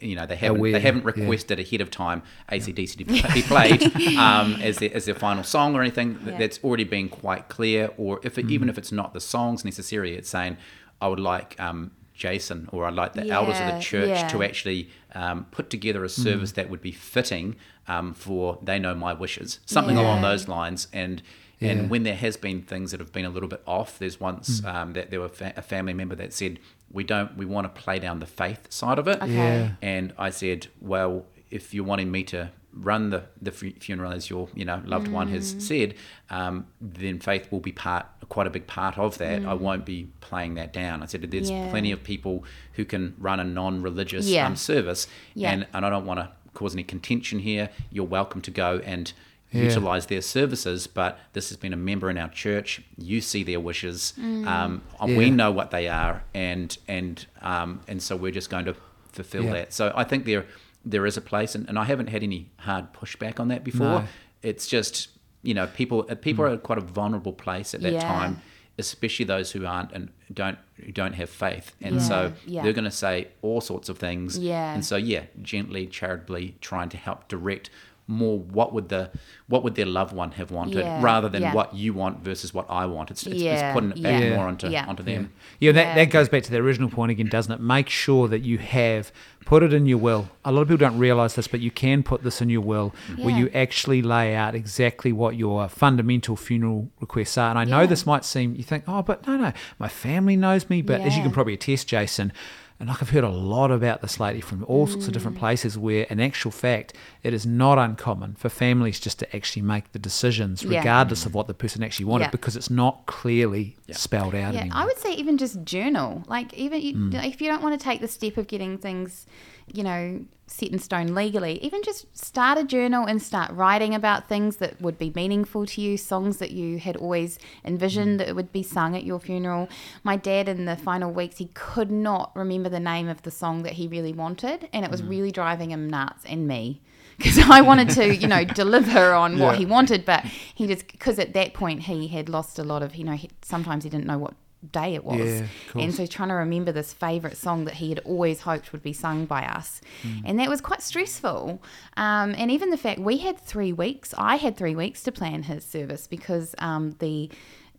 [0.00, 1.12] you know they haven't Aware, they haven't yeah.
[1.22, 3.82] requested ahead of time ACDC to be be played
[4.18, 6.18] um, as their as their final song or anything.
[6.26, 6.36] Yeah.
[6.36, 7.90] that's already been quite clear.
[7.96, 8.50] Or if it, Mm.
[8.50, 10.56] even if it's not the songs necessarily it's saying
[11.00, 14.88] I would like um, Jason or I'd like the elders of the church to actually
[15.14, 16.22] um, put together a Mm.
[16.24, 17.54] service that would be fitting
[17.86, 19.60] um, for they know my wishes.
[19.64, 20.88] Something along those lines.
[20.92, 21.22] And
[21.60, 21.70] Yeah.
[21.72, 24.64] and when there has been things that have been a little bit off, there's once
[24.64, 26.58] um, that there were fa- a family member that said,
[26.92, 29.32] "We don't, we want to play down the faith side of it." Okay.
[29.34, 29.70] Yeah.
[29.82, 34.30] And I said, "Well, if you're wanting me to run the the fu- funeral as
[34.30, 35.62] your you know loved one has Mm.
[35.62, 35.94] said,
[36.30, 39.44] um, then faith will be part, quite a big part of that.
[39.44, 41.64] I won't be playing that down." I said, "There's Mm.
[41.64, 41.70] Yeah.
[41.70, 42.44] plenty of people
[42.74, 44.46] who can run a non-religious Yeah.
[44.46, 45.50] um, service, Yeah.
[45.50, 47.70] and and I don't want to cause any contention here.
[47.90, 49.12] You're welcome to go and."
[49.50, 49.62] Yeah.
[49.64, 52.82] utilize their services, but this has been a member in our church.
[52.98, 54.12] You see their wishes.
[54.18, 55.16] Um, Yeah.
[55.16, 58.74] We know what they are, and and um, and so we're just going to
[59.12, 59.52] fulfill Yeah.
[59.52, 59.72] that.
[59.72, 60.44] So I think there
[60.84, 63.86] there is a place, and, and I haven't had any hard pushback on that before.
[64.00, 64.04] No.
[64.42, 65.08] It's just
[65.42, 68.00] you know people uh, people are at quite a vulnerable place at that Yeah.
[68.02, 68.42] time,
[68.76, 72.00] especially those who aren't and don't who don't have faith, and Yeah.
[72.02, 72.62] so Yeah.
[72.64, 74.38] they're going to say all sorts of things.
[74.38, 74.74] Yeah.
[74.74, 77.70] and so yeah, gently, charitably trying to help direct
[78.08, 79.10] more what would the
[79.48, 81.54] what would their loved one have wanted Yeah, rather than yeah.
[81.54, 83.10] what you want versus what I want.
[83.10, 84.36] It's, it's, it's putting it back yeah.
[84.36, 84.86] more onto Yeah.
[84.86, 85.30] onto them.
[85.60, 85.94] yeah that, Yeah.
[85.94, 87.60] that goes back to the original point again, doesn't it?
[87.60, 89.12] Make sure that you have
[89.44, 90.28] put it in your will.
[90.44, 92.94] A lot of people don't realize this, but you can put this in your will
[93.16, 97.50] where you actually lay out exactly what your fundamental funeral requests are.
[97.50, 100.68] And I know this might seem, you think, oh, but no, no, my family knows
[100.68, 100.82] me.
[100.82, 102.32] But as you can probably attest, Jason,
[102.80, 105.40] and like I've heard a lot about this lately from all sorts of different Mm.
[105.40, 106.94] places where, in actual fact,
[107.24, 110.78] it is not uncommon for families just to actually make the decisions Yeah.
[110.78, 112.30] regardless of what the person actually wanted Yeah.
[112.30, 113.96] because it's not clearly Yeah.
[113.96, 114.78] spelled out Yeah, anymore.
[114.80, 116.22] I would say even just journal.
[116.28, 117.24] Like even you, Mm.
[117.26, 119.26] if you don't want to take the step of getting things,
[119.74, 124.28] you know, set in stone legally, even just start a journal and start writing about
[124.28, 128.26] things that would be meaningful to you, songs that you had always envisioned Mm.
[128.26, 129.68] that would be sung at your funeral.
[130.04, 133.62] My dad in the final weeks, he could not remember the name of the song
[133.64, 134.92] that he really wanted, and it Mm.
[134.92, 136.80] was really driving him nuts and me.
[137.18, 139.58] Because I wanted to, you know, deliver on what Yeah.
[139.58, 140.24] he wanted, but
[140.54, 143.28] he just because at that point he had lost a lot of, you know, he,
[143.42, 144.34] sometimes he didn't know what
[144.72, 145.46] day it was, Yeah,
[145.82, 148.92] and so trying to remember this favorite song that he had always hoped would be
[148.92, 150.22] sung by us, Mm.
[150.26, 151.62] and that was quite stressful.
[151.96, 155.44] Um, and even the fact we had three weeks, I had three weeks to plan
[155.44, 157.30] his service because um, the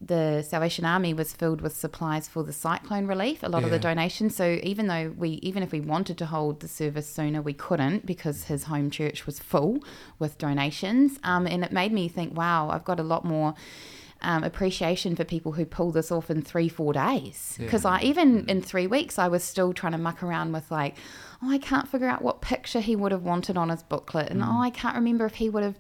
[0.02, 3.78] the Salvation Army was filled with supplies for the cyclone relief, a lot of the
[3.80, 4.34] donations.
[4.34, 8.06] So even though we, even if we wanted to hold the service sooner, we couldn't
[8.06, 9.80] because his home church was full
[10.18, 11.20] with donations.
[11.26, 13.56] Um, and it made me think, wow, I've got a lot more
[14.22, 17.56] um, appreciation for people who pull this off in three, four days.
[17.58, 20.96] Because I even in three weeks, I was still trying to muck around with like,
[21.42, 24.44] oh, I can't figure out what picture he would have wanted on his booklet, and
[24.44, 25.80] oh, I can't remember if he would have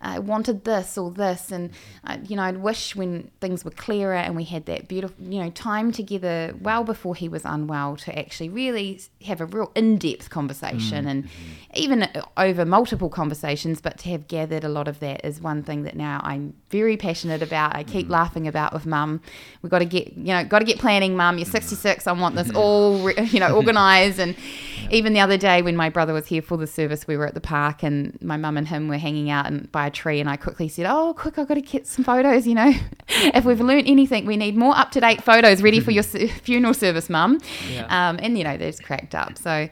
[0.00, 1.70] I wanted this or this, and
[2.04, 5.42] uh, you know, I'd wish when things were clearer and we had that beautiful, you
[5.42, 10.30] know, time together well before he was unwell to actually really have a real in-depth
[10.30, 11.10] conversation, Mm.
[11.10, 11.28] and
[11.74, 13.80] even uh, over multiple conversations.
[13.80, 16.96] But to have gathered a lot of that is one thing that now I'm very
[16.96, 17.74] passionate about.
[17.76, 17.88] I Mm.
[17.88, 19.20] keep laughing about with Mum.
[19.62, 21.38] We've got to get, you know, got to get planning, Mum.
[21.38, 21.52] You're Mm.
[21.52, 22.06] 66.
[22.06, 24.18] I want this all, re- you know, organised.
[24.20, 24.36] And
[24.90, 27.34] even the other day when my brother was here for the service, we were at
[27.34, 30.20] the park and my mum and him were hanging out and by a tree.
[30.20, 31.38] And I quickly said, "Oh, quick!
[31.38, 32.46] I've got to get some photos.
[32.46, 32.72] You know,
[33.08, 36.02] if we've learnt anything, we need more up to date photos ready for your
[36.42, 37.40] funeral service, Mum."
[37.70, 37.86] Yeah.
[37.86, 39.36] Um, and you know, they just cracked up.
[39.36, 39.68] So.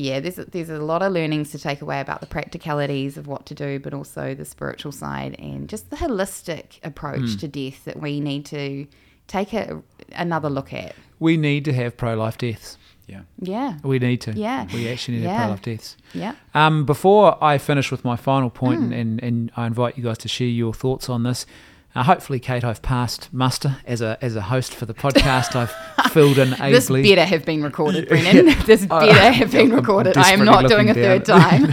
[0.00, 3.46] Yeah, there's there's a lot of learnings to take away about the practicalities of what
[3.46, 7.98] to do, but also the spiritual side and just the holistic approach to death that
[7.98, 8.86] we need to
[9.26, 9.82] take a,
[10.12, 10.94] another look at.
[11.18, 12.78] We need to have pro life deaths.
[13.08, 13.20] Yeah.
[13.40, 14.32] Yeah, We need to.
[14.32, 14.66] Yeah.
[14.72, 15.40] We actually need to Yeah.
[15.44, 15.96] pro life deaths.
[16.12, 16.34] yeah.
[16.54, 18.92] Um, before I finish with my final point, Hmm.
[18.92, 21.46] and, and, and I invite you guys to share your thoughts on this.
[21.96, 25.56] Uh, hopefully, Kate, I've passed muster as a as a host for the podcast.
[25.56, 25.72] I've
[26.12, 26.70] filled in ably.
[26.72, 28.54] This better have been recorded, Brendan.
[28.66, 30.16] This better have been I'm recorded.
[30.18, 31.64] I am not doing a third time.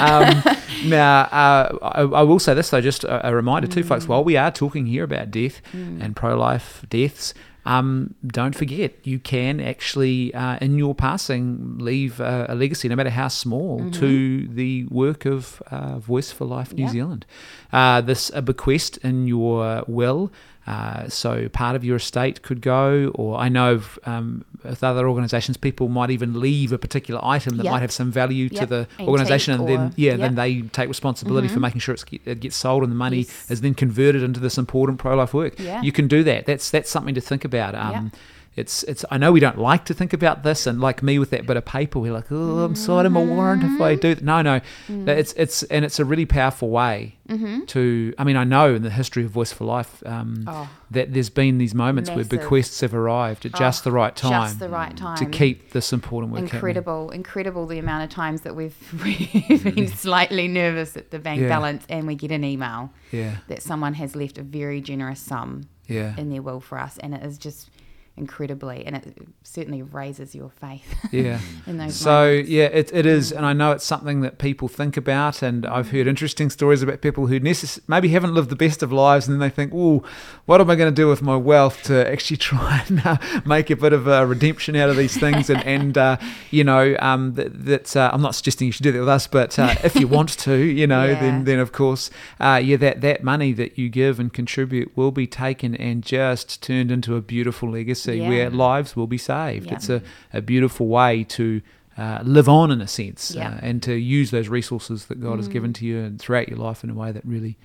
[0.00, 0.42] um,
[0.88, 3.88] now, uh, I, I will say this though, just a, a reminder too, Mm.
[3.88, 4.08] folks.
[4.08, 7.34] While we are talking here about death and pro-life deaths,
[7.64, 12.96] um, don't forget you can actually, uh, in your passing, leave a, a legacy, no
[12.96, 16.86] matter how small, to the work of uh, Voice for Life New Mm-hmm.
[16.86, 16.92] Yeah.
[16.92, 17.26] Zealand.
[17.72, 20.32] Uh, this a bequest in your will.
[20.66, 25.08] Uh, so part of your estate could go, or I know of, um, with other
[25.08, 27.72] organisations, people might even leave a particular item that Yep.
[27.72, 28.68] might have some value to Yep.
[28.68, 30.20] the Antique organisation, and then yeah, yep.
[30.20, 33.50] then they take responsibility for making sure it's, it gets sold, and the money Yes.
[33.50, 35.58] is then converted into this important pro life work.
[35.58, 35.82] Yeah.
[35.82, 36.46] You can do that.
[36.46, 37.74] That's that's something to think about.
[37.74, 38.12] Um.
[38.54, 39.02] It's it's.
[39.10, 41.56] I know we don't like to think about this, and like me with that bit
[41.56, 44.14] of paper, we're like, oh, I'm signing my warrant if I do.
[44.14, 44.20] Th-.
[44.22, 45.08] No, no, Mm.
[45.08, 47.64] it's it's and it's a really powerful way Mm-hmm.
[47.64, 48.12] to.
[48.18, 50.68] I mean, I know in the history of Voice for Life um, Oh.
[50.90, 54.32] that there's been these moments where bequests have arrived at just Oh, the right time,
[54.48, 55.16] Just the right time.
[55.16, 56.56] to keep this important work happening.
[56.58, 58.76] incredible, incredible the amount of times that we've,
[59.48, 61.48] we've been slightly nervous at the bank Yeah.
[61.48, 65.68] balance and we get an email Yeah, that someone has left a very generous sum
[65.86, 67.70] yeah, in their will for us, and it is just
[68.16, 71.40] incredibly, and it certainly raises your faith yeah.
[71.66, 71.94] in those.
[71.94, 72.50] So moments.
[72.50, 75.90] yeah, it, it is, and I know it's something that people think about, and I've
[75.90, 79.34] heard interesting stories about people who necess- maybe haven't lived the best of lives, and
[79.34, 80.02] then they think, "Oh,
[80.46, 83.16] what am I going to do with my wealth to actually try and uh,
[83.46, 86.16] make a bit of a redemption out of these things?" And and uh,
[86.50, 89.26] you know, um, that, that's uh, I'm not suggesting you should do that with us,
[89.26, 91.20] but uh, if you want to, you know, Yeah.
[91.20, 92.10] then then of course,
[92.40, 96.62] uh, yeah, that that money that you give and contribute will be taken and just
[96.62, 98.28] turned into a beautiful legacy Yeah.
[98.28, 99.66] where lives will be saved.
[99.66, 99.74] Yeah.
[99.74, 100.02] It's a,
[100.32, 101.60] a beautiful way to
[101.98, 103.50] uh, live on in a sense Yeah.
[103.50, 105.52] uh, and to use those resources that God has Mm.
[105.52, 107.56] given to you and throughout your life in a way that really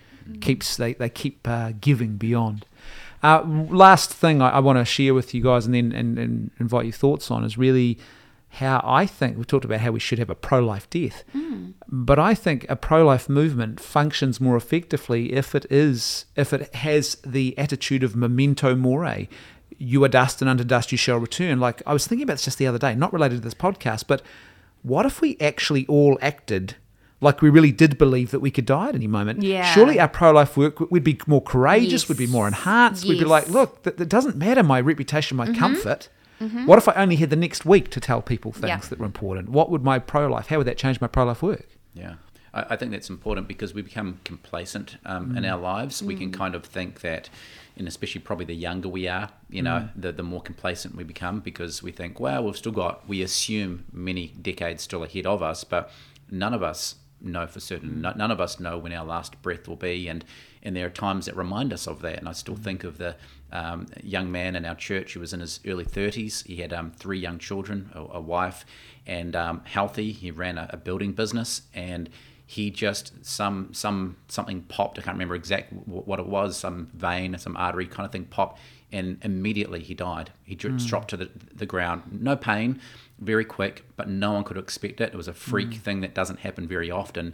[0.42, 2.66] keeps they, they keep uh, giving beyond.
[3.24, 6.52] Uh, last thing I, I want to share with you guys and then and, and
[6.60, 7.98] invite your thoughts on is really
[8.50, 11.74] how I think we've talked about how we should have a pro-life death, Mm.
[11.88, 17.16] but I think a pro-life movement functions more effectively if it is if it has
[17.26, 19.30] the attitude of memento mori.
[19.78, 21.60] You are dust, and under dust you shall return.
[21.60, 24.06] Like I was thinking about this just the other day, not related to this podcast,
[24.08, 24.22] but
[24.84, 26.76] what if we actually all acted
[27.20, 29.42] like we really did believe that we could die at any moment?
[29.44, 29.66] Yeah.
[29.74, 32.58] Surely our pro-life work would be more courageous, would be more Yes.
[32.60, 33.06] enhanced.
[33.06, 35.60] We'd be like, look, that, that doesn't matter my reputation, my Mm-hmm.
[35.60, 36.10] comfort.
[36.66, 38.78] What if I only had the next week to tell people things Yeah.
[38.78, 39.50] that were important?
[39.50, 40.48] What would my pro-life?
[40.48, 41.68] How would that change my pro-life work?
[41.96, 42.16] Yeah.
[42.54, 46.04] I, I think that's important because we become complacent um, in our lives.
[46.04, 47.30] We can kind of think that,
[47.78, 51.40] and especially probably the younger we are, you know, the, the more complacent we become
[51.40, 55.64] because we think, well, we've still got, we assume many decades still ahead of us,
[55.64, 55.92] but
[56.30, 58.02] none of us know for certain.
[58.02, 60.08] No, none of us know when our last breath will be.
[60.08, 60.26] And,
[60.64, 62.20] and there are times that remind us of that.
[62.20, 63.16] And I still think of the
[63.52, 66.46] um, young man in our church who was in his early 30s.
[66.46, 68.66] He had um, three young children, a, a wife,
[69.06, 70.12] and um, healthy.
[70.12, 72.10] He ran a, a building business and
[72.50, 74.98] he just some some something popped.
[74.98, 76.56] I can't remember exact what it was.
[76.56, 80.32] Some vein, some artery kind of thing popped, and immediately he died.
[80.46, 80.78] He dro- hmm.
[80.78, 82.04] dropped to the, the ground.
[82.10, 82.80] No pain,
[83.20, 85.12] very quick, but no one could expect it.
[85.12, 85.80] It was a freak hmm.
[85.80, 87.34] thing that doesn't happen very often.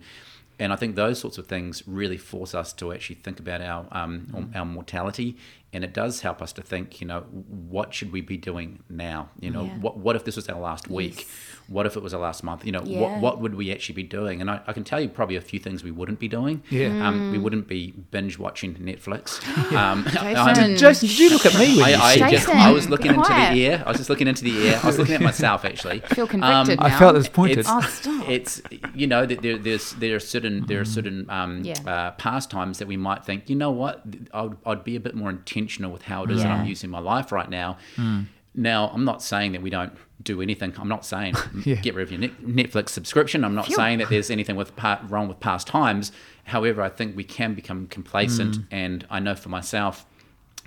[0.57, 3.85] And I think those sorts of things really force us to actually think about our
[3.91, 4.57] um, hmm.
[4.57, 5.37] our mortality
[5.73, 9.29] and it does help us to think, you know, what should we be doing now?
[9.39, 9.77] You know, Yeah.
[9.79, 11.21] what what if this was our last week?
[11.21, 11.52] Yes.
[11.67, 12.65] What if it was our last month?
[12.65, 12.99] You know, Yeah.
[12.99, 14.41] what what would we actually be doing?
[14.41, 16.61] And I, I can tell you probably a few things we wouldn't be doing.
[16.69, 16.87] Yeah.
[17.07, 17.31] Um, Mm.
[17.31, 19.39] we wouldn't be binge watching Netflix.
[19.73, 20.23] Um, Jason.
[20.37, 22.71] I'm- Jason, did you look at me when I, you I said just Jason, I
[22.71, 23.53] was looking be into quiet.
[23.53, 23.83] the air.
[23.85, 24.79] I was just looking into the air.
[24.83, 25.99] I was looking at myself actually.
[26.01, 26.99] feel convicted I now.
[26.99, 27.59] felt disappointed.
[27.59, 28.29] It's, Oh, stop.
[28.29, 28.61] it's
[28.93, 31.75] you know that there, there's there are certain there are certain um, Yeah.
[31.87, 34.01] uh, pastimes that we might think you know what
[34.33, 36.99] I'd, I'd be a bit more intentional with how it is that I'm using my
[36.99, 37.77] life right now.
[38.55, 40.73] Now I'm not saying that we don't do anything.
[40.77, 41.35] I'm not saying
[41.65, 41.75] Yeah.
[41.75, 43.43] get rid of your Netflix subscription.
[43.43, 43.75] I'm not Phew.
[43.75, 46.11] saying that there's anything with pa- wrong with past times.
[46.45, 48.65] However, I think we can become complacent, mm.
[48.71, 50.05] and I know for myself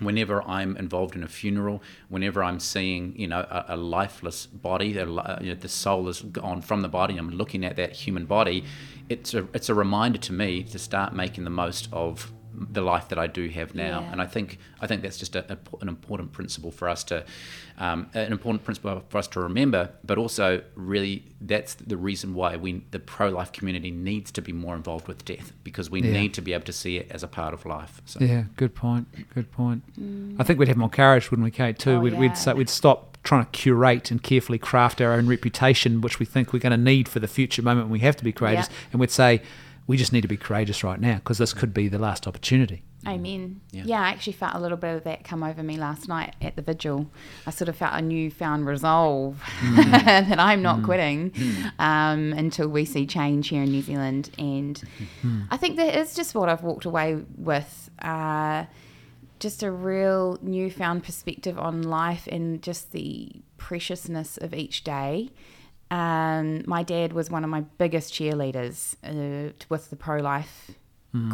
[0.01, 4.97] whenever I'm involved in a funeral, whenever I'm seeing, you know, a, a lifeless body,
[4.99, 8.27] a, you know, the soul is gone from the body, I'm looking at that human
[8.27, 8.65] body,
[9.09, 13.09] it's a, it's a reminder to me to start making the most of the life
[13.09, 14.01] that I do have now.
[14.01, 14.13] Yeah.
[14.13, 17.25] And I think I think that's just a, a- an important principle for us to,
[17.79, 19.91] um, an important principle for us to remember.
[20.05, 24.53] But also, really, that's the reason why we the pro life community needs to be
[24.53, 26.13] more involved with death because we Yeah.
[26.13, 28.01] need to be able to see it as a part of life.
[28.07, 28.21] So.
[28.21, 29.07] Yeah, good point.
[29.35, 29.83] Good point.
[30.39, 31.79] I think we'd have more courage, wouldn't we, Kate?
[31.79, 31.93] Too.
[31.93, 32.19] Oh, we'd, yeah.
[32.19, 36.25] we'd say we'd stop trying to curate and carefully craft our own reputation, which we
[36.27, 38.69] think we're going to need for the future moment when we have to be creators.
[38.69, 38.77] Yeah.
[38.93, 39.43] and we'd say
[39.87, 42.83] we just need to be courageous right now because this could be the last opportunity.
[43.07, 43.61] Amen.
[43.71, 43.83] Yeah.
[43.87, 44.01] Yeah.
[44.01, 46.63] I actually felt a little bit of that come over me last night at the
[46.63, 47.09] vigil.
[47.47, 49.41] I sort of felt a newfound resolve
[49.77, 51.33] that I'm not quitting
[51.79, 54.31] um, until we see change here in New Zealand.
[54.39, 54.83] And
[55.51, 57.91] I think that is just what I've walked away with.
[58.01, 58.65] Uh,
[59.39, 65.31] just a real newfound perspective on life and just the preciousness of each day.
[65.91, 70.73] Um, my dad was one of my biggest cheerleaders uh, with the pro life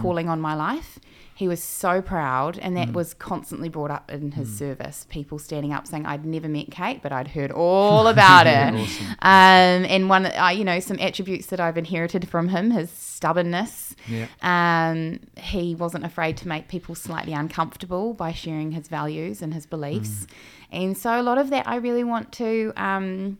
[0.00, 1.00] calling on my life.
[1.34, 5.06] He was so proud, and that was constantly brought up in his service.
[5.08, 8.74] People standing up saying, "I'd never met Kate, but I'd heard all about it."
[9.20, 13.96] Um, and one, uh, you know, some attributes that I've inherited from him: his stubbornness.
[14.06, 14.26] Yeah.
[14.42, 19.66] Um, he wasn't afraid to make people slightly uncomfortable by sharing his values and his
[19.66, 20.26] beliefs.
[20.70, 23.38] And so a lot of that I really want to, um,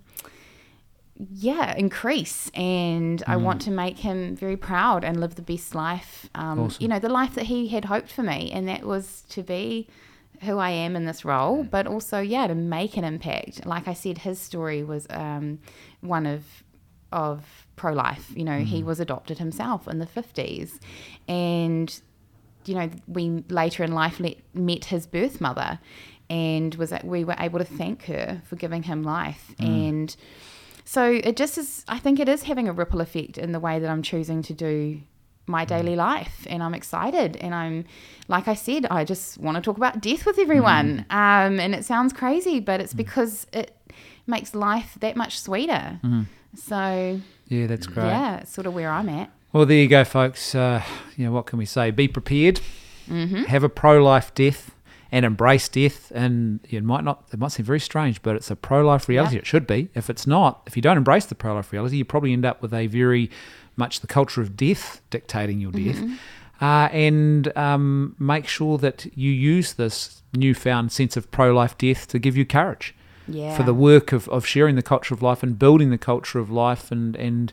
[1.30, 2.50] yeah, increase.
[2.54, 6.82] And I want to make him very proud and live the best life, um, Awesome.
[6.82, 8.50] you know, the life that he had hoped for me.
[8.52, 9.88] And that was to be
[10.42, 13.64] who I am in this role, but also, yeah, to make an impact.
[13.64, 15.58] Like I said, his story was um,
[16.00, 16.44] one of
[17.12, 18.32] of pro life.
[18.34, 20.80] You know, he was adopted himself in the fifties,
[21.28, 22.00] and
[22.64, 25.78] you know, we later in life let, met his birth mother,
[26.30, 30.16] and was we were able to thank her for giving him life, and
[30.84, 31.84] so it just is.
[31.88, 34.52] I think it is having a ripple effect in the way that I'm choosing to
[34.54, 35.00] do
[35.46, 37.84] my daily life and I'm excited and I'm
[38.28, 41.84] like I said I just want to talk about death with everyone um, and it
[41.84, 43.76] sounds crazy but it's because it
[44.28, 45.98] makes life that much sweeter
[46.54, 48.06] so Yeah, that's great.
[48.06, 50.54] yeah it's sort of where I'm at Well, there you go, folks.
[50.54, 50.80] Uh,
[51.16, 51.90] you know, what can we say?
[51.90, 52.60] Be prepared.
[53.10, 53.42] Mm-hmm.
[53.44, 54.70] Have a pro-life death
[55.12, 56.10] and embrace death.
[56.12, 57.28] And it might not.
[57.32, 59.36] It might seem very strange, but it's a pro-life reality.
[59.36, 59.42] Yep.
[59.42, 59.90] It should be.
[59.94, 62.74] If it's not, if you don't embrace the pro-life reality, you probably end up with
[62.74, 63.30] a very
[63.76, 65.96] much the culture of death dictating your death.
[65.96, 66.14] Mm-hmm.
[66.60, 72.18] Uh, and um, make sure that you use this newfound sense of pro-life death to
[72.18, 72.94] give you courage
[73.28, 76.38] yeah for the work of, of sharing the culture of life and building the culture
[76.38, 77.52] of life and and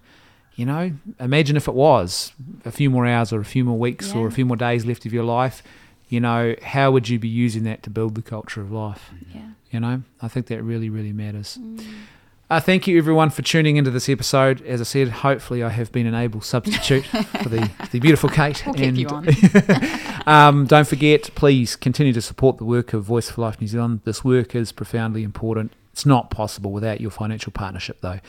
[0.56, 2.34] you know imagine if it was
[2.66, 5.06] a few more hours or a few more weeks or a few more days left
[5.06, 5.64] of your life
[6.10, 9.42] you know how would you be using that to build the culture of life yeah
[9.72, 11.84] you know i think that really really matters Mm.
[12.50, 15.92] uh, thank you everyone for tuning into this episode as i said hopefully i have
[15.92, 19.28] been an able substitute for the, the beautiful kate We'll keep you on.
[20.26, 24.02] um, don't forget, please continue to support the work of Voice for Life New Zealand.
[24.04, 25.74] This work is profoundly important.
[25.94, 28.20] It's not possible without your financial partnership, though.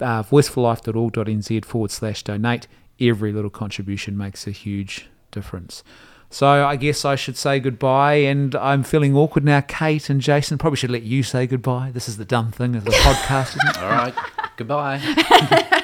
[0.00, 2.66] Uh, voiceforlife.org.nz forward slash donate.
[3.00, 5.82] Every little contribution makes a huge difference.
[6.30, 9.62] So I guess I should say goodbye, and I'm feeling awkward now.
[9.62, 11.90] Kate and Jason probably should let you say goodbye.
[11.92, 13.82] This is the dumb thing of the podcast, isn't it?
[13.82, 14.14] All right.
[14.56, 15.82] Goodbye.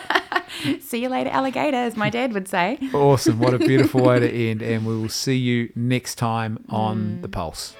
[0.80, 3.38] see you later alligator as my dad would say Awesome.
[3.38, 4.62] What a beautiful way to end.
[4.74, 7.22] And we will see you next time on mm.
[7.22, 7.74] The Pulse.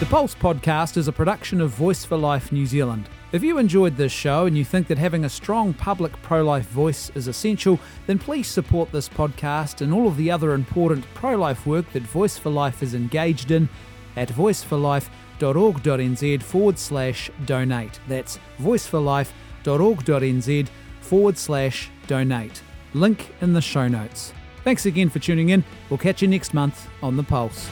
[0.00, 3.08] The Pulse podcast is a production of Voice for Life New Zealand.
[3.36, 6.70] If you enjoyed this show and you think that having a strong public pro life
[6.70, 11.36] voice is essential, then please support this podcast and all of the other important pro
[11.36, 13.68] life work that Voice for Life is engaged in
[14.16, 18.00] at voiceforlife.org.nz forward slash donate.
[18.08, 20.68] That's voiceforlife.org.nz
[21.02, 22.62] forward slash donate.
[22.94, 24.32] Link in the show notes.
[24.64, 25.62] Thanks again for tuning in.
[25.90, 27.68] We'll catch you next month on The Pulse.